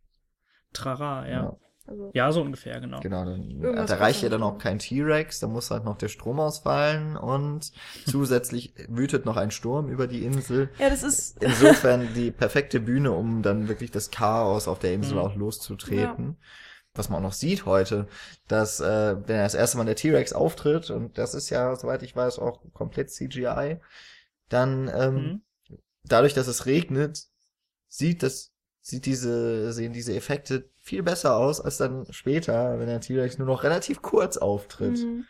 Trara, 0.72 1.28
ja. 1.28 1.58
Also, 1.86 2.12
Ja, 2.14 2.32
so 2.32 2.42
ungefähr, 2.42 2.80
genau. 2.80 3.00
Genau, 3.02 3.26
dann, 3.26 3.62
da 3.88 3.96
reicht 3.96 4.22
ja 4.22 4.30
dann 4.30 4.44
auch 4.44 4.58
kein 4.58 4.80
T-Rex, 4.80 5.40
da 5.40 5.48
muss 5.48 5.70
halt 5.72 5.84
noch 5.84 5.98
der 5.98 6.08
Strom 6.08 6.40
ausfallen 6.40 7.18
und 7.18 7.72
zusätzlich 8.06 8.74
wütet 8.88 9.26
noch 9.26 9.36
ein 9.36 9.52
Sturm 9.52 9.90
über 9.90 10.08
die 10.08 10.24
Insel. 10.24 10.70
ja, 10.80 10.90
das 10.90 11.04
ist. 11.04 11.38
Insofern 11.44 12.14
die 12.14 12.32
perfekte 12.32 12.80
Bühne, 12.80 13.12
um 13.12 13.42
dann 13.42 13.68
wirklich 13.68 13.92
das 13.92 14.12
Chaos 14.12 14.68
auf 14.70 14.80
der 14.80 14.94
Insel 14.94 15.16
Mhm. 15.16 15.20
auch 15.24 15.36
loszutreten. 15.36 16.38
Was 17.00 17.10
man 17.10 17.20
auch 17.20 17.28
noch 17.30 17.34
sieht 17.34 17.66
heute, 17.66 18.08
dass 18.50 18.82
äh, 18.82 19.16
wenn 19.26 19.38
das 19.38 19.54
erste 19.56 19.78
Mal 19.78 19.86
der 19.86 19.96
T-Rex 19.96 20.34
auftritt, 20.34 20.90
und 20.92 21.18
das 21.18 21.34
ist 21.34 21.50
ja, 21.50 21.74
soweit 21.78 22.04
ich 22.04 22.14
weiß, 22.16 22.40
auch 22.40 22.62
komplett 22.74 23.10
CGI, 23.10 23.78
dann 24.50 24.92
ähm, 24.94 25.16
Mhm. 25.16 25.42
dadurch, 26.04 26.34
dass 26.34 26.48
es 26.48 26.66
regnet, 26.66 27.24
sieht 27.88 28.22
das, 28.22 28.52
sieht 28.82 29.06
diese, 29.06 29.72
sehen 29.72 29.94
diese 29.94 30.14
Effekte 30.14 30.70
viel 30.78 31.02
besser 31.02 31.38
aus 31.38 31.62
als 31.62 31.78
dann 31.78 32.06
später, 32.12 32.78
wenn 32.80 32.88
der 32.88 33.00
T-Rex 33.00 33.38
nur 33.38 33.48
noch 33.48 33.64
relativ 33.64 34.02
kurz 34.02 34.36
auftritt. 34.38 34.98
Mhm. 35.00 35.26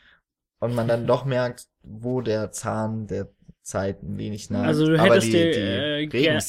Und 0.61 0.73
man 0.75 0.87
dann 0.87 1.05
doch 1.07 1.23
merkt, 1.23 1.67
wo 1.83 2.21
der 2.21 2.51
Zahn 2.51 3.05
der 3.07 3.29
Zeit 3.61 4.01
ein 4.01 4.17
wenig 4.17 4.49
naht. 4.49 4.65
Also 4.65 4.87
du 4.87 4.99
Aber 4.99 5.13
hättest 5.13 5.27
die- 5.27 5.31
dir, 5.31 5.51
die 5.51 5.59
äh, 5.59 6.07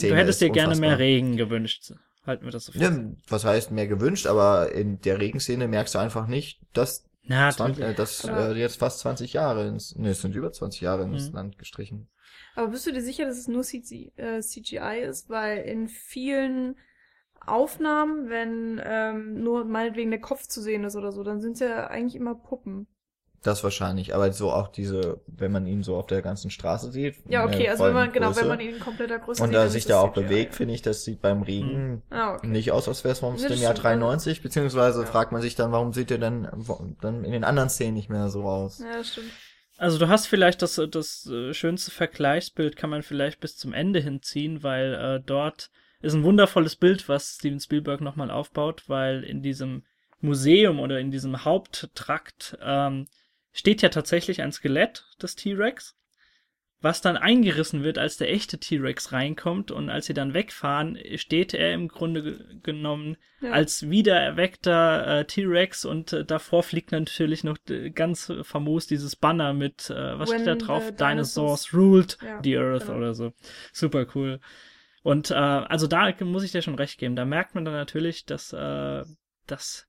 du 0.09 0.16
hättest 0.16 0.40
dir 0.40 0.50
gerne 0.50 0.76
mehr. 0.76 0.98
Regen 0.98 1.37
gewünscht. 1.37 1.92
Halten 2.26 2.44
wir 2.44 2.52
das 2.52 2.66
so 2.66 2.72
fest. 2.72 2.85
Ja, 2.85 2.98
was 3.28 3.44
heißt 3.44 3.70
mehr 3.70 3.87
gewünscht, 3.87 4.26
aber 4.26 4.72
in 4.72 5.00
der 5.00 5.18
Regenszene 5.20 5.68
merkst 5.68 5.94
du 5.94 5.98
einfach 5.98 6.26
nicht, 6.26 6.61
dass, 6.72 7.04
Na, 7.24 7.50
20, 7.50 7.85
äh, 7.85 7.94
dass 7.94 8.24
äh, 8.24 8.52
jetzt 8.52 8.78
fast 8.78 9.00
20 9.00 9.33
Jahre 9.33 9.66
ins, 9.66 9.96
ne, 9.96 10.11
es 10.11 10.20
sind 10.20 10.35
über 10.35 10.52
20 10.52 10.80
Jahre 10.83 11.04
ins 11.04 11.28
Mhm. 11.30 11.35
Land 11.35 11.59
gestrichen. 11.59 12.09
Aber 12.54 12.68
bist 12.68 12.87
du 12.87 12.92
dir 12.92 13.02
sicher, 13.02 13.26
dass 13.26 13.38
es 13.38 13.48
nur 13.48 13.62
CG, 13.62 14.12
äh, 14.16 14.40
CGI 14.40 15.02
ist? 15.09 15.30
Weil 15.30 15.59
in 15.59 15.88
vielen 15.88 16.76
Aufnahmen, 17.46 18.28
wenn 18.28 18.80
ähm, 18.85 19.42
nur 19.42 19.64
meinetwegen 19.64 20.11
der 20.11 20.20
Kopf 20.20 20.46
zu 20.46 20.61
sehen 20.61 20.85
ist 20.85 20.96
oder 20.96 21.12
so, 21.12 21.22
dann 21.22 21.40
sind 21.40 21.52
es 21.54 21.61
ja 21.61 21.87
eigentlich 21.87 22.16
immer 22.16 22.35
Puppen. 22.35 22.87
Das 23.42 23.64
wahrscheinlich, 23.64 24.14
aber 24.14 24.31
so 24.35 24.53
auch 24.53 24.68
diese, 24.68 25.20
wenn 25.26 25.50
man 25.50 25.66
ihn 25.66 25.83
so 25.83 25.96
auf 25.96 26.07
der 26.07 26.20
ganzen 26.20 26.50
Straße 26.50 26.92
sieht. 26.92 27.16
Ja, 27.26 27.46
okay, 27.46 27.70
also 27.70 27.85
wenn 27.85 27.94
man, 27.94 28.03
vollen 28.03 28.12
genau, 28.12 28.26
Größe, 28.29 28.40
wenn 28.42 28.48
man 28.48 28.61
ihn 28.61 28.74
in 28.74 28.81
kompletter 28.81 29.18
Größe 29.18 29.42
Und 29.42 29.53
da 29.53 29.68
sich 29.70 29.87
da 29.87 30.00
auch 30.00 30.12
bewegt, 30.12 30.55
finde 30.55 30.74
ich, 30.74 30.83
das 30.83 31.05
sieht 31.05 31.22
beim 31.22 31.40
Regen 31.42 32.03
Ah, 32.11 32.35
okay. 32.35 32.46
nicht 32.46 32.70
aus, 32.70 32.87
als 32.87 33.03
wäre 33.03 33.12
es 33.12 33.22
aus 33.22 33.40
dem 33.40 33.48
Jahr 33.48 33.72
stimmt. 33.72 33.85
93, 33.85 34.42
beziehungsweise 34.42 35.00
Ja. 35.00 35.07
fragt 35.07 35.33
man 35.33 35.40
sich 35.40 35.55
dann, 35.55 35.72
warum 35.72 35.94
sieht 35.94 36.11
er 36.11 36.18
denn 36.18 36.48
wo- 36.53 36.94
dann 37.00 37.24
in 37.24 37.33
den 37.33 37.44
anderen 37.44 37.70
Szenen 37.70 37.94
nicht 37.94 38.11
mehr 38.11 38.29
so 38.29 38.42
aus? 38.42 38.79
Ja, 38.81 38.98
das 38.98 39.12
stimmt. 39.12 39.31
Also 39.79 39.96
du 39.96 40.09
hast 40.09 40.26
vielleicht 40.26 40.61
das, 40.61 40.79
das 40.90 41.26
äh, 41.26 41.55
schönste 41.55 41.90
Vergleichsbild, 41.90 42.76
kann 42.76 42.90
man 42.90 43.03
vielleicht 43.03 43.40
bis 43.40 43.57
zum 43.57 43.72
Ende 43.72 44.00
hinziehen, 44.00 44.62
weil 44.62 44.92
äh, 44.92 45.22
dort 45.24 45.70
ist 46.03 46.12
ein 46.12 46.24
wundervolles 46.24 46.76
Bild, 46.76 47.09
was 47.09 47.37
Steven 47.37 47.59
Spielberg 47.61 48.03
nochmal 48.03 48.31
aufbaut, 48.31 48.85
weil 48.88 49.24
in 49.24 49.40
diesem 49.40 49.85
Museum 50.20 50.79
oder 50.79 51.00
in 51.00 51.11
diesem 51.11 51.46
Haupttrakt 51.46 52.59
ähm, 52.62 53.07
steht 53.52 53.82
ja 53.82 53.88
tatsächlich 53.88 54.42
ein 54.42 54.52
Skelett 54.52 55.04
des 55.22 55.34
T-Rex, 55.36 55.96
was 56.82 57.02
dann 57.02 57.18
eingerissen 57.18 57.82
wird, 57.82 57.98
als 57.98 58.16
der 58.16 58.32
echte 58.32 58.58
T-Rex 58.58 59.12
reinkommt 59.12 59.70
und 59.70 59.90
als 59.90 60.06
sie 60.06 60.14
dann 60.14 60.32
wegfahren, 60.32 60.98
steht 61.16 61.52
er 61.52 61.74
im 61.74 61.88
Grunde 61.88 62.22
ge 62.22 62.38
genommen 62.62 63.16
Ja. 63.40 63.50
als 63.52 63.90
wiedererweckter 63.90 65.20
äh, 65.20 65.24
T-Rex 65.26 65.84
und 65.84 66.12
äh, 66.14 66.24
davor 66.24 66.62
fliegt 66.62 66.92
natürlich 66.92 67.44
noch 67.44 67.58
äh, 67.68 67.90
ganz 67.90 68.32
famos 68.42 68.86
dieses 68.86 69.16
Banner 69.16 69.52
mit, 69.52 69.90
äh, 69.90 70.18
was 70.18 70.30
When 70.30 70.40
steht 70.40 70.46
da 70.46 70.54
drauf? 70.54 70.90
Dinosaurs 70.96 71.74
ruled 71.74 72.16
Ja, 72.22 72.40
the 72.42 72.56
Earth 72.56 72.86
genau. 72.86 72.96
oder 72.98 73.14
so. 73.14 73.32
Super 73.72 74.06
cool. 74.14 74.40
Und 75.02 75.30
äh, 75.30 75.34
also 75.34 75.86
da 75.86 76.12
muss 76.24 76.44
ich 76.44 76.52
dir 76.52 76.62
schon 76.62 76.74
recht 76.76 76.98
geben. 76.98 77.16
Da 77.16 77.24
merkt 77.24 77.54
man 77.54 77.64
dann 77.64 77.74
natürlich, 77.74 78.24
dass, 78.26 78.52
äh, 78.52 79.04
dass 79.46 79.86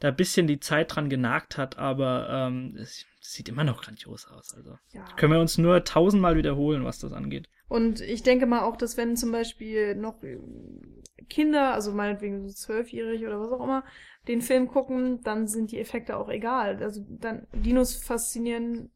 da 0.00 0.08
ein 0.08 0.16
bisschen 0.16 0.46
die 0.46 0.60
Zeit 0.60 0.94
dran 0.94 1.08
genagt 1.08 1.56
hat, 1.56 1.78
aber 1.78 2.28
ähm, 2.30 2.76
es 2.78 3.06
sieht 3.20 3.48
immer 3.48 3.64
noch 3.64 3.82
grandios 3.82 4.26
aus. 4.26 4.54
Also 4.54 4.78
Ja. 4.92 5.04
können 5.16 5.32
wir 5.32 5.40
uns 5.40 5.58
nur 5.58 5.84
tausendmal 5.84 6.36
wiederholen, 6.36 6.84
was 6.84 6.98
das 6.98 7.12
angeht. 7.12 7.48
Und 7.68 8.00
ich 8.00 8.22
denke 8.22 8.46
mal 8.46 8.62
auch, 8.62 8.76
dass 8.76 8.96
wenn 8.96 9.16
zum 9.16 9.32
Beispiel 9.32 9.96
noch 9.96 10.22
ähm, 10.22 11.02
Kinder, 11.28 11.74
also 11.74 11.92
meinetwegen 11.92 12.46
so 12.48 12.54
zwölfjährig 12.54 13.24
oder 13.26 13.40
was 13.40 13.50
auch 13.50 13.64
immer, 13.64 13.84
den 14.28 14.42
Film 14.42 14.68
gucken, 14.68 15.22
dann 15.22 15.48
sind 15.48 15.72
die 15.72 15.80
Effekte 15.80 16.16
auch 16.16 16.28
egal. 16.28 16.82
Also 16.82 17.04
dann 17.08 17.46
Dinos 17.52 17.96
faszinieren, 17.96 18.90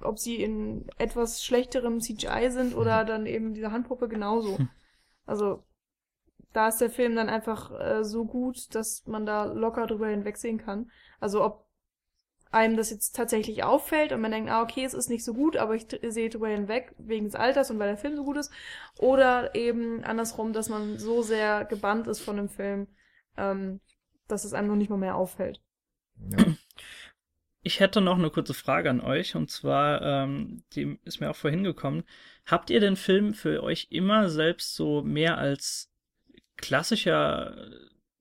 ob 0.00 0.18
sie 0.18 0.36
in 0.36 0.86
etwas 0.98 1.44
schlechterem 1.44 2.00
CGI 2.00 2.50
sind 2.50 2.76
oder 2.76 3.04
dann 3.04 3.26
eben 3.26 3.54
diese 3.54 3.72
Handpuppe 3.72 4.08
genauso. 4.08 4.58
Hm. 4.58 4.68
Also 5.26 5.64
da 6.52 6.68
ist 6.68 6.80
der 6.80 6.90
Film 6.90 7.14
dann 7.14 7.28
einfach 7.28 7.70
äh, 7.78 8.04
so 8.04 8.24
gut, 8.24 8.74
dass 8.74 9.06
man 9.06 9.26
da 9.26 9.44
locker 9.44 9.86
drüber 9.86 10.08
hinwegsehen 10.08 10.58
kann. 10.58 10.90
Also 11.20 11.44
ob 11.44 11.68
einem 12.50 12.76
das 12.76 12.90
jetzt 12.90 13.14
tatsächlich 13.14 13.62
auffällt 13.64 14.12
und 14.12 14.20
man 14.20 14.30
denkt, 14.30 14.50
ah, 14.50 14.62
okay, 14.62 14.84
es 14.84 14.94
ist 14.94 15.10
nicht 15.10 15.24
so 15.24 15.34
gut, 15.34 15.56
aber 15.56 15.74
ich 15.74 15.86
sehe 16.02 16.30
drüber 16.30 16.48
hinweg 16.48 16.94
wegen 16.98 17.26
des 17.26 17.34
Alters 17.34 17.70
und 17.70 17.78
weil 17.78 17.88
der 17.88 17.98
Film 17.98 18.16
so 18.16 18.24
gut 18.24 18.38
ist. 18.38 18.50
Oder 18.98 19.54
eben 19.54 20.02
andersrum, 20.04 20.52
dass 20.52 20.68
man 20.68 20.98
so 20.98 21.22
sehr 21.22 21.66
gebannt 21.66 22.06
ist 22.06 22.20
von 22.20 22.36
dem 22.36 22.48
Film, 22.48 22.86
ähm, 23.36 23.80
dass 24.28 24.44
es 24.44 24.54
einem 24.54 24.68
noch 24.68 24.76
nicht 24.76 24.90
mal 24.90 24.96
mehr 24.96 25.16
auffällt. 25.16 25.60
Ja. 26.30 26.38
Ich 27.62 27.80
hätte 27.80 28.00
noch 28.00 28.16
eine 28.16 28.30
kurze 28.30 28.54
Frage 28.54 28.88
an 28.88 29.00
euch 29.00 29.36
und 29.36 29.50
zwar, 29.50 30.00
ähm, 30.00 30.62
die 30.72 30.98
ist 31.04 31.20
mir 31.20 31.28
auch 31.28 31.36
vorhin 31.36 31.64
gekommen. 31.64 32.04
Habt 32.46 32.70
ihr 32.70 32.80
den 32.80 32.96
Film 32.96 33.34
für 33.34 33.62
euch 33.62 33.88
immer 33.90 34.30
selbst 34.30 34.74
so 34.74 35.02
mehr 35.02 35.36
als 35.36 35.90
klassischer 36.58 37.56
äh, 37.56 37.70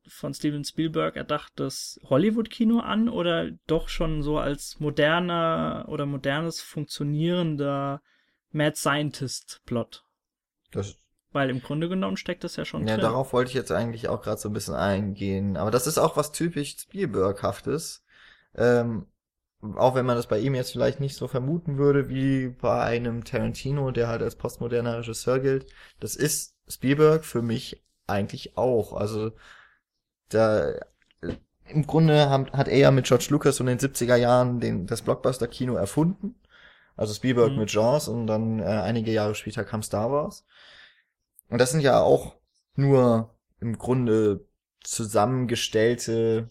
von 0.08 0.34
Steven 0.34 0.64
Spielberg 0.64 1.16
erdachtes 1.16 2.00
Hollywood-Kino 2.10 2.80
an 2.80 3.10
oder 3.10 3.52
doch 3.68 3.90
schon 3.90 4.24
so 4.24 4.38
als 4.38 4.80
moderner 4.80 5.86
oder 5.90 6.06
modernes 6.06 6.62
funktionierender 6.62 8.02
Mad 8.52 8.76
Scientist-Plot? 8.78 10.06
Das, 10.72 10.96
Weil 11.32 11.50
im 11.50 11.62
Grunde 11.62 11.90
genommen 11.90 12.18
steckt 12.18 12.44
das 12.44 12.56
ja 12.56 12.66
schon 12.66 12.88
ja, 12.88 12.96
drin. 12.96 13.02
darauf 13.02 13.34
wollte 13.34 13.50
ich 13.50 13.56
jetzt 13.56 13.72
eigentlich 13.72 14.08
auch 14.08 14.22
gerade 14.22 14.40
so 14.40 14.50
ein 14.50 14.54
bisschen 14.54 14.76
eingehen. 14.76 15.58
Aber 15.58 15.72
das 15.72 15.88
ist 15.88 15.98
auch 15.98 16.16
was 16.16 16.32
typisch 16.32 16.78
Spielberghaftes. 16.78 18.06
Ähm, 18.56 19.08
auch 19.76 19.96
wenn 19.96 20.06
man 20.06 20.16
das 20.16 20.28
bei 20.28 20.40
ihm 20.40 20.56
jetzt 20.56 20.72
vielleicht 20.72 21.00
nicht 21.00 21.16
so 21.16 21.28
vermuten 21.28 21.78
würde 21.78 22.10
wie 22.10 22.50
bei 22.50 22.82
einem 22.82 23.24
Tarantino, 23.24 23.92
der 23.92 24.08
halt 24.08 24.22
als 24.22 24.36
postmoderner 24.36 25.00
Regisseur 25.00 25.40
gilt. 25.40 25.68
Das 26.00 26.16
ist 26.16 26.56
Spielberg 26.68 27.26
für 27.26 27.42
mich 27.42 27.84
eigentlich 28.08 28.58
auch. 28.58 28.94
Also 28.94 29.32
da 30.30 30.74
im 31.68 31.86
Grunde 31.86 32.30
haben, 32.30 32.52
hat 32.54 32.68
er 32.68 32.78
ja 32.78 32.92
mit 32.92 33.06
George 33.06 33.28
Lucas 33.30 33.60
in 33.60 33.66
den 33.66 33.80
70er 33.80 34.16
Jahren 34.16 34.60
den, 34.60 34.88
das 34.88 35.02
Blockbuster-Kino 35.02 35.76
erfunden. 35.76 36.36
Also 36.96 37.14
Spielberg 37.14 37.52
Mhm. 37.52 37.60
mit 37.60 37.72
Jaws 37.72 38.08
und 38.08 38.28
dann 38.28 38.60
äh, 38.60 38.64
einige 38.66 39.12
Jahre 39.12 39.36
später 39.36 39.64
kam 39.64 39.84
Star 39.84 40.12
Wars. 40.12 40.46
Und 41.50 41.60
das 41.60 41.72
sind 41.72 41.82
ja 41.82 42.00
auch 42.02 42.36
nur 42.76 43.36
im 43.60 43.78
Grunde 43.78 44.46
zusammengestellte 44.84 46.50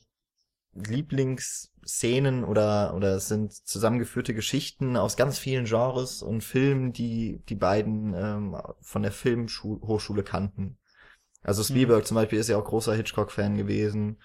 Lieblingsszenen 0.75 2.45
oder, 2.45 2.95
oder 2.95 3.17
es 3.17 3.29
sind 3.29 3.53
zusammengeführte 3.53 4.35
Geschichten 4.35 4.97
aus 4.97 5.17
ganz 5.17 5.39
vielen 5.39 5.65
Genres 5.65 6.23
und 6.23 6.43
Filmen, 6.43 6.93
die 6.93 7.43
die 7.49 7.55
beiden 7.55 8.15
ähm, 8.15 8.57
von 8.81 9.03
der 9.03 9.13
Filmhochschule 9.13 10.23
kannten. 10.23 10.79
Also 11.47 11.63
Spielberg 11.63 12.07
zum 12.07 12.17
Beispiel 12.17 12.39
ist 12.39 12.49
ja 12.49 12.57
auch 12.59 12.65
großer 12.65 12.95
Hitchcock-Fan 12.95 13.57
gewesen, 13.57 14.19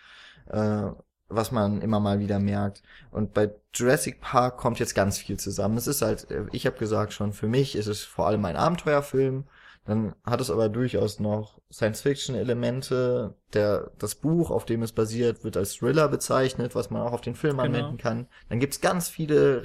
äh, 0.50 0.88
was 1.30 1.52
man 1.52 1.82
immer 1.82 2.00
mal 2.00 2.20
wieder 2.20 2.40
merkt. 2.40 2.84
Und 3.12 3.34
bei 3.34 3.52
Jurassic 3.74 4.20
Park 4.20 4.58
kommt 4.58 4.80
jetzt 4.80 4.96
ganz 4.96 5.18
viel 5.18 5.38
zusammen. 5.40 5.78
Es 5.78 5.88
ist 5.88 6.02
halt, 6.02 6.30
äh, 6.32 6.46
ich 6.52 6.66
habe 6.66 6.78
gesagt 6.78 7.14
schon, 7.14 7.32
für 7.34 7.48
mich 7.48 7.76
ist 7.76 7.88
es 7.88 8.02
vor 8.04 8.28
allem 8.28 8.44
ein 8.46 8.56
Abenteuerfilm. 8.58 9.46
Dann 9.86 10.14
hat 10.24 10.42
es 10.42 10.52
aber 10.52 10.70
durchaus 10.70 11.20
noch 11.20 11.60
Science-Fiction-Elemente. 11.72 13.36
Der, 13.54 13.92
das 13.98 14.16
Buch, 14.16 14.52
auf 14.52 14.66
dem 14.66 14.84
es 14.84 14.92
basiert, 14.92 15.44
wird 15.44 15.58
als 15.58 15.74
Thriller 15.76 16.08
bezeichnet, 16.08 16.76
was 16.76 16.90
man 16.90 17.02
auch 17.02 17.14
auf 17.14 17.22
den 17.22 17.36
Film 17.36 17.58
Genau. 17.58 17.64
anwenden 17.64 17.98
kann. 17.98 18.28
Dann 18.50 18.60
gibt's 18.60 18.82
ganz 18.82 19.10
viele 19.10 19.64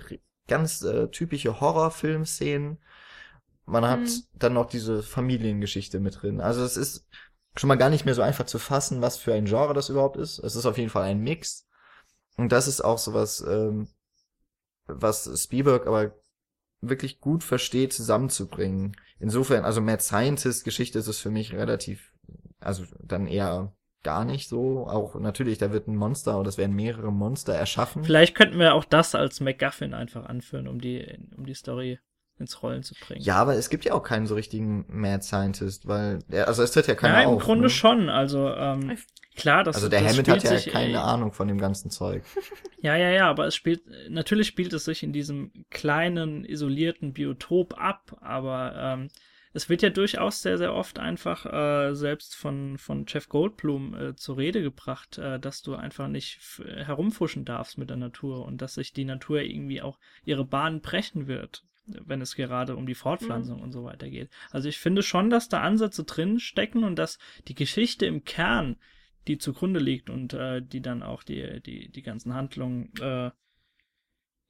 ganz 0.48 0.82
äh, 0.82 1.08
typische 1.08 1.60
Horrorfilmszenen. 1.60 2.78
man 3.68 3.84
hat 3.84 3.98
Mhm. 3.98 4.22
dann 4.34 4.52
noch 4.52 4.66
diese 4.66 5.02
Familiengeschichte 5.02 5.98
mit 5.98 6.22
drin. 6.22 6.40
Also 6.40 6.62
es 6.62 6.76
ist 6.76 7.04
schon 7.56 7.68
mal 7.68 7.76
gar 7.76 7.90
nicht 7.90 8.04
mehr 8.04 8.14
so 8.14 8.22
einfach 8.22 8.46
zu 8.46 8.58
fassen, 8.58 9.02
was 9.02 9.16
für 9.16 9.34
ein 9.34 9.46
Genre 9.46 9.74
das 9.74 9.88
überhaupt 9.88 10.16
ist. 10.16 10.38
Es 10.38 10.56
ist 10.56 10.66
auf 10.66 10.78
jeden 10.78 10.90
Fall 10.90 11.04
ein 11.04 11.20
Mix. 11.20 11.66
Und 12.36 12.52
das 12.52 12.68
ist 12.68 12.82
auch 12.82 12.98
sowas, 12.98 13.44
ähm, 13.48 13.88
was 14.86 15.30
Spielberg 15.42 15.86
aber 15.86 16.12
wirklich 16.80 17.20
gut 17.20 17.42
versteht, 17.42 17.92
zusammenzubringen. 17.92 18.96
Insofern, 19.18 19.64
also 19.64 19.80
Mad 19.80 20.02
Scientist 20.02 20.64
Geschichte 20.64 20.98
ist 20.98 21.08
es 21.08 21.18
für 21.18 21.30
mich 21.30 21.54
relativ, 21.54 22.12
also 22.60 22.84
dann 23.00 23.26
eher 23.26 23.72
gar 24.02 24.24
nicht 24.24 24.48
so. 24.48 24.86
Auch 24.86 25.14
natürlich, 25.16 25.58
da 25.58 25.72
wird 25.72 25.88
ein 25.88 25.96
Monster 25.96 26.38
oder 26.38 26.48
es 26.48 26.58
werden 26.58 26.76
mehrere 26.76 27.10
Monster 27.10 27.54
erschaffen. 27.54 28.04
Vielleicht 28.04 28.36
könnten 28.36 28.58
wir 28.58 28.74
auch 28.74 28.84
das 28.84 29.14
als 29.14 29.40
MacGuffin 29.40 29.94
einfach 29.94 30.26
anführen, 30.26 30.68
um 30.68 30.80
die, 30.80 31.18
um 31.36 31.46
die 31.46 31.54
Story 31.54 31.98
ins 32.38 32.62
Rollen 32.62 32.82
zu 32.82 32.94
bringen. 32.96 33.22
Ja, 33.22 33.36
aber 33.36 33.54
es 33.54 33.70
gibt 33.70 33.84
ja 33.84 33.94
auch 33.94 34.02
keinen 34.02 34.26
so 34.26 34.34
richtigen 34.34 34.84
Mad 34.88 35.22
Scientist, 35.22 35.86
weil, 35.86 36.20
der, 36.28 36.48
also 36.48 36.62
es 36.62 36.72
tritt 36.72 36.86
ja 36.86 36.94
keiner 36.94 37.18
ja, 37.18 37.22
im 37.22 37.36
auf. 37.36 37.42
Grunde 37.42 37.62
ne? 37.64 37.70
schon. 37.70 38.08
Also 38.08 38.48
ähm, 38.54 38.98
klar, 39.36 39.64
das 39.64 39.76
Also 39.76 39.88
der 39.88 40.02
das 40.02 40.12
Hammond 40.12 40.28
hat 40.28 40.42
ja 40.44 40.58
sich, 40.58 40.72
keine 40.72 40.94
äh, 40.94 40.96
Ahnung 40.98 41.32
von 41.32 41.48
dem 41.48 41.58
ganzen 41.58 41.90
Zeug. 41.90 42.24
Ja, 42.80 42.94
ja, 42.96 43.10
ja, 43.10 43.28
aber 43.28 43.46
es 43.46 43.54
spielt, 43.56 43.82
natürlich 44.10 44.46
spielt 44.46 44.72
es 44.72 44.84
sich 44.84 45.02
in 45.02 45.12
diesem 45.12 45.50
kleinen, 45.70 46.44
isolierten 46.44 47.12
Biotop 47.14 47.74
ab, 47.80 48.16
aber 48.20 48.74
ähm, 48.76 49.08
es 49.54 49.68
wird 49.70 49.80
ja 49.82 49.88
durchaus 49.90 50.42
sehr, 50.42 50.58
sehr 50.58 50.74
oft 50.74 50.98
einfach 50.98 51.46
äh, 51.46 51.94
selbst 51.94 52.36
von, 52.36 52.76
von 52.76 53.06
Jeff 53.08 53.28
Goldblum 53.28 53.94
äh, 53.94 54.14
zur 54.16 54.36
Rede 54.36 54.62
gebracht, 54.62 55.16
äh, 55.18 55.40
dass 55.40 55.62
du 55.62 55.74
einfach 55.74 56.08
nicht 56.08 56.36
f- 56.38 56.62
herumfuschen 56.66 57.44
darfst 57.46 57.78
mit 57.78 57.88
der 57.88 57.96
Natur 57.96 58.44
und 58.44 58.60
dass 58.60 58.74
sich 58.74 58.92
die 58.92 59.06
Natur 59.06 59.40
irgendwie 59.40 59.80
auch 59.80 59.98
ihre 60.24 60.44
Bahn 60.44 60.82
brechen 60.82 61.26
wird, 61.26 61.64
wenn 61.86 62.20
es 62.20 62.34
gerade 62.36 62.76
um 62.76 62.86
die 62.86 62.94
Fortpflanzung 62.94 63.60
und 63.62 63.72
so 63.72 63.84
weiter 63.84 64.08
geht. 64.08 64.30
Also 64.50 64.68
ich 64.68 64.78
finde 64.78 65.02
schon, 65.02 65.30
dass 65.30 65.48
da 65.48 65.62
Ansätze 65.62 66.04
drin 66.04 66.40
stecken 66.40 66.84
und 66.84 66.96
dass 66.96 67.18
die 67.48 67.54
Geschichte 67.54 68.06
im 68.06 68.24
Kern 68.24 68.76
die 69.28 69.38
zugrunde 69.38 69.80
liegt 69.80 70.08
und 70.10 70.34
äh, 70.34 70.62
die 70.62 70.80
dann 70.80 71.02
auch 71.02 71.22
die, 71.22 71.60
die, 71.62 71.88
die 71.90 72.02
ganzen 72.02 72.34
Handlungen 72.34 72.92
äh, 73.00 73.30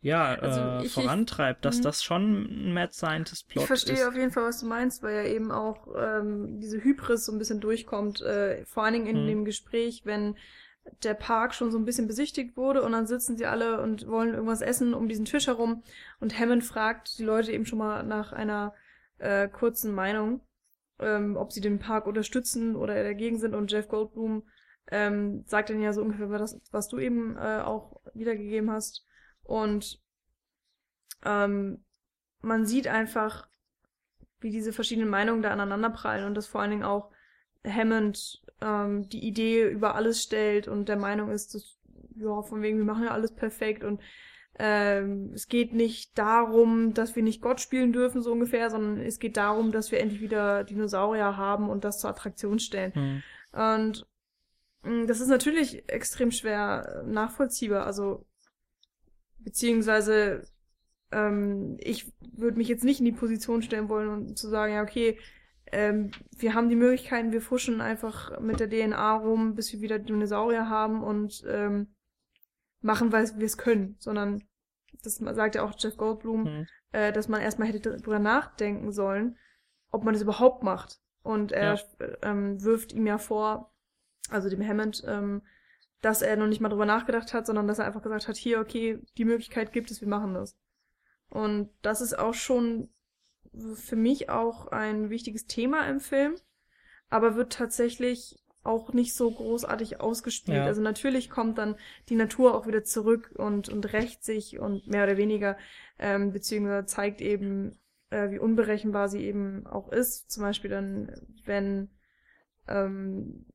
ja, 0.03 0.34
Also 0.34 0.61
äh, 0.61 0.78
ich- 0.78 0.84
ich- 0.84 0.93
vorantreibt, 0.93 1.64
dass 1.64 1.78
Mhm. 1.78 1.82
das 1.82 2.05
schon 2.05 2.43
ein 2.68 2.72
Mad 2.72 2.93
Scientist 2.93 3.49
Plot 3.49 3.62
Ich 3.62 3.66
verstehe 3.68 3.95
ist. 3.95 4.09
auf 4.09 4.14
jeden 4.14 4.30
Fall, 4.30 4.45
was 4.45 4.61
du 4.61 4.66
meinst, 4.66 5.03
weil 5.03 5.14
ja 5.14 5.24
eben 5.32 5.51
auch 5.51 5.89
ähm, 5.97 6.61
diese 6.61 6.82
Hybris 6.82 7.24
so 7.26 7.32
ein 7.32 7.39
bisschen 7.39 7.61
durchkommt, 7.61 8.20
äh, 8.20 8.64
vor 8.66 8.84
allen 8.84 8.93
Dingen 8.95 9.07
in 9.07 9.16
Hm. 9.16 9.26
dem 9.26 9.45
Gespräch, 9.45 10.03
wenn 10.05 10.37
der 11.03 11.14
Park 11.14 11.55
schon 11.55 11.70
so 11.70 11.78
ein 11.78 11.84
bisschen 11.84 12.07
besichtigt 12.07 12.57
wurde 12.57 12.82
und 12.82 12.93
dann 12.93 13.07
sitzen 13.07 13.37
sie 13.37 13.47
alle 13.47 13.80
und 13.80 14.07
wollen 14.07 14.34
irgendwas 14.34 14.61
essen 14.61 14.95
um 14.95 15.09
diesen 15.09 15.24
Tisch 15.24 15.47
herum. 15.47 15.82
Und 16.20 16.39
Hammond 16.39 16.64
fragt 16.64 17.18
die 17.18 17.24
Leute 17.24 17.53
eben 17.53 17.66
schon 17.66 17.78
mal 17.78 18.03
nach 18.03 18.32
einer 18.32 18.74
äh, 19.18 19.49
kurzen 19.49 19.95
Meinung, 19.95 20.41
ähm, 20.99 21.37
ob 21.37 21.53
sie 21.53 21.61
den 21.61 21.78
Park 21.78 22.07
unterstützen 22.07 22.76
oder 22.76 23.03
dagegen 23.03 23.39
sind. 23.39 23.55
Und 23.55 23.70
Jeff 23.70 23.89
Goldblum 23.89 24.45
ähm, 24.91 25.45
sagt 25.47 25.70
dann 25.70 25.82
ja 25.82 25.93
so 25.93 26.03
ungefähr 26.03 26.26
das, 26.39 26.61
was 26.70 26.89
du 26.89 26.99
eben 26.99 27.37
äh, 27.37 27.62
auch 27.64 28.01
wiedergegeben 28.14 28.70
hast. 28.70 29.05
Und 29.43 30.01
ähm, 31.24 31.84
man 32.41 32.66
sieht 32.66 32.87
einfach, 32.89 33.49
wie 34.41 34.51
diese 34.51 34.72
verschiedenen 34.72 35.09
Meinungen 35.09 35.43
da 35.43 35.51
aneinanderprallen 35.51 36.26
und 36.26 36.34
dass 36.34 36.47
vor 36.47 36.61
allen 36.61 36.70
Dingen 36.70 36.84
auch 36.84 37.11
Hammond 37.67 38.43
ähm, 38.61 39.09
die 39.09 39.27
Idee 39.27 39.69
über 39.69 39.95
alles 39.95 40.23
stellt 40.23 40.69
und 40.69 40.89
der 40.89 40.97
Meinung 40.97 41.31
ist, 41.31 41.55
dass, 41.55 41.77
ja, 42.17 42.43
von 42.43 42.62
wegen, 42.62 42.79
wir 42.79 42.85
machen 42.85 43.05
ja 43.05 43.11
alles 43.11 43.35
perfekt 43.35 43.85
und 43.85 44.01
ähm, 44.59 45.33
es 45.35 45.49
geht 45.49 45.75
nicht 45.75 46.17
darum, 46.17 46.95
dass 46.95 47.14
wir 47.14 47.23
nicht 47.23 47.43
Gott 47.43 47.61
spielen 47.61 47.93
dürfen, 47.93 48.23
so 48.23 48.33
ungefähr, 48.33 48.71
sondern 48.71 49.05
es 49.05 49.19
geht 49.19 49.37
darum, 49.37 49.71
dass 49.71 49.93
wir 49.93 50.01
endlich 50.01 50.23
wieder 50.23 50.64
Dinosaurier 50.64 51.37
haben 51.37 51.69
und 51.69 51.85
das 51.85 52.01
zur 52.01 52.09
Attraktion 52.09 52.59
stellen. 52.59 52.95
Hm. 52.95 53.23
Und 53.53 54.07
mh, 54.83 55.07
das 55.07 55.21
ist 55.21 55.29
natürlich 55.29 55.87
extrem 55.91 56.31
schwer 56.31 57.05
nachvollziehbar. 57.07 57.85
Also 57.85 58.25
beziehungsweise 59.39 60.45
ähm, 61.12 61.77
ich 61.81 62.11
würde 62.33 62.57
mich 62.57 62.69
jetzt 62.69 62.85
nicht 62.85 63.01
in 63.01 63.07
die 63.07 63.12
Position 63.12 63.61
stellen 63.61 63.91
wollen 63.91 64.09
und 64.09 64.39
zu 64.39 64.49
sagen, 64.49 64.73
ja 64.73 64.83
okay, 64.83 65.19
ähm, 65.73 66.11
wir 66.37 66.55
haben 66.55 66.69
die 66.69 66.77
Möglichkeiten, 66.77 67.33
wir 67.33 67.43
fuschen 67.43 67.81
einfach 67.81 68.39
mit 68.41 68.61
der 68.61 68.69
DNA 68.71 69.17
rum, 69.17 69.55
bis 69.55 69.73
wir 69.73 69.81
wieder 69.81 69.99
Dinosaurier 69.99 70.69
haben 70.69 71.03
und 71.03 71.45
ähm, 71.49 71.95
machen, 72.81 73.12
weil 73.12 73.27
wir 73.37 73.47
es 73.47 73.59
können, 73.59 73.97
sondern 73.99 74.45
das 75.03 75.17
sagt 75.17 75.55
ja 75.57 75.62
auch 75.62 75.75
Jeff 75.79 75.97
Goldblum, 75.97 76.45
Hm. 76.47 76.67
äh, 76.93 77.12
dass 77.12 77.29
man 77.29 77.41
erstmal 77.41 77.69
hätte 77.69 77.97
drüber 77.97 78.19
nachdenken 78.19 78.93
sollen, 78.93 79.37
ob 79.91 80.05
man 80.05 80.14
das 80.14 80.23
überhaupt 80.23 80.62
macht. 80.62 81.01
Und 81.23 81.53
er 81.53 81.75
Ja. 81.75 82.07
ähm, 82.23 82.62
wirft 82.62 82.93
ihm 82.93 83.07
ja 83.07 83.19
vor, 83.19 83.73
also 84.31 84.49
dem 84.49 84.67
Hammond, 84.67 85.03
ähm, 85.07 85.43
dass 86.01 86.23
er 86.23 86.37
noch 86.37 86.47
nicht 86.47 86.61
mal 86.61 86.69
drüber 86.69 86.87
nachgedacht 86.87 87.35
hat, 87.35 87.47
sondern 87.47 87.67
dass 87.67 87.79
er 87.81 87.87
einfach 87.87 88.03
gesagt 88.03 88.29
hat, 88.29 88.37
hier, 88.37 88.61
okay, 88.61 89.01
die 89.17 89.25
Möglichkeit 89.25 89.73
gibt 89.73 89.91
es, 89.91 90.01
wir 90.01 90.09
machen 90.09 90.35
das. 90.35 90.57
Und 91.29 91.71
das 91.83 92.01
ist 92.01 92.17
auch 92.19 92.35
schon 92.35 92.89
für 93.75 93.97
mich 93.97 94.29
auch 94.31 94.69
ein 94.69 95.11
wichtiges 95.11 95.47
Thema 95.47 95.89
im 95.89 96.01
Film, 96.01 96.35
aber 97.09 97.37
wird 97.37 97.53
tatsächlich 97.53 98.37
auch 98.63 98.93
nicht 98.93 99.15
so 99.15 99.31
großartig 99.31 100.01
ausgespielt. 100.01 100.59
Ja. 100.59 100.65
Also 100.65 100.83
natürlich 100.83 101.31
kommt 101.31 101.59
dann 101.59 101.77
die 102.09 102.17
Natur 102.17 102.55
auch 102.55 102.67
wieder 102.67 102.83
zurück 102.83 103.31
und, 103.37 103.69
und 103.69 103.93
rächt 103.93 104.25
sich 104.25 104.59
und 104.59 104.89
mehr 104.89 105.05
oder 105.05 105.17
weniger, 105.17 105.57
ähm, 105.99 106.33
beziehungsweise 106.33 106.87
zeigt 106.87 107.21
eben, 107.21 107.79
äh, 108.11 108.31
wie 108.31 108.39
unberechenbar 108.39 109.09
sie 109.09 109.23
eben 109.25 109.67
auch 109.67 109.91
ist. 109.93 110.31
Zum 110.31 110.43
Beispiel 110.43 110.71
dann, 110.71 111.13
wenn 111.45 111.91
ähm, 112.67 113.47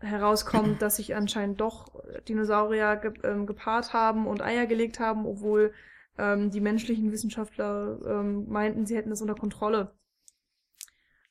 herauskommt, 0.00 0.80
dass 0.80 0.96
sich 0.96 1.16
anscheinend 1.16 1.60
doch 1.60 2.00
Dinosaurier 2.28 2.96
ge 2.96 3.12
ähm, 3.24 3.46
gepaart 3.46 3.92
haben 3.92 4.26
und 4.26 4.42
Eier 4.42 4.66
gelegt 4.66 5.00
haben, 5.00 5.26
obwohl 5.26 5.72
ähm, 6.18 6.50
die 6.50 6.60
menschlichen 6.60 7.12
Wissenschaftler 7.12 7.98
ähm, 8.06 8.48
meinten, 8.48 8.86
sie 8.86 8.96
hätten 8.96 9.10
das 9.10 9.22
unter 9.22 9.34
Kontrolle 9.34 9.96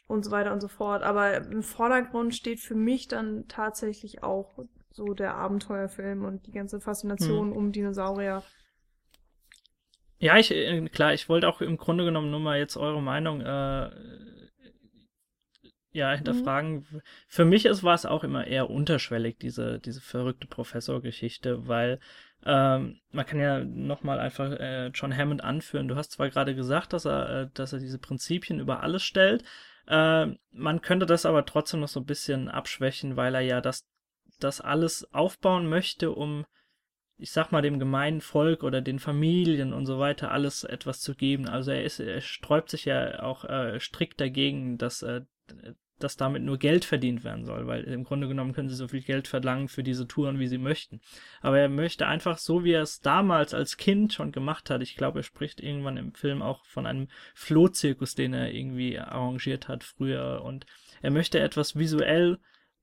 und 0.07 0.23
so 0.23 0.31
weiter 0.31 0.53
und 0.53 0.61
so 0.61 0.67
fort. 0.67 1.03
Aber 1.03 1.37
im 1.37 1.63
Vordergrund 1.63 2.33
steht 2.33 2.59
für 2.59 2.75
mich 2.75 3.07
dann 3.07 3.47
tatsächlich 3.47 4.23
auch 4.23 4.57
so 4.89 5.13
der 5.13 5.35
Abenteuerfilm 5.35 6.25
und 6.25 6.47
die 6.47 6.51
ganze 6.51 6.79
Faszination 6.79 7.51
um 7.51 7.71
Dinosaurier. 7.71 8.43
Ja, 10.19 10.37
ich, 10.37 10.51
äh, 10.51 10.87
klar, 10.89 11.13
ich 11.13 11.29
wollte 11.29 11.47
auch 11.47 11.61
im 11.61 11.77
Grunde 11.77 12.05
genommen 12.05 12.31
nur 12.31 12.39
mal 12.39 12.57
jetzt 12.57 12.77
eure 12.77 13.01
Meinung 13.01 13.41
äh, 13.41 13.91
ja, 15.91 16.13
hinterfragen. 16.13 16.85
Für 17.27 17.45
mich 17.45 17.65
ist, 17.65 17.83
war 17.83 17.95
es 17.95 18.05
auch 18.05 18.23
immer 18.23 18.47
eher 18.47 18.69
unterschwellig, 18.69 19.37
diese, 19.39 19.79
diese 19.79 20.01
verrückte 20.01 20.47
Professorgeschichte, 20.47 21.67
weil 21.67 21.99
ähm, 22.45 22.99
man 23.11 23.25
kann 23.25 23.39
ja 23.39 23.63
nochmal 23.63 24.19
einfach 24.19 24.51
äh, 24.51 24.87
John 24.87 25.15
Hammond 25.15 25.43
anführen. 25.43 25.87
Du 25.87 25.95
hast 25.95 26.11
zwar 26.11 26.29
gerade 26.29 26.55
gesagt, 26.55 26.93
dass 26.93 27.05
er, 27.05 27.29
äh, 27.29 27.49
dass 27.53 27.73
er 27.73 27.79
diese 27.79 27.99
Prinzipien 27.99 28.59
über 28.59 28.83
alles 28.83 29.03
stellt, 29.03 29.43
äh, 29.87 30.27
man 30.51 30.81
könnte 30.81 31.05
das 31.05 31.25
aber 31.25 31.45
trotzdem 31.45 31.79
noch 31.79 31.87
so 31.87 31.99
ein 31.99 32.05
bisschen 32.05 32.49
abschwächen, 32.49 33.15
weil 33.15 33.35
er 33.35 33.41
ja 33.41 33.61
das, 33.61 33.87
das 34.39 34.61
alles 34.61 35.13
aufbauen 35.13 35.67
möchte, 35.67 36.11
um 36.11 36.45
ich 37.19 37.31
sag 37.31 37.51
mal, 37.51 37.61
dem 37.61 37.79
gemeinen 37.79 38.21
Volk 38.21 38.63
oder 38.63 38.81
den 38.81 38.99
Familien 38.99 39.73
und 39.73 39.85
so 39.85 39.97
weiter 39.97 40.31
alles 40.31 40.63
etwas 40.63 41.01
zu 41.01 41.15
geben. 41.15 41.47
Also 41.47 41.71
er 41.71 41.83
ist, 41.83 41.99
er 41.99 42.21
sträubt 42.21 42.69
sich 42.69 42.85
ja 42.85 43.23
auch 43.23 43.43
äh, 43.45 43.79
strikt 43.79 44.21
dagegen, 44.21 44.77
dass, 44.77 45.01
äh, 45.01 45.21
dass 45.99 46.17
damit 46.17 46.43
nur 46.43 46.57
Geld 46.57 46.85
verdient 46.85 47.23
werden 47.23 47.45
soll, 47.45 47.67
weil 47.67 47.83
im 47.83 48.03
Grunde 48.03 48.27
genommen 48.27 48.53
können 48.53 48.69
sie 48.69 48.75
so 48.75 48.87
viel 48.87 49.01
Geld 49.01 49.27
verlangen 49.27 49.67
für 49.67 49.83
diese 49.83 50.07
Touren, 50.07 50.39
wie 50.39 50.47
sie 50.47 50.57
möchten. 50.57 51.01
Aber 51.41 51.59
er 51.59 51.69
möchte 51.69 52.07
einfach 52.07 52.37
so, 52.37 52.63
wie 52.63 52.73
er 52.73 52.83
es 52.83 53.01
damals 53.01 53.53
als 53.53 53.77
Kind 53.77 54.13
schon 54.13 54.31
gemacht 54.31 54.69
hat. 54.69 54.81
Ich 54.81 54.95
glaube, 54.95 55.19
er 55.19 55.23
spricht 55.23 55.61
irgendwann 55.61 55.97
im 55.97 56.13
Film 56.13 56.41
auch 56.41 56.65
von 56.65 56.85
einem 56.85 57.07
Flohzirkus, 57.33 58.15
den 58.15 58.33
er 58.33 58.53
irgendwie 58.53 58.99
arrangiert 58.99 59.67
hat 59.67 59.83
früher. 59.83 60.41
Und 60.43 60.65
er 61.01 61.11
möchte 61.11 61.39
etwas 61.39 61.75
visuell 61.75 62.39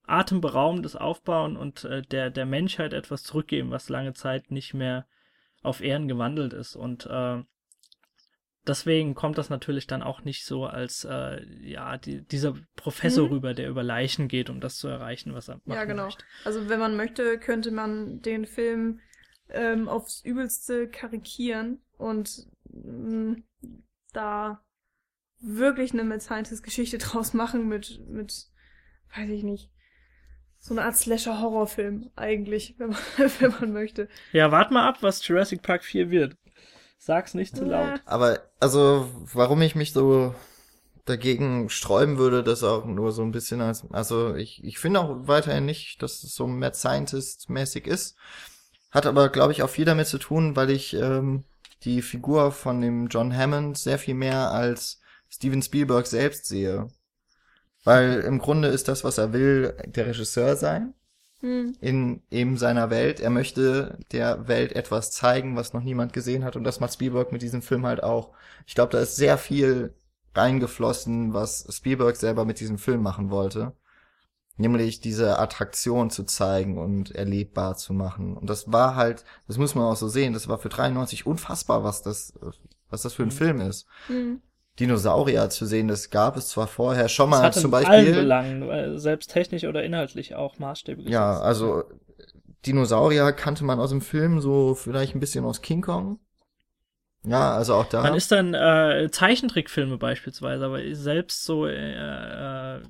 atemberaubendes 0.06 0.96
aufbauen 0.96 1.56
und 1.56 1.84
äh, 1.84 2.02
der, 2.02 2.30
der 2.30 2.46
Menschheit 2.46 2.92
etwas 2.92 3.22
zurückgeben, 3.22 3.70
was 3.70 3.88
lange 3.88 4.12
Zeit 4.12 4.50
nicht 4.50 4.74
mehr 4.74 5.06
auf 5.62 5.80
Ehren 5.80 6.08
gewandelt 6.08 6.52
ist. 6.52 6.76
Und 6.76 7.06
äh, 7.06 7.42
deswegen 8.66 9.14
kommt 9.14 9.38
das 9.38 9.50
natürlich 9.50 9.86
dann 9.86 10.02
auch 10.02 10.22
nicht 10.22 10.44
so 10.44 10.66
als 10.66 11.04
äh, 11.04 11.44
ja 11.62 11.96
die, 11.98 12.22
dieser 12.26 12.54
Professor 12.76 13.26
Mhm. 13.26 13.32
rüber, 13.32 13.54
der 13.54 13.68
über 13.68 13.82
Leichen 13.82 14.28
geht, 14.28 14.50
um 14.50 14.60
das 14.60 14.76
zu 14.78 14.88
erreichen, 14.88 15.34
was 15.34 15.48
er 15.48 15.60
machen 15.64 15.78
Ja, 15.78 15.84
genau. 15.84 16.04
möchte. 16.04 16.24
Also 16.44 16.68
wenn 16.68 16.78
man 16.80 16.96
möchte, 16.96 17.38
könnte 17.38 17.70
man 17.70 18.20
den 18.22 18.46
Film 18.46 19.00
ähm, 19.50 19.88
aufs 19.88 20.24
Übelste 20.24 20.88
karikieren 20.88 21.80
und 21.98 22.46
mh, 22.70 23.36
da 24.12 24.62
wirklich 25.40 25.92
eine 25.92 26.04
Mad 26.04 26.20
Scientist 26.20 26.62
Geschichte 26.62 26.98
draus 27.00 27.34
machen 27.34 27.68
mit, 27.68 28.00
mit, 28.08 28.46
weiß 29.16 29.30
ich 29.30 29.42
nicht, 29.42 29.70
so 30.58 30.74
eine 30.74 30.84
Art 30.84 30.96
Slasher-Horrorfilm 30.96 32.10
eigentlich, 32.16 32.74
wenn 32.78 32.90
man, 32.90 32.98
wenn 33.40 33.50
man 33.52 33.72
möchte. 33.72 34.08
Ja, 34.32 34.50
wart 34.50 34.70
mal 34.70 34.88
ab, 34.88 34.98
was 35.02 35.26
Jurassic 35.26 35.62
Park 35.62 35.84
4 35.84 36.10
wird. 36.10 36.36
Sag's 36.98 37.34
nicht 37.34 37.56
zu 37.56 37.64
laut. 37.64 38.00
Aber, 38.06 38.40
also, 38.60 39.08
warum 39.32 39.60
ich 39.62 39.74
mich 39.74 39.92
so 39.92 40.34
dagegen 41.04 41.68
sträuben 41.68 42.16
würde, 42.16 42.42
das 42.42 42.62
auch 42.62 42.86
nur 42.86 43.12
so 43.12 43.22
ein 43.22 43.32
bisschen 43.32 43.60
als, 43.60 43.84
also 43.90 44.34
ich, 44.34 44.64
ich 44.64 44.78
finde 44.78 45.00
auch 45.00 45.28
weiterhin 45.28 45.66
nicht, 45.66 46.02
dass 46.02 46.24
es 46.24 46.34
so 46.34 46.46
Mad 46.46 46.74
Scientist-mäßig 46.74 47.86
ist. 47.86 48.16
Hat 48.90 49.06
aber, 49.06 49.28
glaube 49.28 49.52
ich, 49.52 49.62
auch 49.62 49.68
viel 49.68 49.84
damit 49.84 50.06
zu 50.06 50.18
tun, 50.18 50.56
weil 50.56 50.70
ich 50.70 50.94
ähm, 50.94 51.44
die 51.82 52.00
Figur 52.00 52.52
von 52.52 52.80
dem 52.80 53.08
John 53.08 53.36
Hammond 53.36 53.76
sehr 53.76 53.98
viel 53.98 54.14
mehr 54.14 54.50
als 54.50 55.00
Steven 55.28 55.60
Spielberg 55.60 56.06
selbst 56.06 56.46
sehe. 56.46 56.88
Weil 57.82 58.20
im 58.20 58.38
Grunde 58.38 58.68
ist 58.68 58.88
das, 58.88 59.04
was 59.04 59.18
er 59.18 59.34
will, 59.34 59.76
der 59.86 60.06
Regisseur 60.06 60.56
sein 60.56 60.94
Hm. 61.44 61.74
in 61.82 62.22
eben 62.30 62.56
seiner 62.56 62.88
Welt. 62.88 63.20
Er 63.20 63.28
möchte 63.28 63.98
der 64.12 64.48
Welt 64.48 64.72
etwas 64.72 65.10
zeigen, 65.10 65.56
was 65.56 65.74
noch 65.74 65.82
niemand 65.82 66.14
gesehen 66.14 66.42
hat. 66.42 66.56
Und 66.56 66.64
das 66.64 66.80
macht 66.80 66.94
Spielberg 66.94 67.32
mit 67.32 67.42
diesem 67.42 67.60
Film 67.60 67.84
halt 67.84 68.02
auch. 68.02 68.30
Ich 68.66 68.74
glaube, 68.74 68.92
da 68.92 69.00
ist 69.00 69.16
sehr 69.16 69.36
viel 69.36 69.92
reingeflossen, 70.34 71.34
was 71.34 71.66
Spielberg 71.70 72.16
selber 72.16 72.46
mit 72.46 72.60
diesem 72.60 72.78
Film 72.78 73.02
machen 73.02 73.28
wollte. 73.28 73.74
Nämlich 74.56 75.00
diese 75.00 75.38
Attraktion 75.38 76.08
zu 76.08 76.24
zeigen 76.24 76.78
und 76.78 77.10
erlebbar 77.10 77.76
zu 77.76 77.92
machen. 77.92 78.38
Und 78.38 78.48
das 78.48 78.72
war 78.72 78.96
halt, 78.96 79.26
das 79.46 79.58
muss 79.58 79.74
man 79.74 79.84
auch 79.84 79.96
so 79.96 80.08
sehen, 80.08 80.32
das 80.32 80.48
war 80.48 80.58
für 80.58 80.70
93 80.70 81.26
unfassbar, 81.26 81.84
was 81.84 82.00
das, 82.00 82.32
was 82.88 83.02
das 83.02 83.12
für 83.12 83.22
ein 83.22 83.30
Film 83.30 83.60
ist. 83.60 83.86
Hm. 84.06 84.40
Dinosaurier 84.80 85.50
zu 85.50 85.66
sehen, 85.66 85.88
das 85.88 86.10
gab 86.10 86.36
es 86.36 86.48
zwar 86.48 86.66
vorher 86.66 87.08
schon 87.08 87.30
mal 87.30 87.52
zum 87.52 87.70
in 87.70 87.74
allen 87.74 87.86
Beispiel. 87.86 88.14
Belangen, 88.14 88.98
selbst 88.98 89.30
technisch 89.30 89.64
oder 89.64 89.84
inhaltlich 89.84 90.34
auch 90.34 90.58
Maßstäbe 90.58 90.96
gesetzt. 90.96 91.12
Ja, 91.12 91.38
also 91.40 91.84
Dinosaurier 92.66 93.32
kannte 93.32 93.64
man 93.64 93.78
aus 93.78 93.90
dem 93.90 94.00
Film 94.00 94.40
so 94.40 94.74
vielleicht 94.74 95.14
ein 95.14 95.20
bisschen 95.20 95.44
aus 95.44 95.62
King 95.62 95.82
Kong. 95.82 96.18
Ja, 97.26 97.54
also 97.54 97.74
auch 97.74 97.86
da. 97.86 98.02
Man 98.02 98.14
ist 98.14 98.32
dann 98.32 98.52
äh, 98.52 99.08
Zeichentrickfilme 99.10 99.96
beispielsweise, 99.96 100.64
aber 100.64 100.80
selbst 100.92 101.44
so, 101.44 101.66
äh, 101.66 102.76
äh, 102.76 102.82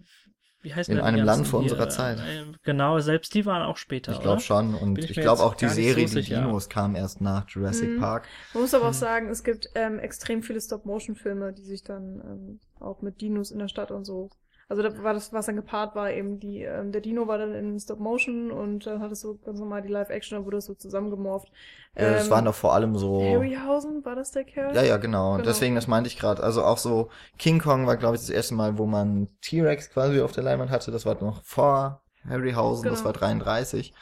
wie 0.65 0.75
heißt 0.75 0.89
In 0.91 0.99
einem 0.99 1.25
Land 1.25 1.47
vor 1.47 1.61
hier, 1.61 1.71
unserer 1.73 1.89
Zeit. 1.91 2.19
Äh, 2.19 2.45
genau, 2.65 2.99
selbst 2.99 3.35
die 3.35 3.47
waren 3.47 3.63
auch 3.63 3.77
später, 3.77 4.13
ich 4.13 4.21
glaube 4.21 4.41
schon. 4.41 4.75
Und 4.75 4.95
Bin 4.95 5.05
ich 5.05 5.11
ich 5.11 5.21
glaube 5.21 5.43
auch 5.43 5.55
die 5.55 5.69
Serie 5.69 6.09
so 6.09 6.19
Die. 6.21 6.25
Dinos 6.25 6.69
kam 6.69 6.97
erst 6.97 7.21
nach 7.21 7.49
Jurassic 7.49 7.91
Mhm. 7.91 8.01
Park. 8.01 8.27
Man 8.55 8.63
muss 8.63 8.75
aber 8.75 8.85
auch 8.87 8.89
Hm. 8.89 8.95
sagen, 8.95 9.29
es 9.29 9.45
gibt 9.45 9.69
ähm, 9.75 9.99
extrem 9.99 10.43
viele 10.43 10.61
Stop-Motion-Filme, 10.61 11.53
die 11.53 11.63
sich 11.63 11.83
dann 11.85 12.21
ähm, 12.25 12.61
auch 12.81 13.03
mit 13.03 13.21
Dinos 13.21 13.51
in 13.51 13.59
der 13.59 13.69
Stadt 13.69 13.91
und 13.91 14.05
so. 14.05 14.31
Also 14.69 14.83
da 14.83 15.03
war 15.03 15.13
das, 15.15 15.33
was 15.33 15.47
dann 15.47 15.57
gepaart 15.57 15.95
war, 15.95 16.11
eben 16.11 16.41
die, 16.41 16.63
ähm, 16.63 16.91
der 16.93 17.01
Dino 17.03 17.27
war 17.29 17.39
dann 17.39 17.55
in 17.55 17.79
Stop-Motion 17.79 18.51
und 18.51 18.87
dann 18.87 19.01
hattest 19.01 19.23
du 19.25 19.39
ganz 19.45 19.59
normal 19.61 19.83
die 19.83 19.89
Live-Action, 19.89 20.39
da 20.39 20.45
wurde 20.45 20.57
das 20.57 20.65
so 20.67 20.75
zusammengemorpht. 20.75 21.51
Äh, 21.95 22.05
es 22.15 22.25
Ähm, 22.27 22.31
waren 22.31 22.45
doch 22.47 22.55
vor 22.55 22.75
allem 22.75 22.97
so. 22.97 23.23
Harryhausen, 23.23 24.05
war 24.05 24.17
das 24.17 24.31
der 24.33 24.45
Kerl? 24.45 24.75
Ja, 24.75 24.83
ja, 24.83 24.97
genau. 24.97 25.33
Genau. 25.33 25.45
Deswegen, 25.45 25.75
das 25.75 25.87
meinte 25.87 26.09
ich 26.09 26.19
gerade. 26.19 26.43
Also 26.43 26.65
auch 26.65 26.79
so 26.79 27.11
King 27.39 27.61
Kong 27.61 27.87
war, 27.87 27.97
glaube 27.97 28.17
ich, 28.17 28.23
das 28.23 28.31
erste 28.31 28.55
Mal, 28.55 28.79
wo 28.79 28.87
man 28.87 29.29
T-Rex 29.43 29.91
quasi 29.91 30.21
auf 30.21 30.33
der 30.33 30.45
Leinwand 30.45 30.71
hatte. 30.71 30.91
Das 30.91 31.05
war 31.07 31.21
noch 31.23 31.43
vor 31.45 32.03
Harryhausen, 32.29 32.89
das 32.89 33.01
Genau. 33.01 33.07
war 33.07 33.13
33. 33.13 33.95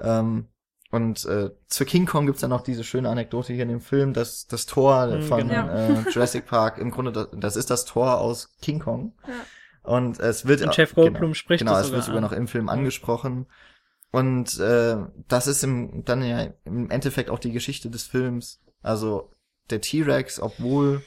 Ähm, 0.00 0.48
und 0.92 1.24
äh, 1.26 1.50
zu 1.68 1.84
King 1.84 2.04
Kong 2.06 2.26
gibt's 2.26 2.40
dann 2.40 2.50
noch 2.50 2.62
diese 2.62 2.82
schöne 2.82 3.08
Anekdote 3.08 3.52
hier 3.52 3.62
in 3.62 3.68
dem 3.68 3.80
Film, 3.80 4.12
dass 4.12 4.48
das 4.48 4.66
Tor 4.66 5.06
Mhm, 5.06 5.22
von 5.22 5.48
genau. 5.48 5.68
äh, 5.68 6.00
Jurassic 6.10 6.46
Park, 6.46 6.78
im 6.78 6.90
Grunde, 6.90 7.12
das, 7.12 7.28
das 7.32 7.56
ist 7.56 7.70
das 7.70 7.84
Tor 7.84 8.18
aus 8.20 8.56
King 8.60 8.80
Kong. 8.80 9.12
Ja. 9.26 9.34
Und 9.90 10.20
es 10.20 10.46
wird 10.46 10.62
Und 10.62 10.76
Jeff 10.76 10.94
Goldblum 10.94 11.34
spricht 11.34 11.60
genau, 11.60 11.72
es 11.72 11.90
wird 11.90 12.02
sogar 12.02 12.02
sogar 12.02 12.16
an. 12.18 12.22
noch 12.22 12.32
im 12.32 12.46
Film 12.46 12.68
angesprochen. 12.68 13.46
Und 14.12 14.58
äh, 14.60 14.96
das 15.26 15.46
ist 15.48 15.64
im, 15.64 16.04
dann 16.04 16.22
ja 16.22 16.46
im 16.64 16.90
Endeffekt 16.90 17.28
auch 17.28 17.40
die 17.40 17.50
Geschichte 17.50 17.90
des 17.90 18.04
Films. 18.04 18.60
Also 18.82 19.30
der 19.70 19.80
T-Rex, 19.80 20.40
obwohl 20.40 21.02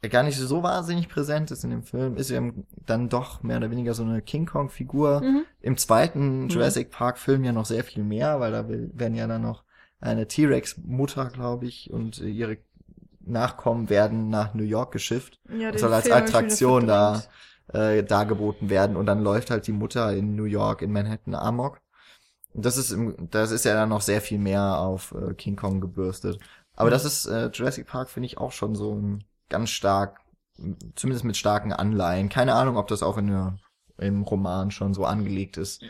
er 0.00 0.08
gar 0.08 0.24
nicht 0.24 0.36
so 0.36 0.64
wahnsinnig 0.64 1.08
präsent 1.08 1.52
ist 1.52 1.62
in 1.62 1.70
dem 1.70 1.84
Film, 1.84 2.16
ist 2.16 2.30
er 2.30 2.52
dann 2.86 3.08
doch 3.08 3.44
mehr 3.44 3.58
oder 3.58 3.70
weniger 3.70 3.94
so 3.94 4.02
eine 4.02 4.20
King 4.20 4.46
Kong-Figur. 4.46 5.20
Mhm. 5.22 5.44
Im 5.60 5.76
zweiten 5.76 6.42
Mhm. 6.44 6.48
Jurassic 6.48 6.90
Park-Film 6.90 7.44
ja 7.44 7.52
noch 7.52 7.66
sehr 7.66 7.84
viel 7.84 8.02
mehr, 8.02 8.40
weil 8.40 8.50
da 8.50 8.68
will, 8.68 8.90
werden 8.94 9.14
ja 9.14 9.28
dann 9.28 9.42
noch 9.42 9.62
eine 10.00 10.26
T-Rex-Mutter, 10.26 11.26
glaube 11.30 11.66
ich, 11.66 11.88
und 11.92 12.18
ihre 12.18 12.58
Nachkommen 13.20 13.88
werden 13.88 14.28
nach 14.28 14.54
New 14.54 14.64
York 14.64 14.90
geschifft 14.92 15.38
Ja, 15.56 15.70
und 15.70 15.78
soll 15.78 15.92
als 15.94 16.06
Film 16.06 16.16
Attraktion 16.16 16.86
da. 16.88 17.22
Äh, 17.68 18.02
dargeboten 18.02 18.70
werden 18.70 18.96
und 18.96 19.06
dann 19.06 19.22
läuft 19.22 19.50
halt 19.50 19.66
die 19.66 19.72
Mutter 19.72 20.12
in 20.12 20.34
New 20.34 20.44
York, 20.44 20.82
in 20.82 20.92
Manhattan 20.92 21.34
Amok. 21.34 21.80
Und 22.54 22.64
das 22.66 22.76
ist 22.76 22.90
im, 22.90 23.30
das 23.30 23.50
ist 23.50 23.64
ja 23.64 23.74
dann 23.74 23.88
noch 23.88 24.02
sehr 24.02 24.20
viel 24.20 24.38
mehr 24.38 24.78
auf 24.78 25.14
äh, 25.14 25.34
King 25.34 25.56
Kong 25.56 25.80
gebürstet. 25.80 26.38
Aber 26.74 26.90
das 26.90 27.04
ist 27.04 27.26
äh, 27.26 27.50
Jurassic 27.52 27.86
Park 27.86 28.10
finde 28.10 28.26
ich 28.26 28.38
auch 28.38 28.52
schon 28.52 28.74
so 28.74 28.94
ein 28.94 29.24
ganz 29.48 29.70
stark, 29.70 30.20
zumindest 30.94 31.24
mit 31.24 31.36
starken 31.36 31.72
Anleihen. 31.72 32.28
Keine 32.28 32.54
Ahnung, 32.54 32.76
ob 32.76 32.88
das 32.88 33.02
auch 33.02 33.18
in 33.18 33.28
der, 33.28 33.56
im 33.98 34.22
Roman 34.22 34.70
schon 34.70 34.94
so 34.94 35.04
angelegt 35.04 35.56
ist. 35.56 35.82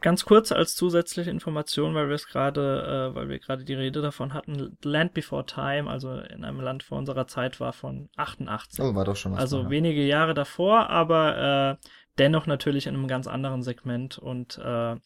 Ganz 0.00 0.24
kurz 0.24 0.52
als 0.52 0.76
zusätzliche 0.76 1.30
Information, 1.30 1.94
weil 1.94 2.08
wir 2.08 2.14
es 2.14 2.28
gerade, 2.28 3.10
äh, 3.10 3.14
weil 3.16 3.28
wir 3.28 3.40
gerade 3.40 3.64
die 3.64 3.74
Rede 3.74 4.00
davon 4.00 4.32
hatten, 4.32 4.78
Land 4.82 5.12
Before 5.12 5.44
Time, 5.44 5.90
also 5.90 6.12
in 6.18 6.44
einem 6.44 6.60
Land 6.60 6.84
vor 6.84 6.98
unserer 6.98 7.26
Zeit, 7.26 7.58
war 7.58 7.72
von 7.72 8.08
88. 8.16 8.84
Oh, 8.84 8.94
war 8.94 9.04
doch 9.04 9.16
schon 9.16 9.32
was. 9.32 9.40
also 9.40 9.56
vorher. 9.58 9.70
wenige 9.70 10.06
Jahre 10.06 10.34
davor, 10.34 10.88
aber 10.88 11.78
äh, 11.80 11.88
dennoch 12.16 12.46
natürlich 12.46 12.86
in 12.86 12.94
einem 12.94 13.08
ganz 13.08 13.26
anderen 13.26 13.62
Segment 13.62 14.18
und 14.18 14.58
äh, 14.58 14.96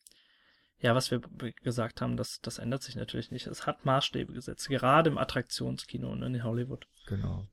ja, 0.83 0.97
was 0.97 1.13
wir 1.13 1.21
gesagt 1.63 2.01
haben, 2.01 2.17
das, 2.17 2.41
das 2.41 2.59
ändert 2.59 2.83
sich 2.83 2.97
natürlich 2.97 3.31
nicht. 3.31 3.47
Es 3.47 3.67
hat 3.67 3.85
Maßstäbe 3.85 4.33
gesetzt, 4.33 4.69
gerade 4.69 5.11
im 5.11 5.17
Attraktionskino 5.17 6.11
und 6.11 6.23
in 6.23 6.43
Hollywood. 6.43 6.89
Genau. 7.07 7.47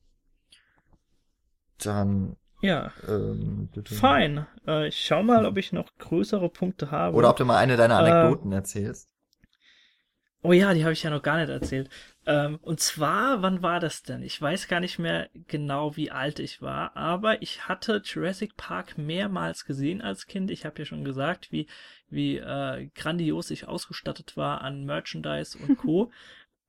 Dann, 1.77 2.37
Ja, 2.62 2.91
ähm, 3.07 3.70
fein. 3.86 4.45
Äh, 4.68 4.89
ich 4.89 5.05
schau 5.05 5.24
mal, 5.24 5.45
ob 5.45 5.57
ich 5.57 5.72
noch 5.72 5.89
größere 5.97 6.49
Punkte 6.49 6.91
habe. 6.91 7.16
Oder 7.16 7.30
ob 7.30 7.38
du 7.38 7.45
mal 7.45 7.57
eine 7.57 7.78
deiner 7.78 7.99
Äh, 7.99 8.12
Anekdoten 8.12 8.51
erzählst. 8.51 9.10
Oh 10.41 10.53
ja, 10.53 10.74
die 10.74 10.84
habe 10.84 10.93
ich 10.93 11.03
ja 11.03 11.10
noch 11.10 11.22
gar 11.22 11.38
nicht 11.38 11.49
erzählt. 11.49 11.89
Ähm, 12.26 12.60
und 12.62 12.80
zwar, 12.80 13.41
wann 13.41 13.62
war 13.62 13.82
das 13.82 14.03
denn? 14.03 14.24
Ich 14.24 14.41
weiß 14.41 14.70
gar 14.70 14.80
nicht 14.80 14.97
mehr 14.97 15.30
genau, 15.47 15.97
wie 15.97 16.12
alt 16.12 16.39
ich 16.39 16.62
war, 16.62 16.95
aber 16.95 17.41
ich 17.41 17.68
hatte 17.68 18.01
Jurassic 18.05 18.55
Park 18.55 18.97
mehrmals 18.97 19.66
gesehen 19.66 20.01
als 20.01 20.28
Kind. 20.28 20.49
Ich 20.49 20.66
habe 20.66 20.80
ja 20.80 20.86
schon 20.86 21.03
gesagt, 21.03 21.51
wie, 21.51 21.68
wie 22.10 22.38
äh, 22.38 22.89
grandios 22.95 23.51
ich 23.51 23.68
ausgestattet 23.68 24.38
war 24.38 24.62
an 24.62 24.86
Merchandise 24.86 25.57
und 25.57 25.78
Co. 25.78 26.10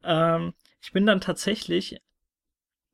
ähm, 0.02 0.52
ich 0.82 0.92
bin 0.92 1.06
dann 1.06 1.20
tatsächlich 1.20 2.00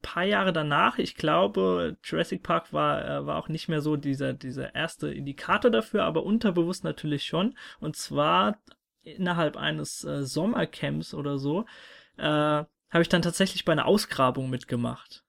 paar 0.07 0.23
Jahre 0.23 0.53
danach, 0.53 0.99
ich 0.99 1.17
glaube, 1.17 1.97
Jurassic 2.05 2.45
Park 2.45 2.73
war, 2.73 3.05
äh, 3.05 3.27
war 3.27 3.39
auch 3.39 3.49
nicht 3.49 3.69
mehr 3.69 3.81
so 3.81 3.97
dieser, 3.97 4.35
dieser 4.35 4.73
erste 4.73 5.09
Indikator 5.09 5.69
dafür, 5.69 6.05
aber 6.05 6.23
unterbewusst 6.23 6.85
natürlich 6.85 7.25
schon. 7.25 7.57
Und 7.81 7.97
zwar 7.97 8.59
innerhalb 9.03 9.57
eines 9.57 10.05
äh, 10.05 10.23
Sommercamps 10.23 11.13
oder 11.13 11.39
so, 11.39 11.65
äh, 12.19 12.23
habe 12.23 13.03
ich 13.03 13.09
dann 13.09 13.23
tatsächlich 13.23 13.65
bei 13.65 13.73
einer 13.73 13.87
Ausgrabung 13.87 14.49
mitgemacht. 14.49 15.25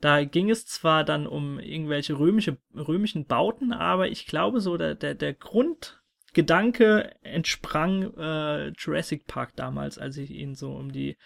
Da 0.00 0.24
ging 0.24 0.50
es 0.50 0.66
zwar 0.66 1.04
dann 1.04 1.28
um 1.28 1.60
irgendwelche 1.60 2.18
römische, 2.18 2.58
römischen 2.74 3.26
Bauten, 3.26 3.72
aber 3.72 4.08
ich 4.08 4.26
glaube 4.26 4.60
so, 4.60 4.76
der, 4.76 4.96
der, 4.96 5.14
der 5.14 5.32
Grundgedanke 5.32 7.14
entsprang 7.22 8.12
äh, 8.16 8.72
Jurassic 8.76 9.28
Park 9.28 9.54
damals, 9.54 9.98
als 9.98 10.16
ich 10.16 10.30
ihn 10.32 10.56
so 10.56 10.72
um 10.72 10.90
die 10.90 11.16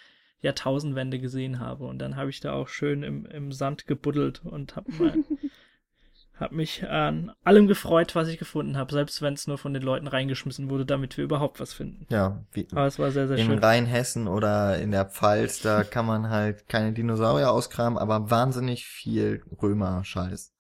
Jahrtausendwende 0.41 1.19
gesehen 1.19 1.59
habe. 1.61 1.87
Und 1.87 1.99
dann 1.99 2.17
habe 2.17 2.31
ich 2.31 2.41
da 2.41 2.53
auch 2.53 2.69
schön 2.69 3.03
im, 3.03 3.27
im 3.27 3.53
Sand 3.53 3.87
gebuddelt 3.87 4.43
und 4.45 4.77
habe 4.77 4.91
hab 6.39 6.53
mich 6.53 6.87
an 6.87 7.33
allem 7.45 7.67
gefreut, 7.67 8.15
was 8.15 8.29
ich 8.29 8.39
gefunden 8.39 8.77
habe, 8.77 8.93
selbst 8.93 9.23
wenn 9.23 9.33
es 9.35 9.47
nur 9.47 9.57
von 9.57 9.73
den 9.73 9.83
Leuten 9.83 10.07
reingeschmissen 10.07 10.69
wurde, 10.69 10.85
damit 10.85 11.17
wir 11.17 11.25
überhaupt 11.25 11.61
was 11.61 11.73
finden. 11.73 12.07
Ja, 12.11 12.45
wie, 12.53 12.69
Aber 12.73 12.87
es 12.87 12.99
war 12.99 13.11
sehr, 13.11 13.27
sehr 13.27 13.39
in 13.39 13.47
schön. 13.47 13.59
Rheinhessen 13.59 14.29
oder 14.29 14.79
in 14.79 14.91
der 14.91 15.07
Pfalz, 15.07 15.61
da 15.63 15.83
kann 15.85 16.05
man 16.05 16.29
halt 16.29 16.69
keine 16.69 16.93
Dinosaurier 16.93 17.51
ausgraben, 17.51 17.97
aber 17.97 18.31
wahnsinnig 18.31 18.85
viel 18.87 19.43
Römer-Scheiß. 19.63 20.53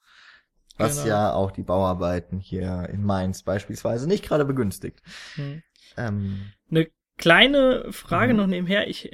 Was 0.78 0.96
Genau. 0.96 1.08
ja 1.08 1.32
auch 1.32 1.52
die 1.52 1.62
Bauarbeiten 1.62 2.38
hier 2.38 2.88
in 2.92 3.02
Mainz 3.02 3.42
beispielsweise 3.42 4.06
nicht 4.08 4.24
gerade 4.24 4.44
begünstigt. 4.44 5.00
Hm. 5.34 5.62
Ähm, 5.96 6.52
Eine 6.70 6.88
kleine 7.16 7.92
Frage 7.92 8.32
Mhm. 8.34 8.38
noch 8.38 8.46
nebenher. 8.46 8.86
Ich, 8.88 9.10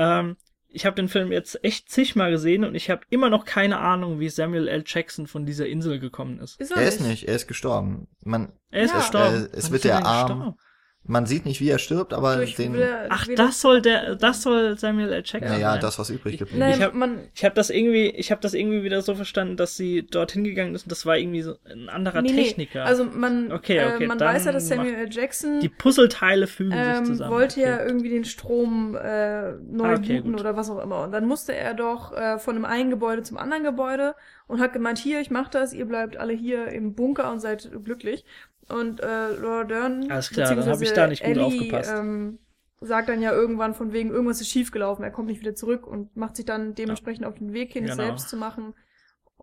ähm, 0.00 0.36
ich 0.72 0.86
habe 0.86 0.94
den 0.96 1.08
Film 1.08 1.32
jetzt 1.32 1.62
echt 1.64 1.90
zigmal 1.90 2.30
gesehen 2.30 2.62
und 2.64 2.74
ich 2.76 2.90
habe 2.90 3.02
immer 3.10 3.28
noch 3.28 3.44
keine 3.44 3.78
Ahnung, 3.78 4.20
wie 4.20 4.28
Samuel 4.28 4.68
L. 4.68 4.84
Jackson 4.86 5.26
von 5.26 5.44
dieser 5.44 5.66
Insel 5.66 5.98
gekommen 5.98 6.38
ist. 6.38 6.60
Ist 6.60 6.70
er 6.70 6.86
ist 6.86 7.00
nicht, 7.00 7.26
er 7.28 7.34
ist 7.34 7.48
gestorben. 7.48 8.06
Man, 8.24 8.52
Er 8.70 8.82
ist 8.84 8.92
Ja. 8.92 8.98
gestorben. 8.98 9.34
Äh, 9.34 9.56
es 9.56 9.64
Wann 9.64 9.72
wird 9.72 9.84
ist 9.84 9.90
er 9.90 9.98
der 10.00 10.06
Arm- 10.06 10.28
gestorben? 10.28 10.58
Man 11.04 11.24
sieht 11.26 11.46
nicht, 11.46 11.60
wie 11.60 11.68
er 11.70 11.78
stirbt, 11.78 12.12
aber 12.12 12.36
Durch 12.36 12.54
den, 12.56 12.74
wieder- 12.74 13.06
Ach, 13.08 13.26
wieder- 13.26 13.46
das 13.46 13.60
soll 13.62 13.80
der, 13.80 14.16
das 14.16 14.42
soll 14.42 14.76
Samuel 14.78 15.08
L. 15.12 15.22
Jackson 15.24 15.40
naja, 15.50 15.72
sein. 15.72 15.80
das, 15.80 15.98
was 15.98 16.10
übrig 16.10 16.38
geblieben. 16.38 16.62
Ich 16.68 16.80
hab- 16.82 16.92
Ich 17.34 17.44
habe 17.44 17.54
das 17.54 17.70
irgendwie, 17.70 18.10
ich 18.10 18.30
habe 18.30 18.40
das 18.42 18.52
irgendwie 18.54 18.84
wieder 18.84 19.00
so 19.00 19.14
verstanden, 19.14 19.56
dass 19.56 19.76
sie 19.76 20.06
dorthin 20.06 20.44
gegangen 20.44 20.74
ist 20.74 20.82
und 20.84 20.92
das 20.92 21.06
war 21.06 21.16
irgendwie 21.16 21.40
so 21.40 21.56
ein 21.64 21.88
anderer 21.88 22.20
nee, 22.22 22.30
nee. 22.32 22.44
Techniker. 22.44 22.84
Also 22.84 23.04
man, 23.04 23.50
Okay, 23.50 23.82
okay, 23.94 24.04
äh, 24.04 24.06
man 24.06 24.20
weiß 24.20 24.44
ja, 24.44 24.52
dass 24.52 24.68
Samuel 24.68 24.94
L. 24.94 25.08
Jackson 25.10 25.58
die 25.60 25.70
Puzzleteile 25.70 26.46
fügen 26.46 26.72
sich 26.72 26.80
ähm, 26.80 27.04
zusammen. 27.06 27.30
wollte 27.32 27.60
ja 27.60 27.74
Okay. 27.76 27.86
irgendwie 27.86 28.10
den 28.10 28.24
Strom 28.24 28.94
äh, 28.94 29.52
neu 29.52 29.84
Ah, 29.86 29.94
okay, 29.94 30.16
booten 30.18 30.32
gut. 30.32 30.40
oder 30.42 30.56
was 30.56 30.68
auch 30.70 30.82
immer. 30.82 31.02
Und 31.02 31.12
dann 31.12 31.26
musste 31.26 31.54
er 31.56 31.72
doch 31.74 32.12
äh, 32.12 32.38
von 32.38 32.54
dem 32.54 32.66
einen 32.66 32.90
Gebäude 32.90 33.22
zum 33.22 33.38
anderen 33.38 33.64
Gebäude 33.64 34.14
und 34.46 34.60
hat 34.60 34.74
gemeint, 34.74 34.98
hier, 34.98 35.20
ich 35.20 35.30
mach 35.30 35.48
das, 35.48 35.72
ihr 35.72 35.86
bleibt 35.86 36.18
alle 36.18 36.34
hier 36.34 36.66
im 36.68 36.94
Bunker 36.94 37.32
und 37.32 37.40
seid 37.40 37.70
glücklich. 37.84 38.24
Und 38.70 39.00
äh, 39.00 39.30
Laura 39.36 39.64
Dern, 39.64 40.10
Alles 40.10 40.30
klar, 40.30 40.54
dann 40.54 40.58
hab 40.58 40.80
ich 40.80 40.90
beziehungsweise 40.90 40.94
da 40.94 41.06
nicht 41.08 41.22
gut 41.22 41.30
Ellie, 41.30 41.44
aufgepasst. 41.44 41.90
Ähm, 41.94 42.38
sagt 42.80 43.08
dann 43.08 43.20
ja 43.20 43.32
irgendwann 43.32 43.74
von 43.74 43.92
wegen, 43.92 44.10
irgendwas 44.10 44.40
ist 44.40 44.48
schiefgelaufen, 44.48 45.04
er 45.04 45.10
kommt 45.10 45.28
nicht 45.28 45.40
wieder 45.40 45.54
zurück 45.54 45.86
und 45.86 46.16
macht 46.16 46.36
sich 46.36 46.46
dann 46.46 46.74
dementsprechend 46.74 47.26
auf 47.26 47.34
den 47.34 47.52
Weg 47.52 47.72
hin, 47.72 47.84
es 47.84 47.90
Genau. 47.92 48.04
selbst 48.04 48.28
zu 48.28 48.36
machen. 48.36 48.74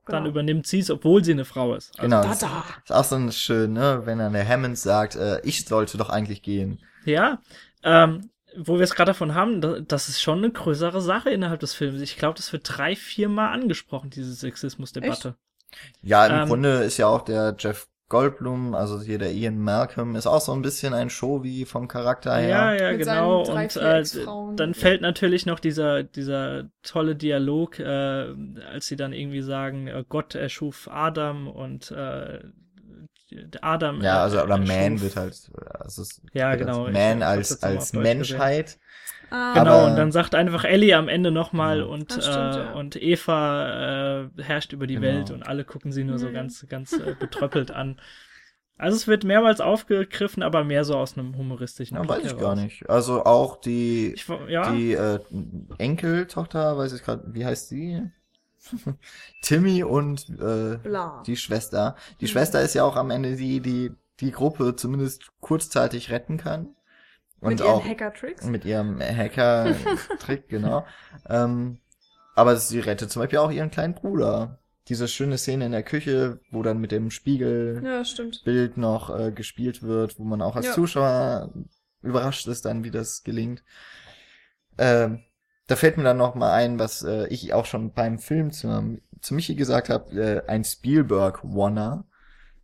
Dann 0.06 0.24
Genau. 0.24 0.30
übernimmt 0.32 0.66
sie 0.66 0.80
es, 0.80 0.90
obwohl 0.90 1.24
sie 1.24 1.34
eine 1.34 1.44
Frau 1.46 1.76
ist. 1.76 1.92
Also, 2.00 2.04
Genau. 2.04 2.22
Da, 2.24 2.30
Das 2.30 2.40
da. 2.40 2.64
ist 2.84 2.92
auch 2.94 3.04
so 3.04 3.16
ein 3.16 3.32
schön, 3.32 3.74
ne, 3.74 4.02
wenn 4.06 4.20
dann 4.20 4.34
der 4.34 4.48
Hammond 4.48 4.78
sagt, 4.78 5.16
äh, 5.16 5.42
ich 5.44 5.66
sollte 5.66 5.98
doch 5.98 6.10
eigentlich 6.10 6.42
gehen. 6.42 6.80
Ja, 7.06 7.42
ähm, 7.84 8.30
wo 8.58 8.76
wir 8.76 8.84
es 8.84 8.96
gerade 8.96 9.10
davon 9.12 9.36
haben, 9.36 9.62
da- 9.62 9.82
das 9.82 10.08
ist 10.10 10.22
schon 10.22 10.40
eine 10.40 10.50
größere 10.52 11.02
Sache 11.02 11.30
innerhalb 11.30 11.60
des 11.60 11.74
Films. 11.74 12.02
Ich 12.02 12.18
glaube, 12.18 12.36
das 12.38 12.52
wird 12.54 12.64
drei, 12.66 12.96
vier 12.96 13.30
Mal 13.30 13.52
angesprochen, 13.52 14.10
diese 14.10 14.34
Sexismusdebatte. 14.34 15.36
Ja, 16.02 16.26
im 16.26 16.42
Ähm, 16.44 16.48
Grunde 16.48 16.84
ist 16.84 16.98
ja 16.98 17.08
auch 17.08 17.22
der 17.24 17.56
Jeff 17.60 17.88
Goldblum, 18.10 18.74
also 18.74 19.02
hier 19.02 19.18
der 19.18 19.34
Ian 19.34 19.60
Malcolm, 19.60 20.16
ist 20.16 20.28
auch 20.28 20.40
so 20.40 20.54
ein 20.54 20.62
bisschen 20.62 20.94
ein 20.94 21.10
Show 21.10 21.44
wie 21.44 21.66
vom 21.66 21.88
Charakter 21.90 22.36
her. 22.36 22.50
Ja, 22.50 22.74
ja, 22.74 22.92
Mit 22.92 23.00
genau. 23.02 23.42
Und 23.44 23.76
äh, 23.76 24.04
dann 24.56 24.74
fällt 24.74 25.02
natürlich 25.02 25.46
noch 25.46 25.60
dieser, 25.60 26.04
dieser 26.04 26.70
tolle 26.84 27.16
Dialog, 27.18 27.80
äh, 27.80 27.84
als 28.72 28.88
sie 28.88 28.96
dann 28.96 29.12
irgendwie 29.12 29.42
sagen, 29.42 29.88
äh, 29.88 30.06
Gott 30.08 30.36
erschuf 30.36 30.88
Adam 30.90 31.48
und 31.50 31.92
äh, 31.92 32.40
Adam. 33.62 34.02
Ja, 34.02 34.20
äh, 34.20 34.24
also 34.24 34.42
oder 34.42 34.56
erschuf- 34.56 34.68
Man 34.68 35.02
wird 35.02 35.16
halt, 35.18 35.52
also 35.70 36.02
es 36.02 36.22
Ja, 36.34 36.52
wird 36.52 36.62
genau, 36.62 36.90
Man 36.90 37.24
als 37.24 37.62
als 37.62 37.92
Menschheit. 37.94 38.78
Ah, 39.30 39.54
Genau, 39.54 39.80
Aber- 39.80 39.92
und 39.92 39.96
dann 39.98 40.12
sagt 40.12 40.36
einfach 40.36 40.64
Ellie 40.64 40.96
am 40.96 41.10
Ende 41.10 41.32
nochmal 41.32 41.80
Ja. 41.80 41.86
und, 41.86 42.12
stimmt, 42.12 42.26
äh, 42.28 42.30
ja. 42.60 42.74
und 42.74 42.96
Eva 43.02 44.22
äh, 44.38 44.42
herrscht 44.42 44.72
über 44.74 44.88
die 44.88 44.96
Genau. 44.96 45.08
Welt 45.08 45.32
und 45.32 45.44
alle 45.44 45.66
gucken 45.66 45.92
sie 45.92 46.04
nur 46.04 46.18
so 46.20 46.30
Mhm. 46.30 46.34
ganz, 46.34 46.66
ganz 46.70 46.94
äh, 46.94 47.16
betröppelt 47.20 47.72
an. 47.72 48.00
Also 48.80 48.96
es 48.96 49.08
wird 49.08 49.24
mehrmals 49.24 49.60
aufgegriffen, 49.60 50.44
aber 50.44 50.64
mehr 50.64 50.84
so 50.84 50.96
aus 50.96 51.18
einem 51.18 51.36
humoristischen 51.36 51.96
Ja, 51.98 52.02
Blick 52.04 52.12
weiß 52.12 52.20
ich 52.20 52.26
heraus. 52.34 52.42
gar 52.42 52.56
nicht. 52.56 52.90
Also 52.90 53.26
auch 53.26 53.60
die 53.60 54.14
Ich, 54.14 54.28
ja, 54.50 54.72
die 54.72 54.94
äh, 54.94 55.20
Enkeltochter, 55.80 56.78
weiß 56.78 56.94
ich 56.94 57.04
gerade, 57.04 57.24
wie 57.34 57.46
heißt 57.46 57.70
sie? 57.70 58.04
Timmy 59.42 59.84
und 59.84 60.30
äh, 60.40 60.78
bla. 60.78 61.24
die 61.26 61.38
Schwester. 61.38 61.96
Die 62.22 62.26
Mhm. 62.26 62.30
Schwester 62.30 62.62
ist 62.62 62.74
ja 62.76 62.84
auch 62.84 62.96
am 62.96 63.12
Ende 63.12 63.36
die, 63.36 63.60
die 63.62 63.92
die 64.20 64.32
Gruppe 64.32 64.76
zumindest 64.76 65.32
kurzzeitig 65.42 66.10
retten 66.12 66.38
kann. 66.38 66.70
Und 67.48 67.60
Mit 67.60 67.62
ihren 67.62 67.84
Hacker-Tricks. 67.90 68.46
mit 68.46 68.66
ihrem 68.66 69.00
Hacker-Trick, 69.02 70.48
genau. 70.50 70.86
Ähm, 71.30 71.80
aber 72.36 72.56
sie 72.58 72.80
rettet 72.80 73.12
zum 73.12 73.22
Beispiel 73.22 73.40
auch 73.40 73.52
ihren 73.52 73.72
kleinen 73.72 73.96
Bruder. 73.96 74.60
Diese 74.90 75.08
schöne 75.08 75.38
Szene 75.38 75.66
in 75.66 75.72
der 75.72 75.84
Küche, 75.84 76.40
wo 76.52 76.64
dann 76.64 76.80
mit 76.80 76.92
dem 76.92 77.12
Spiegelbild 77.12 78.76
Ja, 78.76 78.80
noch 78.82 79.18
äh, 79.18 79.32
gespielt 79.32 79.84
wird, 79.84 80.18
wo 80.20 80.24
man 80.24 80.42
auch 80.42 80.56
als 80.56 80.68
Ja. 80.68 80.74
Zuschauer 80.74 81.52
überrascht 82.02 82.48
ist 82.48 82.66
dann, 82.66 82.84
wie 82.84 82.92
das 82.92 83.24
gelingt. 83.24 83.64
Ähm, 84.78 85.24
da 85.68 85.76
fällt 85.76 85.98
mir 85.98 86.04
dann 86.04 86.18
noch 86.18 86.36
mal 86.36 86.54
ein, 86.54 86.80
was 86.80 87.04
äh, 87.04 87.28
ich 87.28 87.54
auch 87.54 87.66
schon 87.66 87.92
beim 87.94 88.20
Film 88.20 88.52
zu, 88.52 89.00
zu 89.22 89.34
Michi 89.34 89.56
gesagt 89.56 89.90
habe, 89.90 90.12
äh, 90.46 90.48
ein 90.50 90.64
Spielberg-Wanner. 90.64 92.06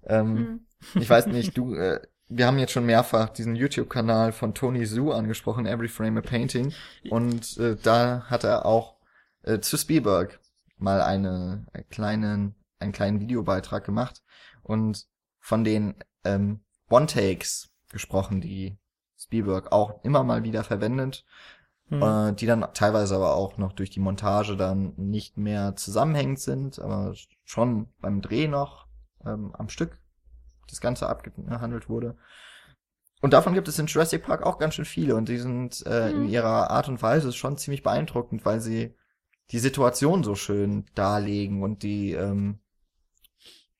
Ähm, 0.05 0.33
Mhm. 0.33 0.65
ich 1.01 1.09
weiß 1.09 1.27
nicht, 1.27 1.57
du, 1.57 1.75
äh, 1.75 1.99
wir 2.35 2.47
haben 2.47 2.57
jetzt 2.57 2.71
schon 2.71 2.85
mehrfach 2.85 3.29
diesen 3.29 3.55
YouTube-Kanal 3.55 4.31
von 4.31 4.53
Tony 4.53 4.85
Su 4.85 5.11
angesprochen, 5.11 5.65
Every 5.65 5.87
Frame 5.87 6.17
a 6.17 6.21
Painting. 6.21 6.73
Und 7.09 7.57
äh, 7.57 7.75
da 7.75 8.25
hat 8.27 8.43
er 8.43 8.65
auch 8.65 8.97
äh, 9.43 9.59
zu 9.59 9.77
Spielberg 9.77 10.39
mal 10.77 11.01
eine, 11.01 11.65
einen 11.73 11.89
kleinen, 11.89 12.55
einen 12.79 12.91
kleinen 12.91 13.19
Videobeitrag 13.19 13.85
gemacht 13.85 14.21
und 14.63 15.05
von 15.39 15.63
den 15.63 15.95
ähm, 16.23 16.61
One-Takes 16.89 17.69
gesprochen, 17.91 18.41
die 18.41 18.77
Spielberg 19.17 19.71
auch 19.71 20.03
immer 20.03 20.23
mal 20.23 20.43
wieder 20.43 20.63
verwendet, 20.63 21.25
hm. 21.89 22.01
äh, 22.01 22.33
die 22.33 22.45
dann 22.45 22.65
teilweise 22.73 23.15
aber 23.15 23.35
auch 23.35 23.57
noch 23.57 23.73
durch 23.73 23.91
die 23.91 23.99
Montage 23.99 24.57
dann 24.57 24.93
nicht 24.97 25.37
mehr 25.37 25.75
zusammenhängend 25.75 26.39
sind, 26.39 26.79
aber 26.79 27.13
schon 27.43 27.89
beim 27.99 28.21
Dreh 28.21 28.47
noch 28.47 28.87
ähm, 29.25 29.53
am 29.55 29.69
Stück 29.69 30.02
das 30.67 30.81
Ganze 30.81 31.07
abgehandelt 31.07 31.89
wurde. 31.89 32.15
Und 33.21 33.31
davon 33.33 33.53
gibt 33.53 33.67
es 33.67 33.79
in 33.79 33.85
Jurassic 33.85 34.23
Park 34.23 34.43
auch 34.43 34.59
ganz 34.59 34.75
schön 34.75 34.85
viele 34.85 35.15
und 35.15 35.29
die 35.29 35.37
sind 35.37 35.85
äh, 35.85 36.09
in 36.11 36.23
Mhm. 36.23 36.29
ihrer 36.29 36.69
Art 36.71 36.89
und 36.89 37.01
Weise 37.01 37.31
schon 37.31 37.57
ziemlich 37.57 37.81
beeindruckend, 37.81 38.45
weil 38.45 38.59
sie 38.59 38.95
die 39.51 39.59
Situation 39.59 40.23
so 40.23 40.35
schön 40.35 40.85
darlegen 40.93 41.63
und 41.63 41.83
die 41.83 42.11
ähm, 42.11 42.59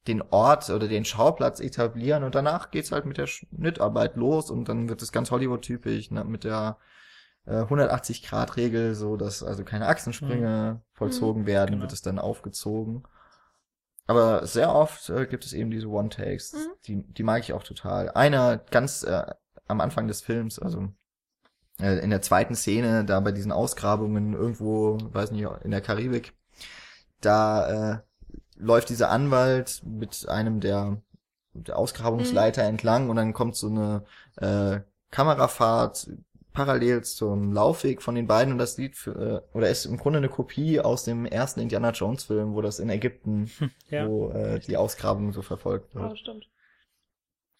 den 0.08 0.22
Ort 0.22 0.70
oder 0.70 0.88
den 0.88 1.06
Schauplatz 1.06 1.60
etablieren 1.60 2.24
und 2.24 2.36
danach 2.36 2.72
geht's 2.72 2.92
halt 2.92 3.06
mit 3.06 3.18
der 3.18 3.28
Schnittarbeit 3.28 4.16
los 4.16 4.50
und 4.50 4.68
dann 4.68 4.90
wird 4.90 5.02
es 5.02 5.12
ganz 5.12 5.32
Hollywood-typisch 5.32 6.12
ne, 6.12 6.24
mit 6.26 6.44
der 6.44 6.78
äh, 7.46 7.62
180-Grad-Regel, 7.62 8.96
so 8.96 9.18
dass 9.18 9.44
also 9.44 9.64
keine 9.64 9.88
Achsensprünge 9.88 10.82
vollzogen 10.94 11.46
werden, 11.46 11.72
genau. 11.72 11.82
wird 11.84 11.94
es 11.94 12.02
dann 12.02 12.20
aufgezogen. 12.20 13.04
Aber 14.06 14.46
sehr 14.46 14.74
oft 14.74 15.10
äh, 15.10 15.26
gibt 15.26 15.46
es 15.46 15.54
eben 15.54 15.72
diese 15.72 15.88
One-Takes, 15.88 16.54
Mhm. 16.54 16.58
die, 16.86 17.04
die 17.14 17.24
mag 17.24 17.42
ich 17.42 17.54
auch 17.54 17.64
total. 17.64 18.10
Einer 18.12 18.58
ganz 18.58 19.04
äh, 19.04 19.26
am 19.68 19.80
Anfang 19.82 20.08
des 20.08 20.22
Films, 20.22 20.60
also 20.60 20.90
äh, 21.80 22.00
in 22.00 22.10
der 22.10 22.22
zweiten 22.22 22.56
Szene, 22.56 23.06
da 23.06 23.20
bei 23.22 23.32
diesen 23.32 23.52
Ausgrabungen 23.52 24.34
irgendwo, 24.34 24.98
weiß 25.02 25.32
nicht, 25.32 25.48
in 25.64 25.72
der 25.72 25.82
Karibik, 25.82 26.34
da 27.22 27.94
äh, 27.94 28.00
läuft 28.58 28.90
dieser 28.90 29.10
Anwalt 29.10 29.82
mit 29.86 30.28
einem 30.28 30.60
der, 30.60 31.02
der 31.54 31.78
Ausgrabungsleiter 31.78 32.64
entlang 32.64 33.10
und 33.10 33.16
dann 33.16 33.34
kommt 33.34 33.56
so 33.56 33.68
eine 33.70 34.04
äh, 34.38 34.82
Kamerafahrt 35.12 36.10
parallel 36.54 37.04
zum 37.04 37.52
Laufweg 37.52 38.02
von 38.02 38.16
den 38.16 38.28
beiden 38.28 38.54
und 38.54 38.60
das 38.60 38.76
sieht 38.76 38.96
für, 38.96 39.44
äh, 39.54 39.58
oder 39.58 39.70
ist 39.70 39.86
im 39.86 39.98
Grunde 39.98 40.18
eine 40.18 40.30
Kopie 40.30 40.80
aus 40.80 41.04
dem 41.04 41.26
ersten 41.26 41.60
Indiana 41.60 41.92
Jones 41.92 42.26
Film, 42.26 42.54
wo 42.54 42.62
das 42.62 42.80
in 42.80 42.90
Ägypten, 42.90 43.52
ja. 43.90 44.08
wo 44.08 44.30
äh, 44.30 44.60
die 44.60 44.78
Ausgrabung 44.78 45.34
so 45.34 45.42
verfolgt 45.42 45.94
wird. 45.96 46.10
Ja, 46.10 46.16
stimmt. 46.16 46.46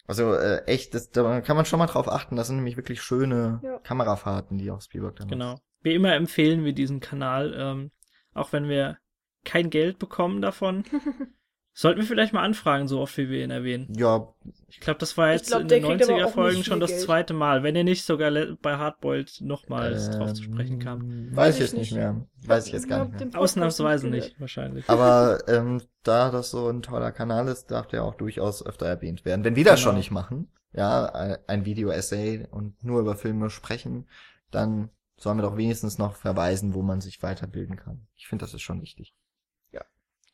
Also 0.06 0.34
äh, 0.34 0.64
echt, 0.66 0.94
das, 0.94 1.10
da 1.10 1.40
kann 1.40 1.56
man 1.56 1.64
schon 1.64 1.78
mal 1.78 1.86
drauf 1.86 2.08
achten. 2.08 2.36
Das 2.36 2.48
sind 2.48 2.56
nämlich 2.56 2.76
wirklich 2.76 3.02
schöne 3.02 3.60
Ja. 3.62 3.78
Kamerafahrten, 3.78 4.58
die 4.58 4.70
auch 4.70 4.80
Spielberg 4.80 5.16
dann 5.16 5.28
Genau. 5.28 5.60
Wie 5.82 5.94
immer 5.94 6.14
empfehlen 6.14 6.64
wir 6.64 6.72
diesen 6.72 7.00
Kanal, 7.00 7.54
ähm, 7.56 7.90
auch 8.32 8.52
wenn 8.52 8.68
wir 8.68 8.98
kein 9.44 9.70
Geld 9.70 9.98
bekommen 9.98 10.40
davon. 10.42 10.84
Sollten 11.76 12.00
wir 12.00 12.06
vielleicht 12.06 12.32
mal 12.32 12.44
anfragen, 12.44 12.86
so 12.86 13.00
oft 13.00 13.16
wie 13.18 13.28
wir 13.28 13.42
ihn 13.42 13.50
erwähnen. 13.50 13.92
Ja, 13.96 14.32
Ich 14.68 14.78
glaube, 14.78 15.00
das 15.00 15.16
war 15.18 15.32
jetzt 15.32 15.48
glaub, 15.48 15.62
in 15.62 15.66
den 15.68 15.82
kriegt 15.82 16.04
aber 16.04 16.12
auch 16.14 16.18
90er-Folgen 16.30 16.56
nicht 16.58 16.66
schon 16.66 16.78
das 16.78 16.90
Geld. 16.90 17.02
zweite 17.02 17.34
Mal, 17.34 17.64
wenn 17.64 17.74
er 17.74 17.82
nicht 17.82 18.04
sogar 18.04 18.30
bei 18.62 18.76
Hardboiled 18.76 19.40
nochmals 19.40 20.08
drauf 20.10 20.34
zu 20.34 20.44
sprechen 20.44 20.78
kam. 20.78 21.00
ähm, 21.02 21.28
Weiß 21.32 21.46
Weiß 21.46 21.54
ich 21.56 21.60
jetzt 21.62 21.72
ich 21.72 21.78
nicht 21.80 21.92
mehr. 21.94 22.24
Weiß 22.46 22.66
ich 22.68 22.72
jetzt 22.74 22.88
gar 22.88 23.06
nicht 23.06 23.32
mehr. 23.32 23.40
Ausnahmsweise 23.40 24.06
nicht, 24.08 24.40
wahrscheinlich. 24.40 24.88
Aber 24.88 25.42
ähm, 25.48 25.82
da 26.04 26.30
das 26.30 26.52
so 26.52 26.68
ein 26.68 26.80
toller 26.82 27.10
Kanal 27.10 27.48
ist, 27.48 27.72
darf 27.72 27.88
der 27.88 28.04
auch 28.04 28.14
durchaus 28.14 28.64
öfter 28.64 28.86
erwähnt 28.86 29.24
werden. 29.24 29.44
Wenn 29.44 29.56
wir 29.56 29.64
das 29.64 29.80
Genau. 29.80 29.90
schon 29.90 29.96
nicht 29.96 30.12
machen, 30.12 30.52
ja, 30.72 31.06
ein- 31.48 31.64
Video-Essay 31.64 32.46
und 32.52 32.84
nur 32.84 33.00
über 33.00 33.16
Filme 33.16 33.50
sprechen, 33.50 34.06
dann 34.52 34.90
sollen 35.16 35.38
wir 35.38 35.42
doch 35.42 35.56
wenigstens 35.56 35.98
noch 35.98 36.14
verweisen, 36.14 36.72
wo 36.74 36.82
man 36.82 37.00
sich 37.00 37.20
weiterbilden 37.20 37.74
kann. 37.76 38.06
Ich 38.14 38.28
finde, 38.28 38.44
das 38.44 38.54
ist 38.54 38.62
schon 38.62 38.80
wichtig. 38.80 39.12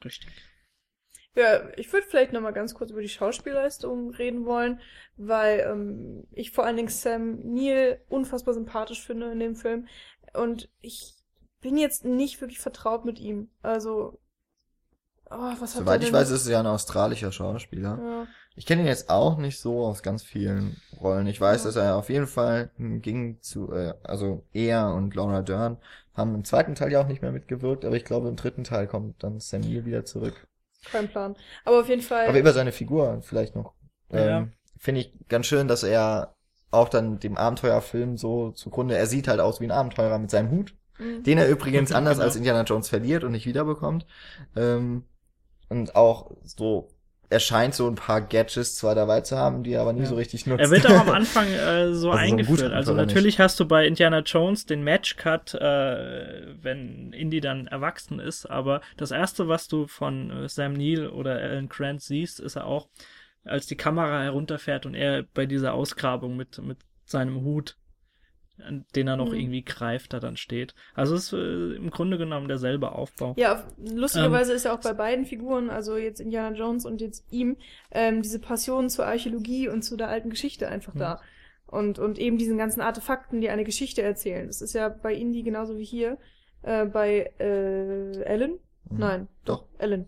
Richtig. 0.05 0.31
Ja, 1.37 1.69
ich 1.77 1.93
würde 1.93 2.07
vielleicht 2.09 2.33
noch 2.33 2.41
mal 2.41 2.51
ganz 2.53 2.75
kurz 2.75 2.91
über 2.91 3.03
die 3.03 3.09
Schauspielleistung 3.09 4.11
reden 4.11 4.45
wollen, 4.47 4.81
weil 5.17 5.61
ähm, 5.61 6.25
ich 6.33 6.51
vor 6.51 6.65
allen 6.65 6.77
Dingen 6.77 6.89
Sam 6.89 7.39
Neill 7.55 8.01
unfassbar 8.09 8.55
sympathisch 8.55 9.05
finde 9.05 9.31
in 9.31 9.39
dem 9.39 9.55
Film 9.55 9.87
und 10.35 10.69
ich 10.81 11.15
bin 11.61 11.77
jetzt 11.77 12.05
nicht 12.05 12.41
wirklich 12.41 12.59
vertraut 12.59 13.05
mit 13.05 13.21
ihm. 13.21 13.49
Also, 13.63 14.19
oh, 15.31 15.53
was 15.61 15.75
hat 15.75 15.83
Soweit 15.83 16.01
er 16.01 16.07
ich 16.09 16.13
weiß, 16.13 16.31
ist 16.31 16.43
es 16.43 16.49
ja 16.49 16.61
ein 16.61 16.67
australischer 16.67 17.33
Schauspieler. 17.33 17.99
ja. 18.03 18.27
Ich 18.57 18.67
kenne 18.67 18.83
ihn 18.83 18.89
jetzt 18.89 19.09
auch 19.09 19.39
nicht 19.39 19.61
so 19.61 19.87
aus 19.87 20.03
ganz 20.03 20.23
vielen 20.25 20.77
Rollen. 21.01 21.27
Ich 21.29 21.41
weiß, 21.41 21.63
Ja. 21.63 21.69
dass 21.69 21.77
er 21.77 21.97
auf 21.97 22.09
jeden 22.11 22.27
Fall 22.27 22.71
ging 22.77 23.41
zu, 23.41 23.73
äh, 23.73 23.95
also 24.03 24.45
er 24.53 24.93
und 24.93 25.15
Laura 25.15 25.43
Dern 25.43 25.79
haben 26.15 26.35
im 26.35 26.45
zweiten 26.45 26.75
Teil 26.75 26.91
ja 26.93 27.01
auch 27.01 27.07
nicht 27.07 27.23
mehr 27.23 27.33
mitgewirkt, 27.33 27.85
aber 27.85 27.97
ich 27.97 28.05
glaube 28.05 28.29
im 28.29 28.37
dritten 28.37 28.65
Teil 28.65 28.89
kommt 28.89 29.23
dann 29.23 29.39
Sam 29.39 29.61
Neill 29.61 29.85
wieder 29.87 30.05
zurück. 30.05 30.47
Kein 30.91 31.09
Plan. 31.09 31.37
Aber 31.65 31.81
auf 31.81 31.89
jeden 31.89 32.03
Fall. 32.03 32.27
Aber 32.29 32.39
über 32.39 32.53
seine 32.53 32.73
Figur 32.73 33.21
vielleicht 33.23 33.55
noch. 33.57 33.75
Ja. 34.11 34.39
Ähm, 34.39 34.53
Finde 34.79 35.03
ich 35.03 35.13
ganz 35.29 35.47
schön, 35.47 35.69
dass 35.69 35.83
er 35.83 36.35
auch 36.71 36.89
dann 36.89 37.19
dem 37.19 37.37
Abenteuerfilm 37.37 38.17
so 38.17 38.51
zugrunde. 38.53 38.97
Er 38.97 39.07
sieht 39.07 39.29
halt 39.29 39.41
aus 39.41 39.61
wie 39.61 39.65
ein 39.65 39.71
Abenteurer 39.73 40.19
mit 40.19 40.31
seinem 40.31 40.51
Hut, 40.51 40.75
Mhm. 40.99 41.23
den 41.23 41.39
er 41.39 41.49
übrigens 41.49 41.93
anders 41.93 42.15
Genau. 42.17 42.25
als 42.27 42.37
Indiana 42.37 42.63
Jones 42.63 42.89
verliert 42.89 43.25
und 43.25 43.33
nicht 43.33 43.47
wiederbekommt. 43.47 44.07
Ähm, 44.57 45.05
und 45.69 45.97
auch 45.97 46.31
so, 46.45 46.89
er 47.31 47.41
scheint 47.41 47.75
so 47.75 47.87
ein 47.89 47.95
paar 47.95 48.21
Gadgets 48.21 48.75
zwar 48.77 48.95
dabei 48.95 49.21
zu 49.21 49.37
haben, 49.39 49.63
die 49.63 49.73
er 49.73 49.83
aber 49.83 49.93
nie 49.93 50.01
Ja. 50.01 50.07
so 50.07 50.17
richtig 50.17 50.47
nutzt. 50.47 50.61
Er 50.61 50.71
wird 50.71 50.85
auch 50.87 51.01
am 51.01 51.11
Anfang 51.21 51.47
äh, 51.47 51.93
so 51.93 51.93
Also 51.93 51.95
so 51.95 52.11
ein 52.11 52.19
eingeführt. 52.19 52.73
also 52.73 52.93
natürlich 52.93 53.39
hast 53.39 53.59
du 53.61 53.67
bei 53.67 53.87
Indiana 53.87 54.19
Jones 54.21 54.67
den 54.67 54.83
Matchcut, 54.85 55.55
äh, 55.55 56.55
wenn 56.61 57.13
Indy 57.13 57.41
dann 57.41 57.67
erwachsen 57.69 58.19
ist, 58.19 58.47
aber 58.47 58.81
das 58.97 59.11
erste, 59.13 59.49
was 59.49 59.69
du 59.69 59.87
von 59.87 60.31
äh, 60.31 60.49
Sam 60.49 60.73
Neill 60.75 61.07
oder 61.09 61.37
Alan 61.37 61.69
Grant 61.69 62.03
siehst, 62.03 62.41
ist 62.41 62.57
er 62.57 62.67
auch, 62.67 62.89
als 63.45 63.67
die 63.67 63.77
Kamera 63.77 64.23
herunterfährt 64.23 64.85
und 64.85 64.95
er 64.95 65.23
bei 65.33 65.47
dieser 65.47 65.73
Ausgrabung 65.73 66.37
mit, 66.37 66.59
mit 66.59 66.79
seinem 67.07 67.43
Hut, 67.43 67.77
an 68.63 68.85
den 68.97 69.09
er 69.09 69.17
noch 69.17 69.31
Mhm. 69.31 69.39
irgendwie 69.39 69.63
greift, 69.63 70.13
da 70.13 70.21
dann 70.21 70.37
steht. 70.37 70.75
Also 70.95 71.15
es 71.15 71.25
ist 71.25 71.33
äh, 71.33 71.75
im 71.77 71.91
Grunde 71.91 72.19
genommen 72.19 72.49
derselbe 72.49 72.93
Aufbau. 72.93 73.35
Ja, 73.37 73.55
auf- 73.55 73.65
Ähm. 73.79 73.97
lustigerweise 73.97 74.53
ist 74.53 74.65
ja 74.65 74.75
auch 74.75 74.81
bei 74.81 74.93
beiden 74.93 75.25
Figuren, 75.25 75.71
also 75.71 75.97
jetzt 75.97 76.21
Indiana 76.21 76.57
Jones 76.57 76.85
und 76.87 77.01
jetzt 77.01 77.25
ihm, 77.33 77.57
ähm, 77.91 78.23
diese 78.23 78.39
Passion 78.41 78.89
zur 78.91 79.07
Archäologie 79.07 79.69
und 79.69 79.83
zu 79.83 79.97
der 79.97 80.09
alten 80.09 80.31
Geschichte 80.31 80.69
einfach 80.69 80.95
da. 80.95 81.21
Und, 81.67 81.99
und 82.01 82.19
eben 82.19 82.37
diesen 82.37 82.59
ganzen 82.59 82.81
Artefakten, 82.81 83.41
die 83.41 83.49
eine 83.49 83.63
Geschichte 83.65 84.03
erzählen. 84.03 84.49
Das 84.49 84.61
ist 84.61 84.73
ja 84.75 84.89
bei 84.89 85.15
Indy 85.15 85.43
genauso 85.45 85.79
wie 85.79 85.85
hier. 85.85 86.19
Äh, 86.63 86.87
bei 86.87 87.33
äh, 87.39 88.23
Ellen? 88.23 88.59
Mhm. 88.91 88.99
Nein. 88.99 89.29
Doch. 89.45 89.67
Ellen. 89.79 90.07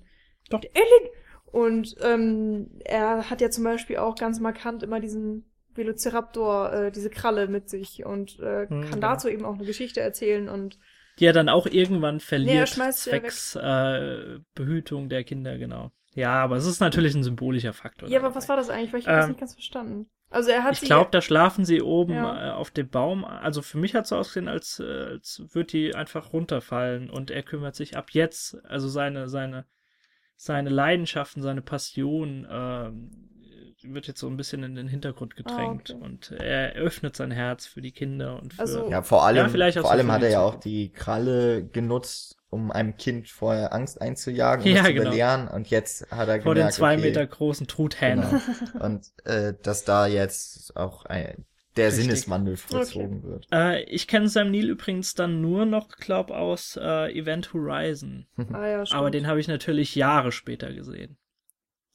Doch. 0.51 0.61
Ellen! 0.63 1.11
Und 1.53 1.95
ähm, 2.03 2.71
er 2.85 3.31
hat 3.31 3.41
ja 3.41 3.51
zum 3.51 3.63
Beispiel 3.65 3.99
auch 3.99 4.17
ganz 4.17 4.41
markant 4.41 4.83
immer 4.83 4.99
diesen 5.01 5.45
Velociraptor, 5.75 6.73
äh, 6.73 6.93
diese 6.93 7.11
Kralle 7.11 7.49
mit 7.49 7.69
sich 7.69 8.05
und 8.05 8.39
äh, 8.41 8.63
Hm, 8.69 8.83
kann 8.83 8.91
genau. 8.91 9.01
dazu 9.01 9.29
eben 9.29 9.45
auch 9.45 9.55
eine 9.55 9.65
Geschichte 9.65 10.01
erzählen 10.01 10.49
und 10.49 10.79
Die 11.19 11.27
er 11.27 11.33
dann 11.33 11.49
auch 11.49 11.67
irgendwann 11.67 12.21
verliert, 12.21 12.77
ja 12.77 12.91
zwecks 12.91 13.55
äh, 13.57 14.39
Behütung 14.55 15.09
der 15.09 15.25
Kinder, 15.25 15.59
genau. 15.59 15.93
Ja, 16.15 16.35
aber 16.43 16.57
es 16.57 16.67
ist 16.67 16.81
natürlich 16.81 17.15
ein 17.15 17.23
symbolischer 17.23 17.73
Faktor. 17.73 18.09
Ja, 18.09 18.19
aber 18.19 18.29
dabei. 18.29 18.37
was 18.37 18.49
war 18.49 18.57
das 18.57 18.69
eigentlich? 18.69 18.93
Weil 18.93 19.01
ich 19.01 19.07
habe 19.07 19.17
das 19.17 19.25
Ähm, 19.27 19.31
nicht 19.31 19.41
ganz 19.41 19.55
verstanden. 19.55 20.11
Also 20.29 20.51
er 20.51 20.63
hat 20.65 20.75
Ich 20.75 20.81
glaube, 20.81 21.11
da 21.11 21.21
schlafen 21.21 21.65
sie 21.67 21.83
oben 21.83 22.15
Ja. 22.15 22.49
äh, 22.49 22.53
auf 22.53 22.71
dem 22.71 22.89
Baum. 22.89 23.25
Also 23.25 23.61
für 23.63 23.79
mich 23.79 23.95
hat 23.95 24.05
es 24.05 24.11
so 24.11 24.17
ausgesehen, 24.17 24.49
als, 24.49 24.79
äh, 24.81 24.85
als 24.85 25.43
würde 25.53 25.67
die 25.67 25.95
einfach 25.95 26.33
runterfallen 26.33 27.09
und 27.11 27.31
er 27.31 27.43
kümmert 27.43 27.75
sich 27.77 27.97
ab 27.97 28.11
jetzt, 28.13 28.57
also 28.65 28.89
seine, 28.89 29.29
seine, 29.29 29.67
seine 30.37 30.71
Leidenschaften, 30.71 31.43
seine 31.43 31.63
Passion 31.63 32.47
ähm, 32.51 33.11
wird 33.85 34.07
jetzt 34.07 34.21
so 34.21 34.29
ein 34.29 34.37
bisschen 34.37 34.63
in 34.63 34.75
den 34.75 34.89
Hintergrund 34.89 35.37
gedrängt 35.37 35.91
Ah, 35.91 35.95
okay. 35.97 36.05
und 36.05 36.31
er 36.33 36.73
öffnet 36.75 37.17
sein 37.17 37.31
Herz 37.31 37.67
für 37.67 37.81
die 37.83 37.93
Kinder 37.93 38.41
und 38.41 38.55
für 38.55 38.61
Also- 38.61 38.91
Ja, 38.91 39.03
vor 39.03 39.25
allem, 39.25 39.37
Ja, 39.39 39.49
vielleicht 39.49 39.79
auch 39.79 39.83
vor 39.83 39.91
so 39.91 39.97
allem 39.97 40.11
hat 40.13 40.23
er 40.23 40.31
ja 40.31 40.41
auch 40.41 40.57
die 40.57 40.91
Kralle 40.93 41.65
genutzt, 41.65 42.37
um 42.51 42.71
einem 42.71 42.97
Kind 42.97 43.29
vorher 43.29 43.73
Angst 43.73 44.01
einzujagen, 44.01 44.65
um 44.65 44.71
Ja, 44.75 44.81
es 44.83 44.87
zu 44.89 44.95
genau. 44.95 45.11
belehren. 45.11 45.49
Und 45.49 45.71
jetzt 45.71 46.11
hat 46.11 46.29
er 46.29 46.41
vor 46.43 46.55
den 46.55 46.61
gemerkt, 46.61 46.75
zwei 46.75 46.95
okay, 46.95 47.03
Meter 47.03 47.27
großen 47.27 47.67
Truthähner. 47.67 48.41
Genau. 48.73 48.85
Und 48.85 49.07
äh, 49.25 49.55
dass 49.63 49.85
da 49.85 50.07
jetzt 50.07 50.77
auch 50.77 51.05
ein, 51.07 51.45
der 51.77 51.87
Richtig. 51.87 52.05
Sinneswandel 52.05 52.59
vollzogen 52.59 53.23
wird. 53.23 53.47
Äh, 53.51 53.85
ich 53.85 54.07
kenne 54.07 54.29
Sam 54.29 54.51
Neill 54.51 54.69
übrigens 54.69 55.15
dann 55.15 55.41
nur 55.41 55.65
noch, 55.65 55.89
glaub, 55.89 56.31
aus 56.31 56.79
äh, 56.81 57.11
Event 57.19 57.55
Horizon. 57.55 58.27
Ah, 58.53 58.67
ja. 58.67 58.85
Aber 58.93 59.11
den 59.11 59.27
habe 59.27 59.41
ich 59.41 59.49
natürlich 59.49 59.95
Jahre 59.95 60.33
später 60.33 60.71
gesehen. 60.75 61.17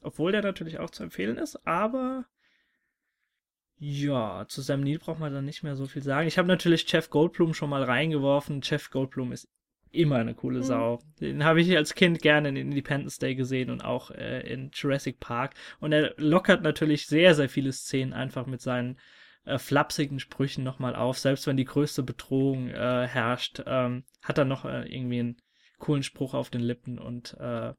Obwohl 0.03 0.31
der 0.31 0.41
natürlich 0.41 0.79
auch 0.79 0.89
zu 0.89 1.03
empfehlen 1.03 1.37
ist, 1.37 1.65
aber 1.67 2.25
ja, 3.79 4.45
zu 4.47 4.61
Sam 4.61 4.81
Neill 4.81 4.97
braucht 4.97 5.19
man 5.19 5.33
dann 5.33 5.45
nicht 5.45 5.63
mehr 5.63 5.75
so 5.75 5.85
viel 5.85 6.01
sagen. 6.01 6.27
Ich 6.27 6.37
habe 6.37 6.47
natürlich 6.47 6.91
Jeff 6.91 7.09
Goldblum 7.09 7.53
schon 7.53 7.69
mal 7.69 7.83
reingeworfen. 7.83 8.61
Jeff 8.63 8.89
Goldblum 8.89 9.31
ist 9.31 9.47
immer 9.91 10.17
eine 10.17 10.33
coole 10.33 10.59
Mhm. 10.59 10.63
Sau. 10.63 10.99
Den 11.21 11.43
habe 11.43 11.61
ich 11.61 11.75
als 11.75 11.93
Kind 11.93 12.21
gerne 12.21 12.49
in 12.49 12.55
Independence 12.55 13.19
Day 13.19 13.35
gesehen 13.35 13.69
und 13.69 13.81
auch 13.81 14.11
äh, 14.11 14.41
in 14.51 14.71
Jurassic 14.73 15.19
Park. 15.19 15.53
Und 15.79 15.91
er 15.91 16.13
lockert 16.17 16.63
natürlich 16.63 17.05
sehr, 17.07 17.35
sehr 17.35 17.49
viele 17.49 17.71
Szenen 17.71 18.13
einfach 18.13 18.47
mit 18.47 18.61
seinen 18.61 18.97
äh, 19.45 19.59
flapsigen 19.59 20.19
Sprüchen 20.19 20.63
nochmal 20.63 20.95
auf. 20.95 21.19
Selbst 21.19 21.45
wenn 21.45 21.57
die 21.57 21.65
größte 21.65 22.01
Bedrohung 22.03 22.69
äh, 22.69 23.07
herrscht, 23.07 23.61
ähm, 23.65 24.03
hat 24.23 24.39
er 24.39 24.45
noch 24.45 24.65
äh, 24.65 24.91
irgendwie 24.91 25.19
einen 25.19 25.37
coolen 25.77 26.03
Spruch 26.03 26.33
auf 26.33 26.49
den 26.49 26.61
Lippen 26.61 26.97
und 26.97 27.35
äh, 27.39 27.73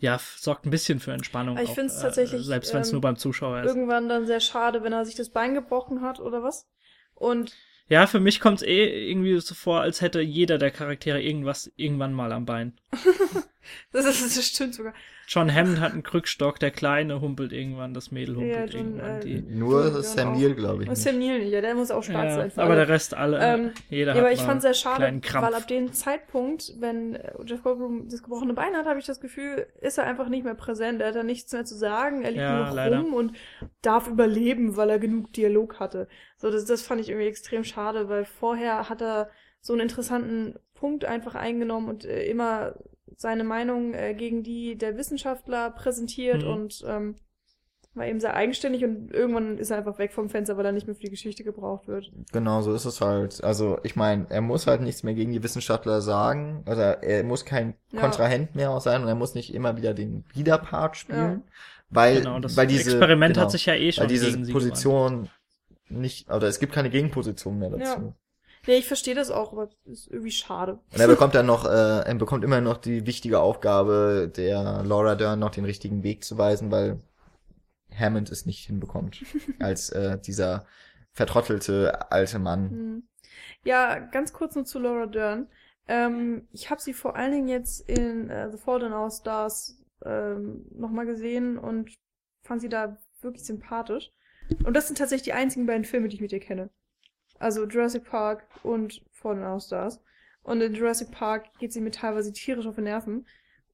ja, 0.00 0.18
sorgt 0.36 0.66
ein 0.66 0.70
bisschen 0.70 0.98
für 0.98 1.12
Entspannung. 1.12 1.58
Ich 1.58 1.68
auch, 1.68 1.74
find's 1.74 1.98
äh, 1.98 2.02
tatsächlich, 2.02 2.44
Selbst 2.44 2.72
wenn 2.74 2.80
es 2.80 2.88
ähm, 2.88 2.94
nur 2.94 3.00
beim 3.02 3.16
Zuschauer 3.16 3.60
ist. 3.60 3.66
Irgendwann 3.68 4.08
dann 4.08 4.26
sehr 4.26 4.40
schade, 4.40 4.82
wenn 4.82 4.92
er 4.92 5.04
sich 5.04 5.14
das 5.14 5.30
Bein 5.30 5.54
gebrochen 5.54 6.00
hat 6.00 6.20
oder 6.20 6.42
was. 6.42 6.66
Und 7.14 7.54
Ja, 7.88 8.06
für 8.06 8.20
mich 8.20 8.40
kommt 8.40 8.58
es 8.58 8.62
eh 8.66 9.10
irgendwie 9.10 9.38
so 9.40 9.54
vor, 9.54 9.82
als 9.82 10.00
hätte 10.00 10.20
jeder 10.20 10.58
der 10.58 10.70
Charaktere 10.70 11.20
irgendwas 11.20 11.70
irgendwann 11.76 12.14
mal 12.14 12.32
am 12.32 12.46
Bein. 12.46 12.78
das, 13.92 14.06
ist, 14.06 14.36
das 14.36 14.46
stimmt 14.46 14.74
sogar. 14.74 14.94
John 15.28 15.54
Hammond 15.54 15.78
hat 15.80 15.92
einen 15.92 16.02
Krückstock, 16.02 16.58
der 16.58 16.72
Kleine 16.72 17.20
humpelt 17.20 17.52
irgendwann, 17.52 17.94
das 17.94 18.10
Mädel 18.10 18.34
Ja, 18.34 18.40
humpelt 18.40 18.74
John, 18.74 18.80
irgendwann. 18.98 19.16
äh, 19.18 19.20
Die, 19.20 19.40
Nur 19.42 19.84
Ja, 19.86 20.02
Sam. 20.02 20.32
Neill, 20.32 20.54
glaube 20.54 20.82
ich. 20.82 20.88
Nicht. 20.88 21.00
Sam 21.02 21.18
Neill 21.20 21.38
nicht, 21.38 21.52
ja, 21.52 21.60
der 21.60 21.74
muss 21.76 21.90
auch 21.92 22.02
schwarz 22.02 22.30
ja, 22.30 22.36
sein. 22.36 22.52
aber 22.56 22.64
alle. 22.64 22.74
der 22.76 22.88
Rest 22.88 23.14
alle, 23.14 23.38
Ähm, 23.40 23.70
jeder 23.88 24.12
Ja, 24.12 24.14
hat 24.14 24.20
aber 24.24 24.32
ich 24.32 24.40
fand 24.40 24.60
sehr 24.62 24.70
einen 24.70 25.22
schade, 25.22 25.42
weil 25.42 25.54
ab 25.54 25.68
dem 25.68 25.92
Zeitpunkt, 25.92 26.72
wenn 26.80 27.14
äh, 27.14 27.32
Jeff 27.46 27.62
Goldblum 27.62 28.08
das 28.08 28.22
gebrochene 28.24 28.54
Bein 28.54 28.74
hat, 28.74 28.86
habe 28.86 28.98
ich 28.98 29.06
das 29.06 29.20
Gefühl, 29.20 29.66
ist 29.80 29.98
er 29.98 30.04
einfach 30.06 30.28
nicht 30.28 30.44
mehr 30.44 30.54
präsent. 30.54 31.00
Er 31.00 31.08
hat 31.08 31.14
da 31.14 31.22
nichts 31.22 31.52
mehr 31.52 31.64
zu 31.64 31.76
sagen. 31.76 32.22
Er 32.22 32.30
liegt 32.32 32.42
Ja, 32.42 32.56
nur 32.56 32.66
noch 32.66 32.74
leider. 32.74 32.98
rum 32.98 33.14
und 33.14 33.36
darf 33.82 34.08
überleben, 34.08 34.76
weil 34.76 34.90
er 34.90 34.98
genug 34.98 35.32
Dialog 35.32 35.78
hatte. 35.78 36.08
So, 36.38 36.50
das, 36.50 36.64
das 36.64 36.82
fand 36.82 37.00
ich 37.00 37.08
irgendwie 37.08 37.28
extrem 37.28 37.62
schade, 37.62 38.08
weil 38.08 38.24
vorher 38.24 38.88
hat 38.88 39.00
er 39.00 39.30
so 39.60 39.74
einen 39.74 39.82
interessanten 39.82 40.58
Punkt 40.74 41.04
einfach 41.04 41.34
eingenommen 41.34 41.88
und 41.88 42.04
äh, 42.04 42.24
immer 42.24 42.74
seine 43.20 43.44
Meinung 43.44 43.92
äh, 43.92 44.14
gegen 44.14 44.42
die 44.42 44.76
der 44.78 44.96
Wissenschaftler 44.96 45.70
präsentiert 45.70 46.42
Mhm. 46.42 46.48
und 46.50 46.84
ähm, 46.88 47.16
war 47.92 48.06
eben 48.06 48.18
sehr 48.20 48.34
eigenständig 48.34 48.82
und 48.84 49.12
irgendwann 49.12 49.58
ist 49.58 49.70
er 49.70 49.76
einfach 49.78 49.98
weg 49.98 50.12
vom 50.12 50.30
Fenster, 50.30 50.56
weil 50.56 50.64
er 50.64 50.72
nicht 50.72 50.86
mehr 50.86 50.94
für 50.96 51.02
die 51.02 51.10
Geschichte 51.10 51.42
gebraucht 51.44 51.86
wird. 51.86 52.10
Genau, 52.32 52.62
so 52.62 52.72
ist 52.72 52.84
es 52.86 53.00
halt. 53.00 53.42
Also 53.44 53.78
ich 53.82 53.94
meine, 53.94 54.26
er 54.30 54.40
muss 54.40 54.66
halt 54.66 54.80
nichts 54.80 55.02
mehr 55.02 55.12
gegen 55.12 55.32
die 55.32 55.42
Wissenschaftler 55.42 56.00
sagen. 56.00 56.62
Also 56.66 56.80
er 56.80 57.24
muss 57.24 57.44
kein 57.44 57.74
Ja. 57.92 58.00
Kontrahent 58.00 58.54
mehr 58.54 58.70
auch 58.70 58.80
sein 58.80 59.02
und 59.02 59.08
er 59.08 59.16
muss 59.16 59.34
nicht 59.34 59.52
immer 59.52 59.76
wieder 59.76 59.92
den 59.92 60.24
Widerpart 60.32 60.96
spielen. 60.96 61.18
Ja. 61.18 61.52
Weil, 61.90 62.18
genau, 62.18 62.38
das 62.38 62.56
weil 62.56 62.68
diese, 62.68 62.90
Experiment 62.92 63.34
genau, 63.34 63.44
hat 63.44 63.50
sich 63.52 63.66
ja 63.66 63.74
eh 63.74 63.90
schon 63.92 64.02
weil 64.02 64.08
diese 64.08 64.30
gegen 64.30 64.44
sie 64.44 64.52
gewandt. 64.52 64.68
Position 64.70 65.28
nicht, 65.88 66.30
oder 66.30 66.46
es 66.46 66.60
gibt 66.60 66.72
keine 66.72 66.88
Gegenposition 66.90 67.58
mehr 67.58 67.70
dazu. 67.70 68.00
Ja. 68.00 68.14
Nee, 68.66 68.76
ich 68.76 68.86
verstehe 68.86 69.14
das 69.14 69.30
auch, 69.30 69.52
aber 69.52 69.70
ist 69.84 70.08
irgendwie 70.08 70.30
schade. 70.30 70.80
Und 70.92 71.00
er 71.00 71.08
bekommt 71.08 71.34
dann 71.34 71.46
noch, 71.46 71.64
äh, 71.64 72.00
er 72.00 72.14
bekommt 72.16 72.44
immer 72.44 72.60
noch 72.60 72.76
die 72.76 73.06
wichtige 73.06 73.40
Aufgabe, 73.40 74.30
der 74.34 74.82
Laura 74.84 75.14
Dern 75.14 75.38
noch 75.38 75.50
den 75.50 75.64
richtigen 75.64 76.02
Weg 76.02 76.24
zu 76.24 76.36
weisen, 76.36 76.70
weil 76.70 77.00
Hammond 77.98 78.30
es 78.30 78.46
nicht 78.46 78.66
hinbekommt. 78.66 79.24
als 79.58 79.90
äh, 79.90 80.18
dieser 80.20 80.66
vertrottelte 81.12 82.10
alte 82.12 82.38
Mann. 82.38 82.70
Hm. 82.70 83.02
Ja, 83.64 83.98
ganz 83.98 84.32
kurz 84.32 84.54
nur 84.54 84.64
zu 84.64 84.78
Laura 84.78 85.06
Dern. 85.06 85.48
Ähm, 85.88 86.46
ich 86.52 86.70
habe 86.70 86.80
sie 86.80 86.92
vor 86.92 87.16
allen 87.16 87.32
Dingen 87.32 87.48
jetzt 87.48 87.88
in 87.88 88.30
äh, 88.30 88.50
The 88.50 88.58
in 88.58 88.92
Our 88.92 89.10
Stars 89.10 89.82
ähm, 90.04 90.66
nochmal 90.72 91.06
gesehen 91.06 91.58
und 91.58 91.94
fand 92.42 92.60
sie 92.60 92.68
da 92.68 92.98
wirklich 93.22 93.44
sympathisch. 93.44 94.12
Und 94.64 94.74
das 94.74 94.86
sind 94.86 94.98
tatsächlich 94.98 95.24
die 95.24 95.32
einzigen 95.32 95.66
beiden 95.66 95.84
Filme, 95.84 96.08
die 96.08 96.16
ich 96.16 96.20
mit 96.20 96.32
ihr 96.32 96.40
kenne. 96.40 96.70
Also 97.40 97.66
Jurassic 97.66 98.04
Park 98.04 98.44
und 98.62 99.02
Fault 99.10 99.38
in 99.38 99.44
Our 99.44 99.60
Stars. 99.60 100.00
Und 100.42 100.60
in 100.60 100.74
Jurassic 100.74 101.10
Park 101.10 101.46
geht 101.58 101.72
sie 101.72 101.80
mir 101.80 101.90
teilweise 101.90 102.32
tierisch 102.32 102.66
auf 102.66 102.76
die 102.76 102.82
Nerven, 102.82 103.26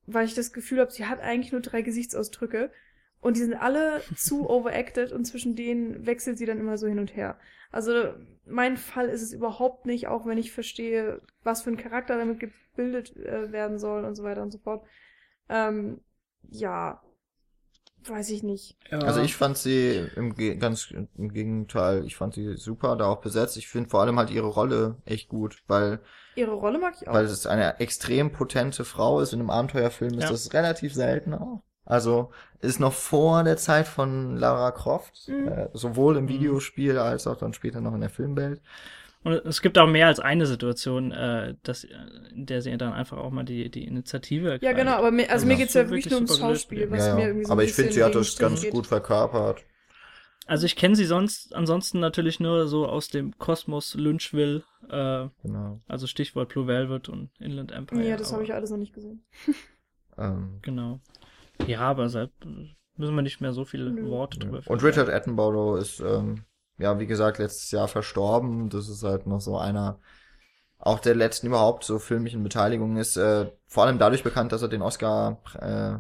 weil 0.07 0.25
ich 0.25 0.35
das 0.35 0.53
Gefühl 0.53 0.81
habe, 0.81 0.91
sie 0.91 1.07
hat 1.07 1.21
eigentlich 1.21 1.53
nur 1.53 1.61
drei 1.61 1.83
Gesichtsausdrücke 1.83 2.71
und 3.21 3.37
die 3.37 3.43
sind 3.43 3.55
alle 3.55 4.01
zu 4.17 4.49
overacted 4.49 5.13
und 5.13 5.25
zwischen 5.25 5.57
denen 5.57 6.07
wechselt 6.07 6.39
sie 6.39 6.47
dann 6.47 6.61
immer 6.61 6.79
so 6.79 6.87
hin 6.87 7.01
und 7.01 7.15
her. 7.17 7.39
Also 7.73 8.15
mein 8.47 8.77
Fall 8.77 9.09
ist 9.09 9.23
es 9.23 9.33
überhaupt 9.33 9.85
nicht, 9.85 10.07
auch 10.07 10.27
wenn 10.27 10.39
ich 10.39 10.53
verstehe, 10.53 11.21
was 11.43 11.63
für 11.63 11.71
ein 11.71 11.77
Charakter 11.77 12.17
damit 12.17 12.39
gebildet 12.39 13.17
äh, 13.17 13.51
werden 13.51 13.79
soll 13.79 14.05
und 14.05 14.15
so 14.15 14.23
weiter 14.23 14.43
und 14.43 14.53
so 14.53 14.59
fort. 14.59 14.87
Ähm, 15.49 16.01
ja, 16.51 17.03
weiß 18.09 18.31
ich 18.31 18.43
nicht. 18.43 18.77
Ja. 18.91 18.99
Also 19.01 19.21
ich 19.21 19.35
fand 19.37 19.57
sie 19.59 20.09
im 20.17 20.35
Ge 20.35 20.57
ganz 20.57 20.91
im 21.17 21.33
Gegenteil, 21.33 22.05
ich 22.05 22.17
fand 22.17 22.35
sie 22.35 22.57
super, 22.57 22.97
da 22.97 23.07
auch 23.07 23.21
besetzt. 23.21 23.57
Ich 23.57 23.69
finde 23.69 23.91
vor 23.91 24.01
allem 24.03 24.19
halt 24.19 24.31
ihre 24.31 24.47
Rolle 24.47 24.97
echt 25.05 25.29
gut, 25.29 25.63
weil 25.67 26.01
Ihre 26.35 26.53
Rolle 26.53 26.79
mag 26.79 26.95
ich 27.01 27.09
auch. 27.09 27.15
weil 27.15 27.25
es 27.25 27.47
eine 27.47 27.81
extrem 27.81 28.31
potente 28.33 28.85
Frau 28.85 29.21
ist. 29.21 29.33
In 29.33 29.41
einem 29.41 29.51
Abenteuerfilm 29.51 30.15
ist 30.19 30.25
Ja. 30.25 30.31
das 30.31 30.53
relativ 30.53 30.93
selten 30.95 31.33
auch. 31.35 31.63
Also 31.85 32.31
ist 32.61 32.81
noch 32.81 32.93
vor 32.93 33.45
der 33.45 33.57
Zeit 33.57 33.87
von 33.87 34.37
Lara 34.37 34.73
Croft, 34.73 35.29
Mhm. 35.29 35.49
äh, 35.49 35.69
sowohl 35.73 36.17
im 36.17 36.25
Mhm. 36.25 36.29
Videospiel 36.31 36.99
als 36.99 37.27
auch 37.27 37.37
dann 37.37 37.55
später 37.55 37.81
noch 37.81 37.95
in 37.95 38.01
der 38.01 38.11
Filmwelt. 38.11 38.61
Und 39.27 39.33
es 39.45 39.61
gibt 39.61 39.77
auch 39.77 39.89
mehr 39.89 40.07
als 40.07 40.21
eine 40.21 40.47
Situation, 40.47 41.11
äh, 41.11 41.57
dass, 41.65 41.83
äh, 41.83 41.89
in 42.33 42.47
der 42.47 42.63
sie 42.63 42.77
dann 42.77 42.93
einfach 42.93 43.19
auch 43.19 43.31
mal 43.33 43.43
die, 43.43 43.69
die 43.71 43.85
Initiative 43.85 44.47
ja, 44.47 44.53
ergreift. 44.53 44.77
genau, 44.77 44.93
aber 44.93 45.11
mir, 45.11 45.23
also 45.25 45.33
Also 45.33 45.47
mir 45.47 45.53
das 45.55 45.59
geht's 45.59 45.75
ja 45.75 45.81
wirklich 45.91 46.05
wirklich 46.05 46.11
nur 46.13 46.21
ums 46.21 46.39
Schauspiel, 46.39 46.89
was 46.93 47.07
Ja, 47.07 47.15
mir 47.17 47.21
ja. 47.23 47.27
irgendwie 47.27 47.47
so 47.47 47.53
Aber 47.53 47.65
ich 47.65 47.73
finde, 47.73 47.93
sie 47.93 48.05
hat 48.05 48.15
das 48.15 48.39
ganz 48.39 48.63
geht. 48.63 48.71
gut 48.71 48.87
verkörpert. 48.87 49.65
Also 50.47 50.65
ich 50.65 50.77
kenne 50.77 50.95
sie 50.95 51.07
sonst 51.07 51.53
ansonsten 51.57 51.99
natürlich 51.99 52.39
nur 52.39 52.69
so 52.69 52.87
aus 52.87 53.09
dem 53.09 53.37
Kosmos 53.37 53.95
Lynchville, 53.97 54.63
äh, 54.89 55.27
Genau. 55.43 55.81
also 55.89 56.07
Stichwort 56.07 56.51
Blue 56.51 56.69
Velvet 56.69 57.09
und 57.09 57.31
Inland 57.41 57.73
Empire. 57.73 58.05
Ja, 58.09 58.17
das 58.17 58.33
habe 58.33 58.45
ich 58.45 58.55
alles 58.55 58.71
noch 58.71 58.79
nicht 58.79 58.93
gesehen. 58.95 59.25
Ähm, 60.17 60.61
Genau. 60.63 61.01
Ja, 61.67 61.81
aber 61.81 62.09
seit 62.09 62.31
müssen 62.97 63.15
wir 63.17 63.23
nicht 63.23 63.41
mehr 63.41 63.53
so 63.53 63.65
viele 63.65 63.91
Nö. 63.91 64.09
Worte 64.09 64.39
drüber 64.39 64.61
und 64.67 64.85
Richard 64.85 65.09
Attenborough 65.11 65.81
ist, 65.81 65.99
ähm, 65.99 66.45
ja, 66.79 66.99
wie 66.99 67.07
gesagt, 67.07 67.39
letztes 67.39 67.71
Jahr 67.71 67.89
verstorben. 67.89 68.69
Das 68.69 68.89
ist 68.89 69.03
halt 69.03 69.27
noch 69.27 69.41
so 69.41 69.59
einer, 69.59 69.99
auch 70.79 71.01
der 71.01 71.15
letzten 71.15 71.49
überhaupt 71.49 71.85
so 71.85 71.99
filmischen 71.99 72.43
Beteiligungen 72.43 72.97
ist, 72.97 73.17
äh, 73.17 73.51
vor 73.67 73.85
allem 73.85 73.99
dadurch 73.99 74.23
bekannt, 74.23 74.53
dass 74.53 74.63
er 74.63 74.69
den 74.69 74.83
Oscar, 74.83 75.41
äh, 75.61 75.99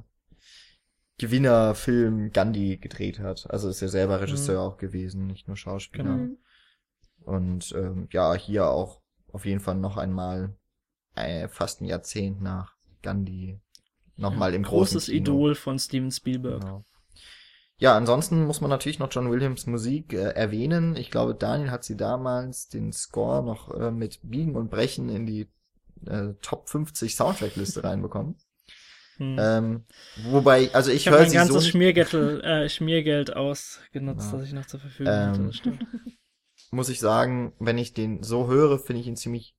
Gewinnerfilm 1.19 2.31
Gandhi 2.31 2.77
gedreht 2.77 3.21
hat. 3.21 3.51
Also 3.51 3.69
ist 3.71 3.81
er 3.81 3.89
selber 3.89 4.21
Regisseur 4.21 4.61
auch 4.61 4.77
gewesen, 4.77 5.27
nicht 5.27 5.49
nur 5.49 5.57
Schauspieler. 5.57 6.05
Genau. 6.05 6.17
Mhm. 6.17 6.39
Und 7.25 7.73
ähm, 7.73 8.09
ja, 8.13 8.35
hier 8.35 8.69
auch 8.69 9.01
auf 9.33 9.47
jeden 9.47 9.61
Fall 9.61 9.77
noch 9.77 9.97
einmal 9.97 10.55
äh, 11.15 11.49
fast 11.49 11.81
ein 11.81 11.87
Jahrzehnt 11.87 12.43
nach 12.43 12.77
Gandhi 13.03 13.59
nochmal 14.17 14.55
im 14.55 14.63
großen 14.63 14.95
Großes 14.99 15.07
Kino. 15.07 15.21
Idol 15.21 15.55
von 15.55 15.79
Steven 15.79 16.11
Spielberg. 16.11 16.61
Genau. 16.61 16.85
Ja, 17.79 17.95
ansonsten 17.97 18.45
muss 18.47 18.61
man 18.63 18.71
natürlich 18.71 18.99
noch 18.99 19.13
John 19.13 19.31
Williams 19.31 19.67
Musik 19.67 20.13
äh, 20.15 20.31
erwähnen. 20.31 20.97
Ich 20.97 21.11
glaube, 21.11 21.35
Daniel 21.35 21.71
hat 21.71 21.85
sie 21.85 21.97
damals 21.97 22.69
den 22.69 22.93
Score 22.93 23.45
noch 23.45 23.71
äh, 23.79 23.91
mit 23.91 24.21
Biegen 24.23 24.57
und 24.57 24.71
Brechen 24.71 25.11
in 25.11 25.27
die 25.27 25.51
äh, 26.07 26.33
Top 26.41 26.69
50 26.71 27.15
Soundtrack-Liste 27.15 27.85
reinbekommen. 27.85 28.37
Hm. 29.19 29.37
Ähm, 29.39 29.85
wobei, 30.31 30.71
also 30.75 30.91
ich, 30.91 30.99
ich 30.99 31.07
habe 31.09 31.17
höre 31.17 31.23
mein 31.25 31.31
sie 31.31 31.37
so 31.37 31.43
ganzes 31.45 31.63
nicht- 31.65 31.71
Schmiergeld, 31.73 32.15
äh, 32.15 32.69
Schmiergeld 32.69 33.37
ausgenutzt, 33.37 34.33
Ja. 34.33 34.39
das 34.39 34.47
ich 34.49 34.53
noch 34.55 34.67
zur 34.67 34.81
Verfügung 34.81 35.13
hatte. 35.13 35.41
Ähm, 35.41 35.47
Das 35.49 35.57
stimmt. 35.57 35.87
muss 36.71 36.89
ich 36.89 36.99
sagen, 37.01 37.53
wenn 37.59 37.77
ich 37.79 37.93
den 37.95 38.23
so 38.23 38.47
höre, 38.49 38.79
finde 38.79 39.01
ich 39.01 39.07
ihn 39.07 39.17
ziemlich 39.17 39.55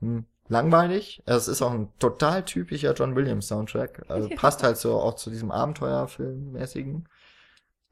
hm, 0.00 0.24
langweilig. 0.48 1.22
Es 1.26 1.46
ist 1.48 1.62
auch 1.62 1.72
ein 1.72 1.92
total 1.98 2.44
typischer 2.44 2.92
John 2.94 3.14
Williams 3.16 3.46
Soundtrack. 3.48 4.04
Also 4.08 4.28
passt 4.36 4.62
halt 4.64 4.76
so 4.78 4.94
auch 5.00 5.14
zu 5.14 5.30
diesem 5.30 5.50
Abenteuerfilmmäßigen. 5.52 7.08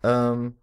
Ähm, 0.04 0.54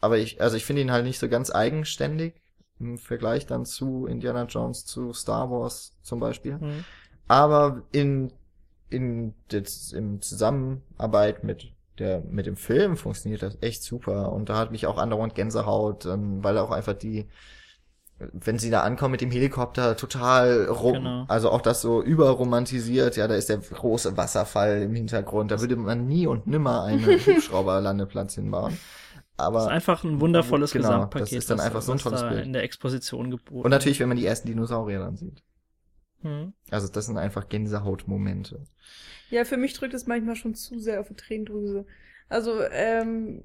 aber 0.00 0.18
ich, 0.18 0.40
also 0.40 0.56
ich 0.56 0.64
finde 0.64 0.82
ihn 0.82 0.92
halt 0.92 1.04
nicht 1.04 1.18
so 1.18 1.28
ganz 1.28 1.50
eigenständig 1.50 2.34
im 2.78 2.98
Vergleich 2.98 3.46
dann 3.46 3.64
zu 3.64 4.06
Indiana 4.06 4.44
Jones, 4.44 4.86
zu 4.86 5.12
Star 5.12 5.50
Wars 5.50 5.96
zum 6.02 6.20
Beispiel. 6.20 6.58
Hm. 6.60 6.84
Aber 7.26 7.82
in, 7.92 8.32
in, 8.88 9.34
jetzt 9.50 9.92
im 9.92 10.20
Zusammenarbeit 10.20 11.42
mit 11.42 11.72
der, 11.98 12.20
mit 12.22 12.46
dem 12.46 12.56
Film 12.56 12.96
funktioniert 12.96 13.42
das 13.42 13.58
echt 13.60 13.82
super. 13.82 14.32
Und 14.32 14.48
da 14.48 14.56
hat 14.56 14.72
mich 14.72 14.86
auch 14.86 14.98
andauernd 14.98 15.34
Gänsehaut, 15.34 16.06
ähm, 16.06 16.42
weil 16.42 16.58
auch 16.58 16.70
einfach 16.70 16.94
die, 16.94 17.28
wenn 18.32 18.58
sie 18.58 18.70
da 18.70 18.82
ankommen 18.82 19.12
mit 19.12 19.20
dem 19.20 19.30
Helikopter, 19.30 19.96
total 19.96 20.66
rom, 20.66 20.94
Genau. 20.94 21.24
also 21.28 21.50
auch 21.50 21.60
das 21.62 21.80
so 21.80 22.02
überromantisiert, 22.02 23.16
ja, 23.16 23.26
da 23.28 23.34
ist 23.34 23.48
der 23.48 23.58
große 23.58 24.16
Wasserfall 24.16 24.82
im 24.82 24.94
Hintergrund, 24.94 25.50
da 25.50 25.60
würde 25.60 25.76
man 25.76 26.06
nie 26.06 26.26
und 26.26 26.46
nimmer 26.46 26.84
einen 26.84 27.00
Hubschrauberlandeplatz 27.26 28.34
hinbauen. 28.34 28.72
Das 28.72 29.46
ist 29.48 29.56
Aber, 29.56 29.68
einfach 29.68 30.04
ein 30.04 30.20
wundervolles 30.20 30.72
Genau, 30.72 30.88
Gesamtpaket. 30.88 31.22
das 31.28 31.32
ist 31.32 31.50
dann 31.50 31.58
was- 31.58 31.64
einfach 31.66 31.82
so 31.82 31.92
ein 31.92 31.98
tolles 31.98 32.22
Bild. 32.22 32.44
in 32.44 32.52
der 32.52 32.62
Exposition 32.62 33.30
geboten. 33.30 33.64
und 33.64 33.70
natürlich, 33.70 33.98
wenn 34.00 34.08
man 34.08 34.18
die 34.18 34.26
ersten 34.26 34.48
Dinosaurier 34.48 34.98
dann 34.98 35.16
sieht. 35.16 35.42
Hm. 36.22 36.52
Also 36.70 36.88
das 36.88 37.06
sind 37.06 37.16
einfach 37.16 37.48
Gänsehautmomente. 37.48 38.64
Ja, 39.30 39.44
für 39.46 39.56
mich 39.56 39.72
drückt 39.72 39.94
es 39.94 40.06
manchmal 40.06 40.36
schon 40.36 40.54
zu 40.54 40.78
sehr 40.78 41.00
auf 41.00 41.08
die 41.08 41.14
Tränendrüse. 41.14 41.86
Also, 42.28 42.60
ähm, 42.70 43.42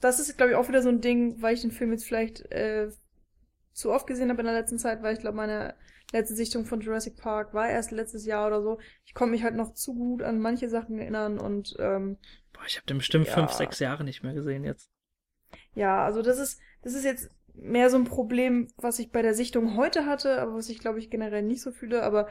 das 0.00 0.18
ist, 0.18 0.36
glaube 0.36 0.52
ich, 0.52 0.56
auch 0.56 0.66
wieder 0.68 0.82
so 0.82 0.88
ein 0.88 1.00
Ding, 1.00 1.40
weil 1.40 1.54
ich 1.54 1.60
den 1.60 1.70
Film 1.70 1.92
jetzt 1.92 2.04
vielleicht 2.04 2.50
äh, 2.50 2.88
zu 3.72 3.90
oft 3.92 4.06
gesehen 4.06 4.30
habe 4.30 4.40
in 4.40 4.46
der 4.46 4.54
letzten 4.54 4.78
Zeit, 4.78 5.02
weil 5.02 5.14
ich 5.14 5.20
glaube, 5.20 5.36
meine 5.36 5.74
letzte 6.12 6.34
Sichtung 6.34 6.64
von 6.66 6.80
Jurassic 6.80 7.16
Park 7.16 7.54
war 7.54 7.68
erst 7.68 7.90
letztes 7.90 8.26
Jahr 8.26 8.46
oder 8.46 8.62
so. 8.62 8.78
Ich 9.04 9.14
konnte 9.14 9.32
mich 9.32 9.42
halt 9.44 9.54
noch 9.54 9.72
zu 9.74 9.94
gut 9.94 10.22
an 10.22 10.38
manche 10.40 10.68
Sachen 10.68 10.98
erinnern 10.98 11.38
und 11.38 11.74
ähm, 11.78 12.18
Boah, 12.52 12.64
ich 12.66 12.76
habe 12.76 12.86
den 12.86 12.98
bestimmt 12.98 13.26
Ja. 13.28 13.32
fünf, 13.34 13.52
sechs 13.52 13.78
Jahre 13.78 14.04
nicht 14.04 14.22
mehr 14.22 14.34
gesehen 14.34 14.64
jetzt. 14.64 14.90
ja, 15.74 16.04
also 16.04 16.22
das 16.22 16.38
ist, 16.38 16.60
das 16.82 16.94
ist 16.94 17.04
jetzt 17.04 17.30
mehr 17.54 17.90
so 17.90 17.96
ein 17.96 18.04
Problem, 18.04 18.68
was 18.76 18.98
ich 18.98 19.10
bei 19.10 19.22
der 19.22 19.34
Sichtung 19.34 19.76
heute 19.76 20.06
hatte, 20.06 20.40
aber 20.40 20.54
was 20.54 20.68
ich, 20.68 20.78
glaube 20.78 20.98
ich, 20.98 21.10
generell 21.10 21.42
nicht 21.42 21.62
so 21.62 21.70
fühle. 21.72 22.02
Aber 22.02 22.28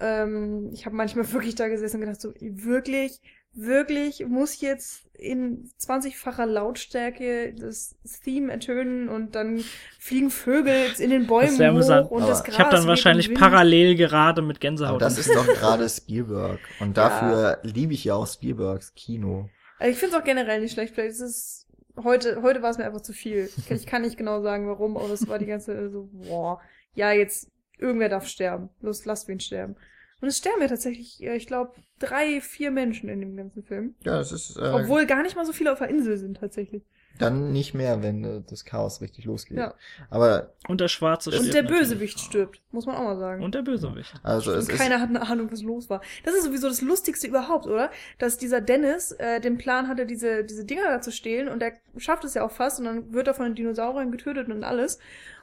ähm, 0.00 0.70
ich 0.72 0.86
habe 0.86 0.96
manchmal 0.96 1.24
wirklich 1.32 1.54
da 1.54 1.68
gesessen 1.68 1.96
und 1.96 2.00
gedacht, 2.02 2.20
so, 2.20 2.32
wirklich, 2.40 3.20
wirklich 3.52 4.24
muss 4.26 4.60
jetzt 4.60 5.02
in 5.16 5.70
20-facher 5.80 6.44
Lautstärke 6.46 7.54
das 7.54 7.94
Theme 8.24 8.52
ertönen 8.52 9.08
und 9.08 9.34
dann 9.36 9.62
fliegen 10.00 10.30
Vögel 10.30 10.74
jetzt 10.88 11.00
in 11.00 11.10
den 11.10 11.26
Bäumen 11.26 11.56
hoch 11.56 12.10
und 12.10 12.22
das 12.26 12.40
ich 12.40 12.44
Gras 12.46 12.54
Ich 12.54 12.58
habe 12.58 12.70
dann 12.74 12.86
wahrscheinlich 12.88 13.32
parallel 13.34 13.94
gerade 13.94 14.42
mit 14.42 14.60
Gänsehaut. 14.60 14.90
Aber 14.96 14.98
das 14.98 15.18
ist 15.18 15.32
doch 15.34 15.46
gerade 15.46 15.88
Spielberg. 15.88 16.58
Und 16.80 16.96
Ja. 16.96 17.08
dafür 17.08 17.58
liebe 17.62 17.94
ich 17.94 18.04
ja 18.04 18.14
auch 18.14 18.26
Spielbergs 18.26 18.94
Kino. 18.94 19.48
Also 19.78 19.92
ich 19.92 19.98
finde 19.98 20.16
es 20.16 20.20
auch 20.20 20.24
generell 20.24 20.60
nicht 20.60 20.72
schlecht. 20.72 20.94
Vielleicht 20.94 21.12
ist 21.12 21.20
es 21.20 21.66
heute, 22.02 22.42
heute 22.42 22.60
war 22.62 22.70
es 22.70 22.78
mir 22.78 22.86
einfach 22.86 23.02
zu 23.02 23.12
viel. 23.12 23.48
Ich, 23.56 23.68
kann- 23.68 23.76
ich 23.76 23.86
kann 23.86 24.02
nicht 24.02 24.16
genau 24.16 24.42
sagen, 24.42 24.66
warum, 24.66 24.96
aber 24.96 25.10
es 25.10 25.28
war 25.28 25.38
die 25.38 25.46
ganze 25.46 25.90
so, 25.90 26.08
boah, 26.12 26.60
ja, 26.94 27.12
jetzt, 27.12 27.48
irgendwer 27.84 28.08
darf 28.08 28.26
sterben. 28.26 28.70
Los, 28.80 29.04
lasst 29.04 29.28
wen 29.28 29.40
sterben. 29.40 29.76
Und 30.20 30.28
es 30.28 30.38
sterben 30.38 30.62
ja 30.62 30.68
tatsächlich, 30.68 31.22
äh, 31.22 31.36
ich 31.36 31.46
glaube, 31.46 31.72
drei, 31.98 32.40
vier 32.40 32.70
Menschen 32.70 33.08
in 33.08 33.20
dem 33.20 33.36
ganzen 33.36 33.62
Film. 33.62 33.94
Ja, 34.04 34.16
das 34.18 34.32
ist 34.32 34.56
äh, 34.56 34.60
Obwohl 34.72 35.06
gar 35.06 35.22
nicht 35.22 35.36
mal 35.36 35.44
so 35.44 35.52
viele 35.52 35.72
auf 35.72 35.78
der 35.78 35.88
Insel 35.88 36.16
sind, 36.16 36.38
tatsächlich. 36.38 36.82
dann 37.18 37.52
nicht 37.52 37.74
mehr, 37.74 38.02
wenn 38.02 38.24
äh, 38.24 38.42
das 38.48 38.64
Chaos 38.64 39.00
richtig 39.02 39.26
losgeht. 39.26 39.58
Ja. 39.58 39.74
Aber 40.10 40.54
Und 40.66 40.80
der 40.80 40.88
Schwarze 40.88 41.28
Und 41.30 41.36
stirbt 41.36 41.54
der 41.54 41.62
natürlich 41.64 41.80
Bösewicht 41.90 42.16
auch. 42.18 42.22
stirbt, 42.22 42.62
muss 42.72 42.86
man 42.86 42.96
auch 42.96 43.02
mal 43.02 43.18
sagen. 43.18 43.42
Und 43.44 43.54
der 43.54 43.62
Bösewicht. 43.62 44.14
also 44.22 44.52
es 44.52 44.64
Und 44.64 44.72
ist 44.72 44.78
keiner 44.78 44.98
hat 45.00 45.10
eine 45.10 45.20
Ahnung, 45.22 45.52
was 45.52 45.62
los 45.62 45.90
war. 45.90 46.00
Das 46.24 46.34
ist 46.34 46.44
sowieso 46.44 46.68
das 46.68 46.80
Lustigste 46.80 47.26
überhaupt, 47.26 47.66
oder? 47.66 47.90
Dass 48.18 48.38
dieser 48.38 48.60
Dennis 48.62 49.12
äh, 49.12 49.40
den 49.40 49.58
Plan 49.58 49.88
hatte, 49.88 50.06
diese, 50.06 50.42
diese 50.44 50.64
Dinger 50.64 50.88
da 50.88 51.00
zu 51.02 51.12
stehlen 51.12 51.48
und 51.48 51.60
der 51.60 51.74
schafft 51.98 52.24
es 52.24 52.34
ja 52.34 52.44
auch 52.44 52.50
fast 52.52 52.78
und 52.78 52.86
dann 52.86 53.12
wird 53.12 53.26
er 53.28 53.34
von 53.34 53.44
den 53.46 53.54
Dinosauriern 53.56 54.10
getötet 54.10 54.48
und 54.48 54.64
alles. 54.64 54.98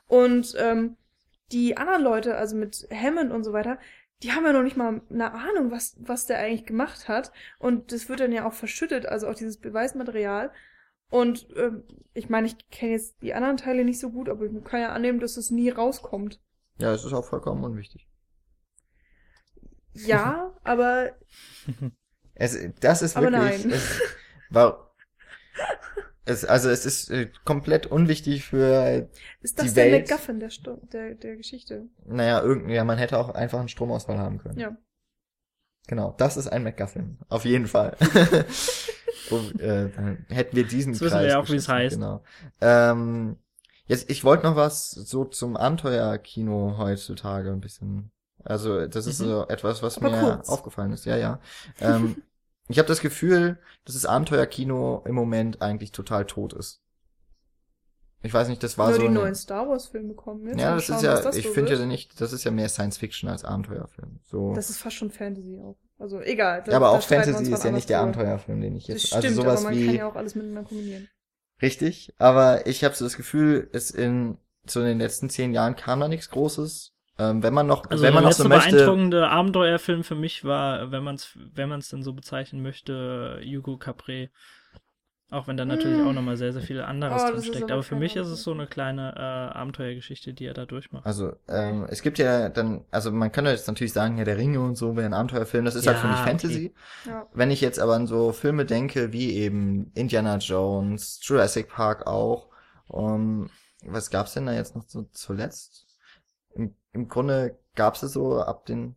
Und 0.08 0.56
ähm, 0.58 0.98
die 1.52 1.78
anderen 1.78 2.04
Leute, 2.04 2.36
also 2.38 2.56
mit 2.56 2.88
Hammond 2.91 3.32
und 3.32 3.43
so 3.43 3.54
weiter, 3.54 3.78
die 4.24 4.32
haben 4.34 4.45
ja 4.45 4.54
noch 4.54 4.64
nicht 4.64 4.78
mal 4.78 5.02
eine 5.10 5.34
Ahnung, 5.34 5.72
was, 5.72 5.95
was 5.99 6.28
der 6.28 6.38
eigentlich 6.39 6.66
gemacht 6.66 7.08
hat. 7.08 7.32
Und 7.60 7.91
das 7.91 8.08
wird 8.10 8.20
dann 8.20 8.32
ja 8.32 8.47
auch 8.47 8.54
verschüttet, 8.54 9.06
also 9.06 9.28
auch 9.28 9.36
dieses 9.36 9.58
Beweismaterial. 9.60 10.52
Und 11.10 11.47
ähm, 11.58 11.84
ich 12.14 12.30
meine, 12.30 12.47
ich 12.47 12.70
kenne 12.70 12.93
jetzt 12.93 13.22
die 13.22 13.34
anderen 13.34 13.58
Teile 13.58 13.84
nicht 13.84 13.99
so 13.99 14.12
gut, 14.12 14.30
aber 14.30 14.45
ich 14.45 14.64
kann 14.64 14.80
ja 14.82 14.89
annehmen, 14.93 15.20
dass 15.20 15.38
es 15.38 15.52
nie 15.52 15.70
rauskommt. 15.70 16.39
ja, 16.78 16.93
es 16.93 17.04
ist 17.04 17.14
auch 17.14 17.26
vollkommen 17.26 17.64
unwichtig. 17.64 18.08
Ja, 19.93 20.54
aber 20.64 21.12
Es, 22.34 22.58
das 22.80 23.02
ist 23.02 23.18
Aber 23.18 23.32
wirklich. 23.32 23.66
nein. 23.66 23.72
Es, 23.72 23.99
war, 24.49 24.93
es, 26.26 26.46
also 26.46 26.70
es 26.70 26.86
ist 26.86 27.10
äh, 27.10 27.30
komplett 27.46 27.88
unwichtig 27.88 28.44
für, 28.46 29.10
Ist 29.42 29.58
das 29.60 29.68
Die 29.68 29.74
der 29.74 29.92
Welt- 29.92 30.10
MacGuffin 30.10 30.40
der, 30.40 30.50
Sto 30.50 30.78
der, 30.94 31.16
der 31.16 31.36
Geschichte? 31.38 31.88
naja, 32.06 32.42
irgendein, 32.42 32.76
ja, 32.76 32.84
man 32.84 32.98
hätte 32.98 33.18
auch 33.18 33.30
einfach 33.30 33.60
einen 33.60 33.70
Stromausfall 33.70 34.18
haben 34.18 34.38
können. 34.38 34.60
Ja. 34.60 34.78
Genau, 35.88 36.14
das 36.18 36.38
ist 36.38 36.48
ein 36.48 36.64
MacGuffin. 36.64 37.18
Auf 37.28 37.44
jeden 37.46 37.68
Fall. 37.68 37.98
Und, 39.32 39.60
äh, 39.62 39.90
dann 39.90 40.26
hätten 40.30 40.56
wir 40.56 40.66
diesen 40.68 40.94
Jetzt 40.94 41.02
wissen 41.02 41.14
wir 41.16 41.22
Kreis 41.22 41.32
ja 41.32 41.40
auch, 41.40 41.50
wie 41.50 41.56
es 41.56 41.68
heißt. 41.70 41.96
Genau. 41.96 42.24
Ähm, 42.60 43.38
jetzt, 43.88 44.10
ich 44.10 44.24
wollte 44.24 44.44
noch 44.46 44.56
was 44.56 44.92
so 44.92 45.26
zum 45.26 45.56
Abenteuerkino 45.58 46.76
heutzutage 46.78 47.52
ein 47.52 47.62
bisschen. 47.62 48.12
Also 48.44 48.88
das 48.88 49.06
ist 49.08 49.20
Mhm. 49.22 49.26
so 49.26 49.48
etwas, 49.48 49.82
was 49.84 49.98
Aber 49.98 50.10
mir 50.12 50.20
kurz. 50.20 50.50
aufgefallen 50.50 50.92
ist. 50.94 51.06
Ja, 51.06 51.16
ja. 51.18 51.40
Ähm, 51.80 52.22
ich 52.68 52.78
habe 52.80 52.88
das 52.88 53.01
Gefühl, 53.01 53.57
dass 53.86 53.95
das 53.95 54.05
Abenteuerkino 54.05 55.03
im 55.05 55.16
Moment 55.16 55.62
eigentlich 55.62 55.91
total 55.91 56.26
tot 56.26 56.53
ist. 56.53 56.82
Ich 58.24 58.34
weiß 58.34 58.49
nicht, 58.49 58.62
das 58.62 58.78
war 58.78 58.88
Nur 58.89 58.95
so. 58.95 59.01
die 59.01 59.07
eine- 59.07 59.20
neuen 59.20 59.36
Star 59.36 59.68
Wars 59.68 59.88
Filme 59.88 60.14
kommen 60.14 60.45
jetzt. 60.47 60.59
ja, 60.59 60.76
das 60.76 60.84
schauen, 60.86 60.97
ist 60.97 61.01
ja, 61.03 61.20
das 61.20 61.36
ich 61.36 61.47
so 61.47 61.53
finde 61.53 61.74
ja 61.74 61.86
nicht, 61.86 62.22
das 62.22 62.34
ist 62.34 62.43
ja 62.43 62.51
mehr 62.51 62.70
Science 62.70 62.97
Fiction 62.99 63.28
als 63.30 63.43
Abenteuerfilm. 63.43 64.20
So. 64.24 64.53
Das 64.53 64.70
ist 64.70 64.78
fast 64.78 64.95
schon 64.95 65.09
Fantasy 65.09 65.57
auch. 65.59 65.76
Also 65.97 66.22
egal. 66.22 66.62
da- 66.64 66.72
ja, 66.72 66.78
aber 66.78 66.91
auch 66.91 67.01
Fantasy 67.01 67.51
ist 67.51 67.64
ja 67.64 67.72
nicht 67.72 67.89
der. 67.89 67.99
Abenteuerfilm, 68.01 68.62
den 68.62 68.76
ich 68.76 68.86
Das 68.86 68.95
jetzt. 69.01 69.07
stimmt, 69.07 69.26
also 69.26 69.41
sowas 69.41 69.62
aber 69.62 69.72
man 69.72 69.80
wie 69.80 69.86
kann 69.88 69.95
ja 69.95 70.07
auch 70.07 70.16
alles 70.16 70.36
miteinander 70.36 70.64
kombinieren. 70.68 71.07
richtig, 71.64 72.14
aber 72.20 72.68
ich 72.68 72.84
habe 72.84 72.93
so 72.95 73.05
das 73.05 73.18
Gefühl, 73.18 73.70
es 73.74 73.89
in 73.91 74.38
so 74.68 74.82
in 74.82 74.86
den 74.86 74.99
letzten 74.99 75.30
zehn 75.32 75.53
Jahren 75.53 75.76
kam 75.76 75.99
da 75.99 76.07
nichts 76.07 76.30
Großes. 76.30 76.93
Ähm, 77.30 77.44
wenn 77.44 77.54
man 77.54 77.68
noch, 77.68 77.90
Also 77.90 78.04
wenn 78.04 78.14
man 78.14 78.24
der 78.24 78.30
noch 78.30 78.38
so 78.38 78.48
möchte, 78.50 78.76
beeindruckende 78.76 79.30
Abenteuerfilm 79.30 80.04
für 80.04 80.16
mich 80.16 80.44
war, 80.44 80.92
wenn 80.92 81.04
man 81.04 81.16
es 81.16 81.38
wenn 81.54 81.70
man 81.70 81.80
es 81.80 81.90
denn 81.90 82.04
so 82.04 82.14
bezeichnen 82.14 82.62
möchte, 82.62 83.42
Hugo 83.46 83.78
Capre. 83.78 84.30
Auch 85.30 85.48
wenn 85.48 85.56
da 85.56 85.64
natürlich 85.64 86.02
auch 86.02 86.12
nochmal 86.12 86.36
sehr, 86.36 86.52
sehr 86.52 86.62
viel 86.62 86.82
anderes 86.82 87.24
Oh, 87.24 87.32
drin 87.32 87.44
steckt. 87.44 87.72
aber 87.72 87.84
für 87.84 87.96
mich 87.96 88.18
ist 88.18 88.28
es 88.28 88.44
so 88.44 88.52
eine 88.52 88.68
kleine 88.68 89.14
äh, 89.16 89.58
Abenteuergeschichte, 89.58 90.34
die 90.34 90.46
er 90.46 90.54
da 90.54 90.66
durchmacht. 90.66 91.06
Also, 91.06 91.34
ähm, 91.48 91.86
es 91.90 92.02
gibt 92.02 92.18
ja 92.20 92.50
dann, 92.50 92.84
also 92.92 93.12
man 93.12 93.32
kann 93.32 93.46
ja 93.46 93.52
jetzt 93.52 93.68
natürlich 93.68 93.94
sagen, 93.94 94.18
ja, 94.18 94.26
der 94.26 94.38
Ringe 94.38 94.60
und 94.60 94.76
so 94.76 94.96
wäre 94.98 95.06
ein 95.06 95.14
Abenteuerfilm, 95.14 95.64
das 95.66 95.76
ist 95.76 95.88
halt 95.88 95.98
für 95.98 96.08
Ja, 96.08 96.12
mich 96.12 96.20
okay. 96.20 96.30
Fantasy. 96.30 96.74
Ja. 97.06 97.28
Wenn 97.34 97.50
ich 97.50 97.62
jetzt 97.62 97.80
aber 97.80 97.96
an 97.96 98.08
so 98.08 98.34
Filme 98.34 98.66
denke, 98.66 99.14
wie 99.14 99.34
eben 99.36 99.92
Indiana 99.96 100.38
Jones, 100.38 101.20
Jurassic 101.24 101.70
Park 101.70 102.08
auch, 102.08 102.50
um, 102.88 103.50
was 103.86 104.10
gab's 104.10 104.34
denn 104.34 104.46
da 104.46 104.54
jetzt 104.54 104.76
noch 104.76 104.84
so 104.88 105.04
zuletzt? 105.12 105.88
Im, 106.94 107.08
Grunde 107.08 107.58
gab's 107.76 108.04
es 108.04 108.14
so 108.14 108.39
ab 108.42 108.66
den, 108.66 108.96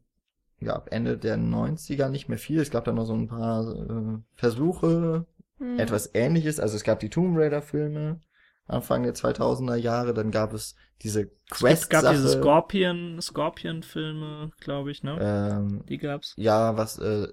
ja, 0.60 0.74
ab 0.74 0.88
Ende 0.90 1.18
der 1.18 1.36
90er 1.36 2.08
nicht 2.08 2.28
mehr 2.28 2.38
viel. 2.38 2.60
Es 2.60 2.70
gab 2.70 2.84
da 2.84 2.92
noch 2.92 3.04
so 3.06 3.14
ein 3.14 3.28
paar 3.28 3.66
äh, 3.68 4.18
Versuche, 4.34 5.26
Hm. 5.58 5.78
etwas 5.78 6.10
ähnliches. 6.14 6.58
Also 6.58 6.76
es 6.76 6.82
gab 6.82 6.98
die 6.98 7.10
Tomb 7.10 7.36
Raider 7.38 7.62
Filme 7.62 8.20
Anfang 8.66 9.02
der 9.02 9.14
2000er 9.14 9.76
Jahre, 9.76 10.14
dann 10.14 10.30
gab 10.30 10.52
es 10.54 10.74
diese 11.02 11.22
Es 11.22 11.30
Quest 11.50 11.90
gab 11.90 12.10
diese 12.10 12.28
Scorpion, 12.30 13.20
Scorpion-Filme, 13.20 14.50
glaube 14.58 14.90
ich, 14.90 15.02
ne? 15.02 15.18
ähm, 15.20 15.84
Die 15.88 15.98
gab's. 15.98 16.34
ja, 16.36 16.76
was 16.76 16.98
äh, 16.98 17.28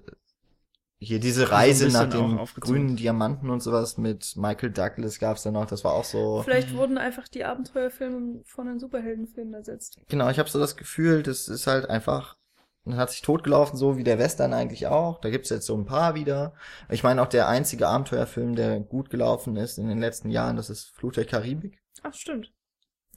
hier 1.02 1.20
diese 1.20 1.50
Reise 1.50 1.88
nach 1.88 2.08
bisschen 2.08 2.38
dem 2.38 2.46
grünen 2.60 2.96
Diamanten 2.96 3.50
und 3.50 3.60
sowas 3.60 3.98
mit 3.98 4.36
Michael 4.36 4.70
Douglas 4.70 5.18
gab's 5.18 5.42
dann 5.42 5.54
noch, 5.54 5.66
das 5.66 5.84
war 5.84 5.92
auch 5.92 6.04
so. 6.04 6.42
Vielleicht 6.42 6.74
wurden 6.74 6.98
einfach 6.98 7.28
die 7.28 7.44
Abenteuerfilme 7.44 8.42
von 8.44 8.66
den 8.66 8.78
Superheldenfilmen 8.78 9.54
ersetzt. 9.54 9.98
Genau, 10.08 10.30
ich 10.30 10.38
habe 10.38 10.48
so 10.48 10.58
das 10.58 10.76
Gefühl, 10.76 11.22
das 11.22 11.48
ist 11.48 11.66
halt 11.66 11.90
einfach 11.90 12.36
man 12.84 12.98
hat 12.98 13.10
sich 13.10 13.22
totgelaufen, 13.22 13.78
so 13.78 13.96
wie 13.96 14.02
der 14.02 14.18
Western 14.18 14.52
eigentlich 14.52 14.88
auch. 14.88 15.20
Da 15.20 15.30
gibt's 15.30 15.50
jetzt 15.50 15.66
so 15.66 15.76
ein 15.76 15.84
paar 15.84 16.16
wieder. 16.16 16.52
Ich 16.88 17.04
meine 17.04 17.22
auch 17.22 17.28
der 17.28 17.46
einzige 17.46 17.86
Abenteuerfilm, 17.86 18.56
der 18.56 18.80
gut 18.80 19.08
gelaufen 19.08 19.56
ist 19.56 19.78
in 19.78 19.86
den 19.86 20.00
letzten 20.00 20.30
Jahren, 20.30 20.56
das 20.56 20.68
ist 20.68 20.90
Flut 20.96 21.16
der 21.16 21.24
Karibik. 21.24 21.80
Ach, 22.02 22.12
stimmt. 22.12 22.52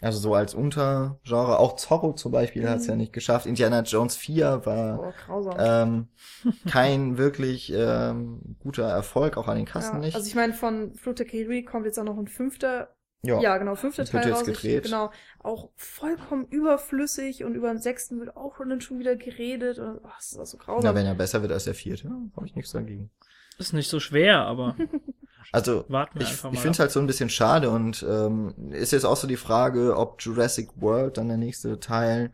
Also 0.02 0.20
so 0.20 0.34
als 0.36 0.54
Untergenre. 0.54 1.58
Auch 1.58 1.78
Zorro 1.78 2.14
zum 2.14 2.32
Beispiel 2.34 2.70
hat's 2.70 2.84
Mhm. 2.86 2.90
ja 2.90 2.96
nicht 2.98 3.14
geschafft. 3.14 3.46
Indiana 3.46 3.82
Jones 3.82 4.16
4 4.18 4.66
war 4.66 5.14
Oh, 5.30 5.52
ähm, 5.58 6.10
kein 6.70 7.18
wirklich 7.18 7.72
ähm, 7.74 8.58
guter 8.60 8.84
Erfolg, 8.84 9.38
auch 9.38 9.48
an 9.48 9.56
den 9.58 9.66
Kassen 9.66 9.96
ja. 9.96 10.00
nicht. 10.00 10.16
Also 10.16 10.28
ich 10.28 10.36
meine, 10.36 10.54
von 10.54 10.94
Flut 10.96 11.20
der 11.20 11.26
Karibik 11.26 11.68
kommt 11.70 11.86
jetzt 11.86 11.98
auch 11.98 12.04
noch 12.04 12.18
ein 12.18 12.28
fünfter, 12.28 12.94
ja. 13.24 13.40
ja, 13.40 13.58
genau, 13.58 13.76
fünfter 13.76 14.04
Das 14.04 14.12
wird 14.14 14.24
Teil 14.24 14.32
jetzt 14.34 14.42
raus. 14.42 14.48
Ich- 14.50 14.62
gedreht. 14.62 14.84
Genau, 14.84 15.12
auch 15.40 15.70
vollkommen 15.78 16.46
überflüssig 16.50 17.44
und 17.46 17.56
über 17.56 17.70
den 17.70 17.80
sechsten 17.80 18.20
wird 18.20 18.36
auch 18.36 18.58
dann 18.60 18.82
schon 18.82 19.00
wieder 19.00 19.16
geredet. 19.16 19.80
Und, 19.80 20.00
oh, 20.04 20.10
das 20.18 20.34
ist 20.34 20.38
auch 20.38 20.46
so 20.46 20.58
Na, 20.60 20.66
grausam. 20.66 20.96
wenn 20.96 21.06
er 21.06 21.16
besser 21.16 21.42
wird 21.42 21.54
als 21.54 21.64
der 21.64 21.74
vierte, 21.74 22.12
habe 22.36 22.46
ich 22.46 22.54
nichts 22.56 22.74
dagegen. 22.74 23.10
Ist 23.58 23.72
nicht 23.74 23.90
so 23.90 24.02
schwer, 24.02 24.40
aber 24.42 24.76
Also 25.52 25.86
warten 25.88 26.20
wir 26.20 26.26
ich, 26.26 26.32
ich 26.34 26.40
finde 26.60 26.72
es 26.72 26.80
halt 26.80 26.92
so 26.92 27.00
ein 27.00 27.08
bisschen 27.08 27.30
schade 27.30 27.70
und 27.70 28.04
ähm, 28.08 28.54
ist 28.72 28.92
jetzt 28.92 29.06
auch 29.06 29.18
so 29.18 29.28
die 29.28 29.38
Frage, 29.38 29.96
ob 29.98 30.22
Jurassic 30.22 30.70
World, 30.76 31.18
dann 31.18 31.28
der 31.28 31.38
nächste 31.38 31.80
Teil, 31.80 32.32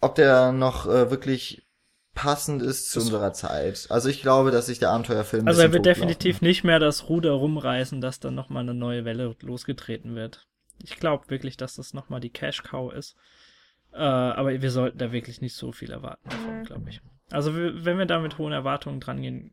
ob 0.00 0.14
der 0.14 0.52
noch 0.52 0.86
äh, 0.86 1.10
wirklich 1.10 1.66
passend 2.14 2.62
ist 2.62 2.90
zu 2.90 2.98
Das- 3.00 3.06
unserer 3.06 3.32
Zeit. 3.32 3.86
Also 3.90 4.08
ich 4.08 4.22
glaube, 4.22 4.50
dass 4.50 4.66
sich 4.66 4.78
der 4.78 4.90
Abenteuerfilm 4.90 5.48
Also 5.48 5.62
er 5.62 5.72
wird 5.72 5.86
definitiv 5.86 6.42
nicht 6.42 6.62
mehr 6.62 6.78
das 6.78 7.08
Ruder 7.08 7.32
rumreißen, 7.32 8.00
dass 8.00 8.20
dann 8.20 8.34
nochmal 8.34 8.62
eine 8.62 8.74
neue 8.74 9.04
Welle 9.04 9.34
losgetreten 9.40 10.14
wird. 10.14 10.46
Ich 10.78 10.96
glaube 10.96 11.28
wirklich, 11.30 11.56
dass 11.56 11.74
das 11.76 11.92
nochmal 11.94 12.20
die 12.20 12.30
Cash 12.30 12.62
Cow 12.62 12.92
ist. 12.92 13.16
Äh, 13.92 13.98
aber 13.98 14.60
wir 14.60 14.70
sollten 14.70 14.98
da 14.98 15.12
wirklich 15.12 15.40
nicht 15.40 15.54
so 15.54 15.72
viel 15.72 15.90
erwarten 15.90 16.28
davon, 16.28 16.58
Mhm. 16.60 16.64
glaube 16.64 16.90
ich. 16.90 17.00
Also 17.30 17.54
wenn 17.54 17.98
wir 17.98 18.06
da 18.06 18.18
mit 18.20 18.38
hohen 18.38 18.52
Erwartungen 18.52 19.00
dran 19.00 19.22
gehen, 19.22 19.52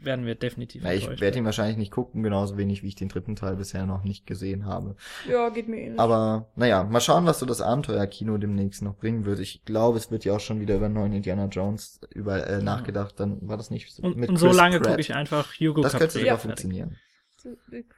werden 0.00 0.24
wir 0.26 0.34
definitiv 0.34 0.82
Ja, 0.84 0.92
ich 0.92 1.08
werde 1.20 1.38
ihn 1.38 1.44
wahrscheinlich 1.44 1.76
nicht 1.76 1.90
gucken, 1.90 2.22
genauso 2.22 2.56
wenig 2.56 2.82
wie 2.82 2.88
ich 2.88 2.94
den 2.94 3.08
dritten 3.08 3.36
Teil 3.36 3.56
bisher 3.56 3.84
noch 3.86 4.04
nicht 4.04 4.26
gesehen 4.26 4.64
habe. 4.66 4.96
Ja, 5.28 5.48
geht 5.48 5.68
mir 5.68 5.78
ähnlich. 5.78 5.98
Aber 6.00 6.50
naja, 6.56 6.84
mal 6.84 7.00
schauen, 7.00 7.26
was 7.26 7.38
so 7.38 7.46
das 7.46 7.60
Abenteuerkino 7.60 8.38
demnächst 8.38 8.82
noch 8.82 8.96
bringen 8.96 9.24
wird. 9.24 9.38
Ich 9.40 9.64
glaube, 9.64 9.98
es 9.98 10.10
wird 10.10 10.24
ja 10.24 10.34
auch 10.34 10.40
schon 10.40 10.60
wieder 10.60 10.76
über 10.76 10.86
einen 10.86 10.94
neuen 10.94 11.12
Indiana 11.12 11.46
Jones 11.46 12.00
über 12.10 12.46
äh, 12.46 12.62
nachgedacht. 12.62 13.18
Dann 13.18 13.38
war 13.48 13.56
das 13.56 13.70
nicht 13.70 13.98
Und, 14.00 14.16
mit 14.16 14.28
und 14.30 14.36
so 14.36 14.46
Chris 14.46 14.56
lange 14.56 14.78
Pratt. 14.78 14.88
gucke 14.88 15.00
ich 15.00 15.14
einfach 15.14 15.52
Hugo 15.58 15.82
Das 15.82 15.92
könnte 15.92 16.12
sogar 16.14 16.26
Ja. 16.26 16.36
funktionieren. 16.38 16.96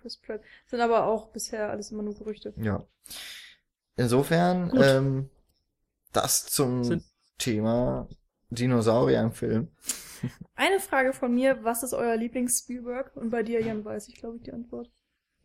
Chris 0.01 0.17
Pratt. 0.17 0.41
Sind 0.67 0.81
aber 0.81 1.05
auch 1.07 1.29
bisher 1.29 1.69
alles 1.71 1.91
immer 1.91 2.03
nur 2.03 2.15
Gerüchte. 2.15 2.55
Ja. 2.57 2.85
Insofern, 3.97 4.71
Gut. 4.71 4.81
ähm, 4.83 5.31
das 6.13 6.47
zum 6.47 6.83
Sind- 6.85 7.05
Thema 7.39 8.09
Dinosaurier 8.51 9.21
im 9.21 9.33
Film. 9.33 9.69
Eine 10.55 10.81
Frage 10.81 11.13
von 11.13 11.35
mir, 11.35 11.63
was 11.63 11.83
ist 11.83 11.95
euer 11.95 12.17
Lieblings-Spielberg? 12.17 13.17
Und 13.17 13.31
bei 13.31 13.43
dir, 13.43 13.63
Jan, 13.63 13.85
weiß 13.85 14.09
ich, 14.09 14.17
glaube 14.17 14.37
ich, 14.37 14.43
die 14.43 14.53
Antwort. 14.53 14.91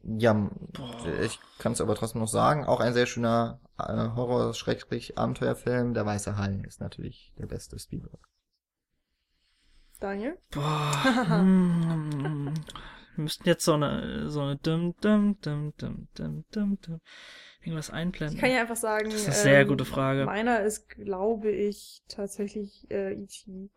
Ja, 0.03 0.33
Boah. 0.33 1.07
ich 1.21 1.39
kann 1.57 1.73
es 1.73 1.81
aber 1.81 1.95
trotzdem 1.95 2.21
noch 2.21 2.27
sagen. 2.27 2.63
Auch 2.65 2.79
ein 2.79 2.93
sehr 2.93 3.05
schöner 3.05 3.59
äh, 3.77 4.09
Horror-Abenteuerfilm. 4.15 5.93
Der 5.93 6.05
Weiße 6.05 6.37
Hai 6.37 6.61
ist 6.65 6.79
natürlich 6.79 7.33
der 7.37 7.47
beste 7.47 7.77
Spielberg. 7.77 8.29
Daniel? 9.99 10.37
Boah. 10.51 10.93
hm, 11.27 12.53
wir 13.15 13.23
müssten 13.23 13.45
jetzt 13.47 13.65
so 13.65 13.73
eine, 13.73 14.29
so 14.29 14.41
eine 14.41 14.55
dum, 14.55 14.95
dum, 15.01 15.37
dum, 15.41 15.73
dum, 15.77 16.07
dum, 16.13 16.45
dum, 16.51 16.79
dum, 16.79 17.01
irgendwas 17.61 17.89
einblenden. 17.89 18.37
Ich 18.37 18.41
kann 18.41 18.51
ja 18.51 18.61
einfach 18.61 18.77
sagen. 18.77 19.09
Das 19.09 19.19
ist 19.19 19.25
eine 19.25 19.35
sehr 19.35 19.61
ähm, 19.61 19.67
gute 19.67 19.83
Frage. 19.83 20.23
Meiner 20.25 20.61
ist, 20.61 20.87
glaube 20.87 21.51
ich, 21.51 22.01
tatsächlich 22.07 22.89
äh, 22.89 23.13
E.T. 23.13 23.69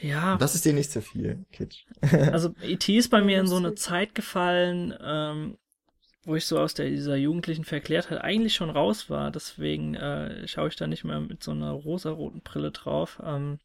ja, 0.00 0.36
Das 0.36 0.54
ist 0.54 0.64
dir 0.64 0.72
nicht 0.72 0.90
zu 0.90 1.02
viel, 1.02 1.44
Kitsch. 1.52 1.84
also 2.32 2.54
E.T. 2.62 2.96
ist 2.96 3.08
bei 3.08 3.20
mir 3.22 3.40
in 3.40 3.46
so 3.46 3.56
eine. 3.56 3.74
Zeit 3.74 4.14
gefallen, 4.14 4.94
ähm, 5.02 5.58
wo 6.24 6.36
ich 6.36 6.46
so 6.46 6.58
aus 6.58 6.74
der, 6.74 6.88
dieser 6.88 7.16
jugendlichen 7.16 7.64
Verklärtheit 7.64 8.20
eigentlich 8.20 8.54
schon 8.54 8.70
raus 8.70 9.10
war. 9.10 9.30
Deswegen 9.30 9.94
äh, 9.94 10.46
schaue 10.48 10.68
ich 10.68 10.76
da 10.76 10.86
nicht 10.86 11.04
mehr 11.04 11.20
mit 11.20 11.42
so 11.42 11.52
einer 11.52 11.72
rosaroten 11.72 12.40
Brille 12.42 12.70
drauf. 12.70 13.20
Ähm, 13.24 13.58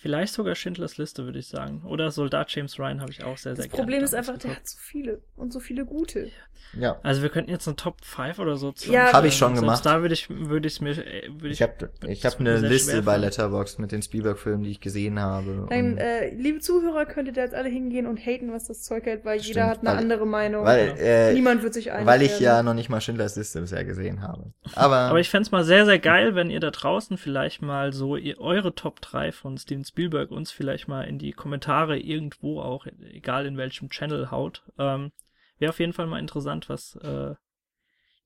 vielleicht 0.00 0.32
sogar 0.32 0.54
Schindlers 0.54 0.96
Liste, 0.96 1.24
würde 1.24 1.38
ich 1.40 1.48
sagen. 1.48 1.82
Oder 1.84 2.10
Soldat 2.10 2.50
James 2.54 2.78
Ryan 2.78 3.00
habe 3.00 3.10
ich 3.10 3.24
auch 3.24 3.36
sehr, 3.36 3.54
sehr 3.56 3.64
Das 3.64 3.72
gerne 3.72 3.82
Problem 3.84 4.04
ist 4.04 4.14
einfach, 4.14 4.34
der 4.38 4.50
geguckt. 4.50 4.56
hat 4.60 4.68
so 4.68 4.78
viele 4.80 5.20
und 5.36 5.52
so 5.52 5.60
viele 5.60 5.84
gute. 5.84 6.30
Ja. 6.78 6.98
Also 7.02 7.22
wir 7.22 7.30
könnten 7.30 7.50
jetzt 7.50 7.66
eine 7.66 7.76
Top 7.76 8.04
5 8.04 8.38
oder 8.40 8.56
so 8.58 8.74
Ja, 8.90 9.12
Hab 9.12 9.24
ich 9.24 9.36
schon 9.36 9.48
Selbst 9.54 9.60
gemacht. 9.62 9.86
Da 9.86 10.02
würde 10.02 10.12
ich, 10.12 10.28
würde 10.28 10.68
ich 10.68 10.80
mir, 10.82 10.90
äh, 10.90 11.28
würde 11.32 11.48
Ich 11.48 11.62
habe 11.62 11.90
ich 12.06 12.24
hab 12.26 12.32
das 12.32 12.40
eine 12.40 12.58
Liste 12.58 13.02
bei. 13.02 13.16
Letterboxd 13.16 13.78
mit 13.78 13.90
den 13.90 14.02
Spielberg-Filmen, 14.02 14.64
die 14.64 14.70
ich 14.72 14.80
gesehen 14.80 15.18
habe. 15.18 15.62
Und- 15.62 15.72
äh, 15.98 16.28
liebe 16.34 16.58
Zuhörer, 16.60 17.06
könnt 17.06 17.26
ihr 17.28 17.34
jetzt 17.34 17.54
alle 17.54 17.68
hingehen 17.70 18.06
und 18.06 18.18
haten, 18.18 18.52
was 18.52 18.66
das 18.68 18.82
Zeug 18.82 19.06
hält, 19.06 19.24
weil 19.24 19.38
jeder 19.40 19.62
Stimmt, 19.62 19.66
hat 19.70 19.78
eine 19.80 19.88
weil- 19.90 19.96
andere 19.96 20.26
Meinung. 20.26 20.64
weil, 20.64 20.94
äh, 20.98 21.32
Niemand 21.32 21.62
wird 21.62 21.72
sich 21.74 21.90
einig 21.90 22.06
weil 22.06 22.22
ich 22.22 22.38
ja 22.38 22.62
noch 22.62 22.74
nicht 22.74 22.90
mal 22.90 23.00
Schindlers 23.00 23.36
Liste 23.36 23.60
bisher 23.62 23.84
gesehen 23.84 24.20
habe. 24.22 24.52
Aber, 24.74 24.96
Aber 24.96 25.20
ich 25.20 25.30
fänd's 25.30 25.50
mal 25.50 25.64
sehr, 25.64 25.86
sehr 25.86 25.98
geil, 25.98 26.34
wenn 26.34 26.50
ihr 26.50 26.60
da 26.60 26.70
draußen 26.70 27.16
vielleicht 27.16 27.62
mal 27.62 27.92
so 27.94 28.16
ihr, 28.16 28.38
eure 28.40 28.74
Top 28.74 29.00
3 29.00 29.32
von 29.32 29.56
Steven 29.56 29.84
Spielberg 29.88 30.30
uns 30.30 30.50
vielleicht 30.52 30.88
mal 30.88 31.02
in 31.02 31.18
die 31.18 31.32
Kommentare 31.32 31.98
irgendwo 31.98 32.60
auch, 32.60 32.86
egal 32.86 33.46
in 33.46 33.56
welchem 33.56 33.88
Channel 33.90 34.30
haut. 34.30 34.62
Ähm, 34.78 35.12
Wäre 35.58 35.70
auf 35.70 35.80
jeden 35.80 35.92
Fall 35.92 36.06
mal 36.06 36.20
interessant, 36.20 36.68
was 36.68 36.94
äh, 36.96 37.34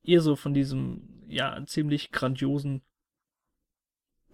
ihr 0.02 0.20
so 0.20 0.36
von 0.36 0.52
diesem, 0.52 1.22
ja, 1.28 1.58
ziemlich 1.66 2.12
grandiosen 2.12 2.82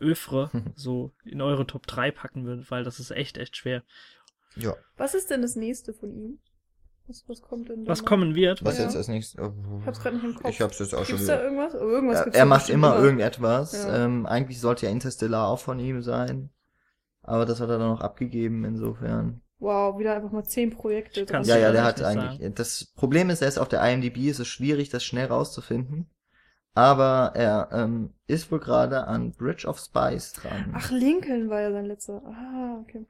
Öfre 0.01 0.51
so 0.75 1.13
in 1.25 1.41
eure 1.41 1.67
Top 1.67 1.87
3 1.87 2.11
packen 2.11 2.45
würdet, 2.45 2.71
weil 2.71 2.85
das 2.85 3.01
ist 3.01 3.11
echt, 3.11 3.39
echt 3.39 3.57
schwer. 3.57 3.83
ja, 4.57 4.75
Was 4.97 5.15
ist 5.15 5.31
denn 5.31 5.43
das 5.43 5.57
nächste 5.57 5.93
von 5.95 6.11
ihm? 6.13 6.39
Was, 7.07 7.25
was 7.27 7.41
kommt 7.41 7.71
denn 7.71 7.85
da 7.85 7.91
Was 7.91 8.01
noch? 8.03 8.09
kommen 8.09 8.35
wird? 8.35 8.63
was 8.65 8.77
Ja. 8.79 8.85
jetzt 8.85 8.95
als 8.97 9.09
nächstes? 9.09 9.41
Oh, 9.41 9.53
Ich 9.81 9.87
hab's 9.87 10.01
gerade 10.01 10.17
nicht 10.17 10.25
im 10.27 10.35
Kopf. 10.35 10.51
Ich 10.51 10.61
hab's 10.61 10.79
jetzt 10.79 10.95
auch 10.95 11.05
schon 11.07 11.17
Gibt's 11.17 11.27
da 11.27 11.43
irgendwas? 11.43 11.75
Oh, 11.75 11.79
irgendwas 11.89 12.19
Er, 12.19 12.25
gibt's 12.25 12.39
er 12.39 12.45
macht 12.47 12.69
immer 12.69 12.99
irgendetwas. 12.99 13.73
Ja. 13.73 14.05
Ähm, 14.05 14.27
eigentlich 14.27 14.61
sollte 14.61 14.85
ja 14.87 14.93
Interstellar 14.93 15.49
auch 15.49 15.59
von 15.59 15.79
ihm 15.79 16.03
sein. 16.03 16.51
Aber 17.29 17.45
das 17.45 17.61
hat 17.61 17.69
er 17.69 17.79
dann 17.79 17.89
noch 17.89 18.01
abgegeben, 18.01 18.65
insofern. 18.65 19.43
Wow, 19.59 19.99
wieder 19.99 20.15
einfach 20.15 20.31
mal 20.31 20.45
zehn 20.45 20.71
Projekte. 20.71 21.27
Kann's 21.27 21.47
Ja, 21.47 21.59
ja, 21.59 21.73
der 21.73 21.83
das 21.83 22.01
hat 22.01 22.03
eigentlich. 22.03 22.55
Das 22.55 22.87
Problem 22.97 23.29
ist, 23.29 23.43
er 23.43 23.49
ist 23.49 23.59
auf 23.59 23.69
der 23.69 23.83
IMDb, 23.83 24.29
es 24.29 24.39
ist 24.41 24.49
schwierig, 24.49 24.89
das 24.89 25.05
schnell 25.05 25.27
rauszufinden. 25.27 26.09
Aber 26.75 27.33
er 27.35 27.69
ähm, 27.73 28.15
ist 28.29 28.51
wohl 28.53 28.61
gerade 28.61 29.07
an 29.07 29.33
Bridge 29.33 29.67
of 29.67 29.79
Spies 29.79 30.33
dran. 30.33 30.73
Ach, 30.75 30.91
Lincoln 30.91 31.51
war 31.51 31.61
ja 31.61 31.73
sein 31.73 31.87
letzter. 31.87 32.23
Ah, 32.25 32.79
okay. 32.81 33.05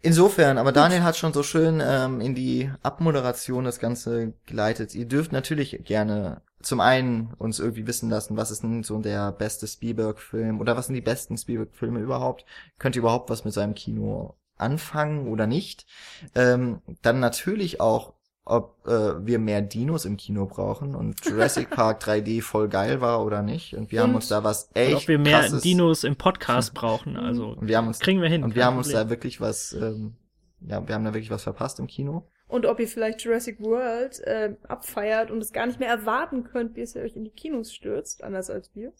Insofern, 0.00 0.58
aber 0.58 0.72
Daniel 0.72 1.02
hat 1.02 1.16
schon 1.16 1.32
so 1.32 1.42
schön 1.42 1.82
ähm, 1.84 2.20
in 2.20 2.34
die 2.34 2.70
Abmoderation 2.82 3.64
das 3.64 3.78
Ganze 3.78 4.34
geleitet. 4.46 4.94
Ihr 4.94 5.06
dürft 5.06 5.32
natürlich 5.32 5.84
gerne 5.84 6.42
zum 6.64 6.80
einen 6.80 7.32
uns 7.38 7.58
irgendwie 7.60 7.86
wissen 7.86 8.10
lassen, 8.10 8.36
was 8.36 8.50
ist 8.50 8.62
denn 8.62 8.82
so 8.82 8.98
der 8.98 9.32
beste 9.32 9.66
Spielberg-Film 9.66 10.60
oder 10.60 10.76
was 10.76 10.86
sind 10.86 10.94
die 10.94 11.00
besten 11.00 11.36
Spielberg-Filme 11.36 12.00
überhaupt? 12.00 12.44
Könnt 12.78 12.96
ihr 12.96 13.00
überhaupt 13.02 13.30
was 13.30 13.44
mit 13.44 13.52
seinem 13.54 13.74
Kino 13.74 14.34
anfangen 14.56 15.28
oder 15.28 15.46
nicht? 15.46 15.86
Ähm, 16.34 16.80
dann 17.02 17.20
natürlich 17.20 17.80
auch, 17.80 18.14
ob 18.46 18.86
äh, 18.86 19.24
wir 19.26 19.38
mehr 19.38 19.62
Dinos 19.62 20.04
im 20.04 20.16
Kino 20.16 20.46
brauchen 20.46 20.94
und 20.94 21.24
Jurassic 21.24 21.70
Park 21.70 22.02
3D 22.02 22.42
voll 22.42 22.68
geil 22.68 23.00
war 23.00 23.24
oder 23.24 23.42
nicht. 23.42 23.74
Und 23.74 23.90
wir 23.90 24.02
haben 24.02 24.10
Und- 24.10 24.16
uns 24.16 24.28
da 24.28 24.44
was 24.44 24.64
Und 24.68 24.76
echt 24.76 24.94
ob 24.96 25.08
wir 25.08 25.18
mehr 25.18 25.40
krasses 25.40 25.62
Dinos 25.62 26.04
im 26.04 26.16
Podcast 26.16 26.74
brauchen. 26.74 27.16
Also 27.16 27.48
und 27.50 27.68
wir 27.68 27.76
haben 27.78 27.86
uns 27.88 28.00
kriegen 28.00 28.20
wir 28.22 28.28
hin. 28.28 28.42
und 28.44 28.54
wir 28.54 28.64
haben 28.66 28.76
uns 28.76 28.88
Problem. 28.88 29.06
da 29.06 29.10
wirklich 29.10 29.40
was 29.40 29.72
ähm, 29.72 30.14
ja, 30.66 30.86
wir 30.86 30.94
haben 30.94 31.04
da 31.04 31.12
wirklich 31.12 31.30
was 31.30 31.42
verpasst 31.42 31.78
im 31.78 31.86
Kino. 31.86 32.26
Und 32.46 32.66
ob 32.66 32.78
ihr 32.78 32.88
vielleicht 32.88 33.22
Jurassic 33.22 33.60
World 33.60 34.20
äh, 34.20 34.54
abfeiert 34.68 35.30
und 35.30 35.38
es 35.38 35.52
gar 35.52 35.66
nicht 35.66 35.80
mehr 35.80 35.88
erwarten 35.88 36.44
könnt, 36.44 36.74
bis 36.74 36.94
ihr 36.94 37.02
euch 37.02 37.16
in 37.16 37.24
die 37.24 37.30
Kinos 37.30 37.72
stürzt, 37.72 38.22
anders 38.22 38.50
als 38.50 38.74
wir. 38.74 38.92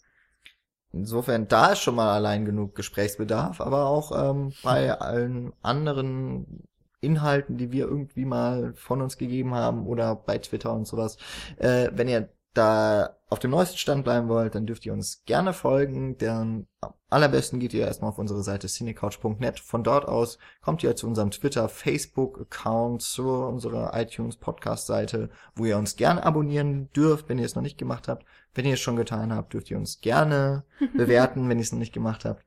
Insofern, 0.91 1.47
da 1.47 1.73
ist 1.73 1.79
schon 1.79 1.95
mal 1.95 2.13
allein 2.13 2.45
genug 2.45 2.73
Gesprächsbedarf, 2.73 3.59
aber 3.59 3.87
auch 3.87 4.11
ähm, 4.31 4.53
bei 4.63 4.91
allen 4.97 5.51
anderen 5.61 6.67
Inhalten, 7.01 7.57
die 7.57 7.71
wir 7.71 7.85
irgendwie 7.85 8.25
mal 8.25 8.73
von 8.75 9.01
uns 9.01 9.17
gegeben 9.17 9.53
haben 9.53 9.85
oder 9.87 10.15
bei 10.15 10.37
Twitter 10.37 10.73
und 10.73 10.87
sowas. 10.87 11.17
Äh, 11.57 11.89
wenn 11.93 12.07
ihr 12.07 12.29
da 12.53 13.17
auf 13.35 13.39
dem 13.39 13.51
neuesten 13.51 13.77
Stand 13.77 14.05
bleiben 14.05 14.29
wollt, 14.29 14.55
dann 14.55 14.65
dürft 14.65 14.85
ihr 14.85 14.93
uns 14.93 15.25
gerne 15.25 15.51
folgen. 15.51 16.17
Denn 16.17 16.67
am 16.79 16.93
allerbesten 17.09 17.59
geht 17.59 17.73
ihr 17.73 17.85
erstmal 17.85 18.11
auf 18.11 18.17
unsere 18.17 18.43
Seite 18.43 18.67
cinecouch.net. 18.67 19.59
Von 19.59 19.83
dort 19.83 20.07
aus 20.07 20.37
kommt 20.61 20.83
ihr 20.83 20.95
zu 20.95 21.05
unserem 21.05 21.31
Twitter, 21.31 21.67
Facebook-Account, 21.67 23.01
zu 23.01 23.27
unserer 23.29 23.91
iTunes 23.93 24.37
Podcast-Seite, 24.37 25.29
wo 25.53 25.65
ihr 25.65 25.77
uns 25.77 25.97
gerne 25.97 26.23
abonnieren 26.23 26.89
dürft, 26.93 27.27
wenn 27.27 27.37
ihr 27.37 27.43
es 27.43 27.55
noch 27.55 27.61
nicht 27.61 27.77
gemacht 27.77 28.07
habt. 28.07 28.25
Wenn 28.53 28.63
ihr 28.63 28.75
es 28.75 28.79
schon 28.79 28.95
getan 28.95 29.33
habt, 29.33 29.53
dürft 29.53 29.69
ihr 29.69 29.77
uns 29.77 29.99
gerne 29.99 30.63
bewerten, 30.95 31.49
wenn 31.49 31.57
ihr 31.57 31.63
es 31.63 31.73
noch 31.73 31.79
nicht 31.79 31.93
gemacht 31.93 32.23
habt. 32.23 32.45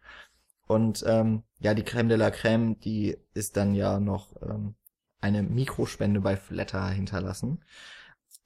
Und 0.67 1.05
ähm, 1.07 1.43
ja, 1.61 1.75
die 1.75 1.85
Creme 1.85 2.09
de 2.09 2.17
la 2.17 2.31
Creme, 2.31 2.81
die 2.81 3.19
ist 3.35 3.59
dann 3.59 3.75
ja 3.75 4.01
noch 4.01 4.41
ähm, 4.41 4.75
eine 5.21 5.43
Mikrospende 5.43 6.23
bei 6.23 6.39
Flatter 6.39 6.89
hinterlassen. 6.89 7.63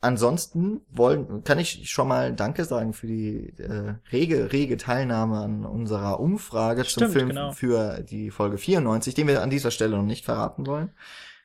Ansonsten 0.02 0.80
wollen, 0.90 1.44
kann 1.44 1.60
ich 1.60 1.88
schon 1.88 2.08
mal 2.08 2.32
Danke 2.32 2.64
sagen 2.64 2.92
für 2.92 3.06
die 3.06 3.54
äh, 3.58 3.94
rege, 4.10 4.52
rege 4.52 4.76
Teilnahme 4.76 5.38
an 5.38 5.64
unserer 5.64 6.18
Umfrage 6.18 6.84
Stimmt, 6.84 7.06
zum 7.06 7.12
Film 7.12 7.28
genau. 7.28 7.52
für 7.52 8.00
die 8.02 8.32
Folge 8.32 8.58
94, 8.58 9.14
den 9.14 9.28
wir 9.28 9.40
an 9.42 9.50
dieser 9.50 9.70
Stelle 9.70 9.96
noch 9.96 10.02
nicht 10.02 10.24
verraten 10.24 10.66
wollen. 10.66 10.90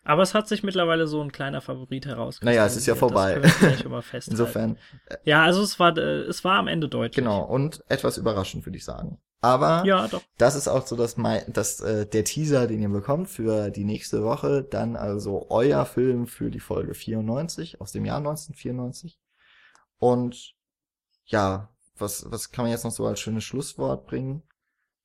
Aber 0.04 0.24
es 0.24 0.34
hat 0.34 0.48
sich 0.48 0.64
mittlerweile 0.64 1.06
so 1.06 1.22
ein 1.22 1.32
kleiner 1.32 1.62
Favorit 1.62 2.08
herausgestellt. 2.08 2.56
Naja, 2.56 2.66
es 2.66 2.76
ist 2.78 2.88
ja 2.88 2.96
vorbei. 2.96 3.42
Insofern, 4.28 4.78
Ja, 5.24 5.44
also 5.44 5.62
es 5.62 5.80
war, 5.80 5.96
äh, 5.96 6.22
es 6.22 6.44
war 6.44 6.58
am 6.58 6.68
Ende 6.68 6.90
deutlich. 6.90 7.16
genau, 7.16 7.44
und 7.44 7.84
etwas 7.90 8.18
überraschend, 8.18 8.66
würde 8.66 8.78
ich 8.78 8.86
sagen. 8.86 9.20
Aber 9.40 9.84
Ja, 9.86 10.10
das 10.38 10.56
ist 10.56 10.68
auch 10.68 10.88
so 10.88 10.96
das, 10.96 11.16
mei- 11.16 11.46
das 11.48 11.80
äh, 11.80 12.08
der 12.08 12.24
Teaser, 12.24 12.66
den 12.68 12.82
ihr 12.82 12.90
bekommt 12.90 13.30
für 13.30 13.70
die 13.70 13.84
nächste 13.86 14.24
Woche. 14.24 14.64
Dann 14.64 14.96
also 14.96 15.48
euer 15.50 15.86
Film 15.86 16.28
für 16.28 16.50
die 16.50 16.60
Folge 16.60 16.94
94 16.96 17.80
aus 17.80 17.92
dem 17.92 18.06
Jahr 18.06 18.18
1994. 18.18 19.20
Und 20.00 20.56
ja, 21.26 21.70
was, 21.98 22.30
was 22.32 22.52
kann 22.52 22.66
man 22.66 22.72
jetzt 22.72 22.84
noch 22.84 22.92
so 22.92 23.06
als 23.06 23.20
schönes 23.20 23.44
Schlusswort 23.44 24.08
bringen? 24.08 24.44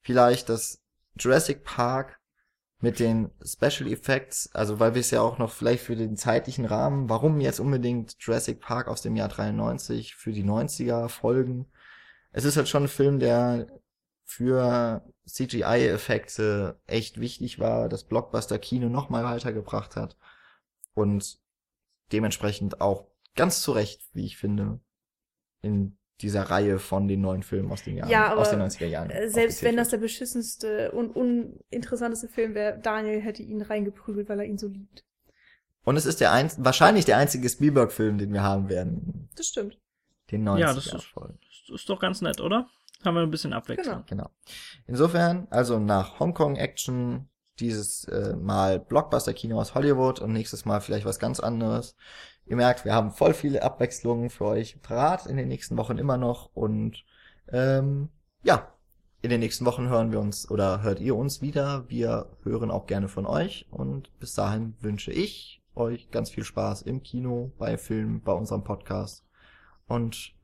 Vielleicht 0.02 0.48
das 0.48 0.82
Jurassic 1.18 1.64
Park 1.64 2.18
mit 2.80 2.98
den 2.98 3.30
Special 3.44 3.86
Effects, 3.90 4.50
also 4.54 4.80
weil 4.80 4.94
wir 4.94 5.00
es 5.00 5.10
ja 5.12 5.20
auch 5.20 5.38
noch 5.38 5.52
vielleicht 5.52 5.84
für 5.84 5.94
den 5.94 6.16
zeitlichen 6.16 6.64
Rahmen, 6.64 7.08
warum 7.08 7.40
jetzt 7.40 7.60
unbedingt 7.60 8.16
Jurassic 8.18 8.60
Park 8.60 8.88
aus 8.88 9.02
dem 9.02 9.14
Jahr 9.14 9.28
93 9.28 10.16
für 10.16 10.32
die 10.32 10.42
90er 10.42 11.08
Folgen? 11.08 11.66
Es 12.32 12.44
ist 12.44 12.56
halt 12.56 12.68
schon 12.68 12.84
ein 12.84 12.88
Film, 12.88 13.20
der 13.20 13.66
für 14.36 15.02
CGI-Effekte 15.26 16.80
echt 16.86 17.20
wichtig 17.20 17.58
war, 17.58 17.88
das 17.88 18.04
Blockbuster-Kino 18.04 18.88
noch 18.88 19.10
mal 19.10 19.24
weitergebracht 19.24 19.96
hat 19.96 20.16
und 20.94 21.38
dementsprechend 22.12 22.80
auch 22.80 23.06
ganz 23.34 23.60
zu 23.62 23.72
Recht, 23.72 24.02
wie 24.14 24.24
ich 24.24 24.36
finde, 24.36 24.80
in 25.60 25.96
dieser 26.20 26.44
Reihe 26.44 26.78
von 26.78 27.08
den 27.08 27.20
neuen 27.20 27.42
Filmen 27.42 27.70
aus 27.72 27.82
den 27.82 27.96
Jahren, 27.96 28.08
Ja, 28.10 28.26
aber, 28.32 28.42
aus 28.42 28.50
den 28.50 28.60
90er 28.60 28.86
Jahren. 28.86 29.10
Äh, 29.10 29.28
Selbst 29.28 29.62
wenn 29.62 29.76
das 29.76 29.88
der 29.88 29.96
beschissenste 29.98 30.92
und 30.92 31.10
uninteressanteste 31.16 32.28
Film 32.28 32.54
wäre, 32.54 32.78
Daniel 32.78 33.20
hätte 33.20 33.42
ihn 33.42 33.60
reingeprügelt, 33.62 34.28
weil 34.28 34.38
er 34.40 34.46
ihn 34.46 34.58
so 34.58 34.68
liebt. 34.68 35.04
Und 35.84 35.96
es 35.96 36.06
ist 36.06 36.20
der 36.20 36.32
ein, 36.32 36.50
wahrscheinlich 36.58 37.04
der 37.06 37.16
einzige 37.18 37.48
Spielberg-Film, 37.48 38.18
den 38.18 38.32
wir 38.32 38.42
haben 38.42 38.68
werden. 38.68 39.28
Das 39.36 39.48
stimmt. 39.48 39.78
Den 40.30 40.46
90er 40.48 40.58
Ja, 40.60 40.72
das 40.74 40.86
ist- 40.86 41.04
voll. 41.04 41.34
Das 41.68 41.80
ist 41.80 41.88
doch 41.88 41.98
ganz 42.00 42.20
nett, 42.20 42.40
oder? 42.40 42.68
Haben 43.04 43.14
wir 43.14 43.22
ein 43.22 43.30
bisschen 43.30 43.52
Abwechslung. 43.52 44.04
Genau. 44.06 44.24
Genau. 44.24 44.30
Insofern, 44.86 45.46
also 45.50 45.78
nach 45.78 46.20
Hongkong 46.20 46.56
Action 46.56 47.28
dieses 47.58 48.04
äh, 48.04 48.36
Mal 48.36 48.80
Blockbuster-Kino 48.80 49.60
aus 49.60 49.74
Hollywood 49.74 50.20
und 50.20 50.32
nächstes 50.32 50.64
Mal 50.64 50.80
vielleicht 50.80 51.04
was 51.04 51.18
ganz 51.18 51.40
anderes. 51.40 51.96
Ihr 52.46 52.56
merkt, 52.56 52.84
wir 52.84 52.94
haben 52.94 53.12
voll 53.12 53.34
viele 53.34 53.62
Abwechslungen 53.62 54.30
für 54.30 54.46
euch 54.46 54.80
parat 54.82 55.26
in 55.26 55.36
den 55.36 55.48
nächsten 55.48 55.76
Wochen 55.76 55.98
immer 55.98 56.16
noch 56.16 56.50
und 56.54 57.04
ähm, 57.48 58.08
ja, 58.42 58.72
in 59.20 59.30
den 59.30 59.40
nächsten 59.40 59.64
Wochen 59.64 59.88
hören 59.88 60.10
wir 60.10 60.18
uns 60.18 60.50
oder 60.50 60.82
hört 60.82 60.98
ihr 60.98 61.14
uns 61.14 61.40
wieder. 61.40 61.88
Wir 61.88 62.26
hören 62.42 62.72
auch 62.72 62.86
gerne 62.86 63.08
von 63.08 63.26
euch 63.26 63.68
und 63.70 64.10
bis 64.18 64.34
dahin 64.34 64.74
wünsche 64.80 65.12
ich 65.12 65.62
euch 65.74 66.10
ganz 66.10 66.30
viel 66.30 66.44
Spaß 66.44 66.82
im 66.82 67.02
Kino, 67.02 67.52
bei 67.58 67.78
Filmen, 67.78 68.20
bei 68.20 68.32
unserem 68.32 68.64
Podcast 68.64 69.24
und 69.86 70.34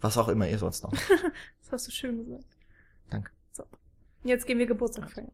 was 0.00 0.18
auch 0.18 0.28
immer 0.28 0.48
ihr 0.48 0.58
sonst 0.58 0.82
noch. 0.82 0.92
Das 1.60 1.72
hast 1.72 1.86
du 1.86 1.90
schön 1.92 2.18
gesagt. 2.18 2.56
Danke. 3.10 3.30
So. 3.52 3.64
Jetzt 4.24 4.46
gehen 4.46 4.58
wir 4.58 4.66
Geburtstag 4.66 5.08
feiern. 5.10 5.30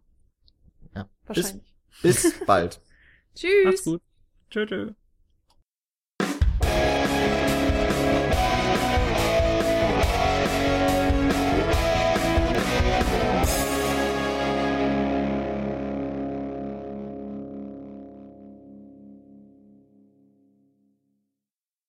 Ja. 0.95 1.09
Wahrscheinlich. 1.25 1.75
Bis 2.03 2.35
bald. 2.45 2.81
Tschüss. 3.35 3.65
Macht's 3.65 3.85
gut. 3.85 4.03
Tschö, 4.51 4.67
tschö. 4.67 4.93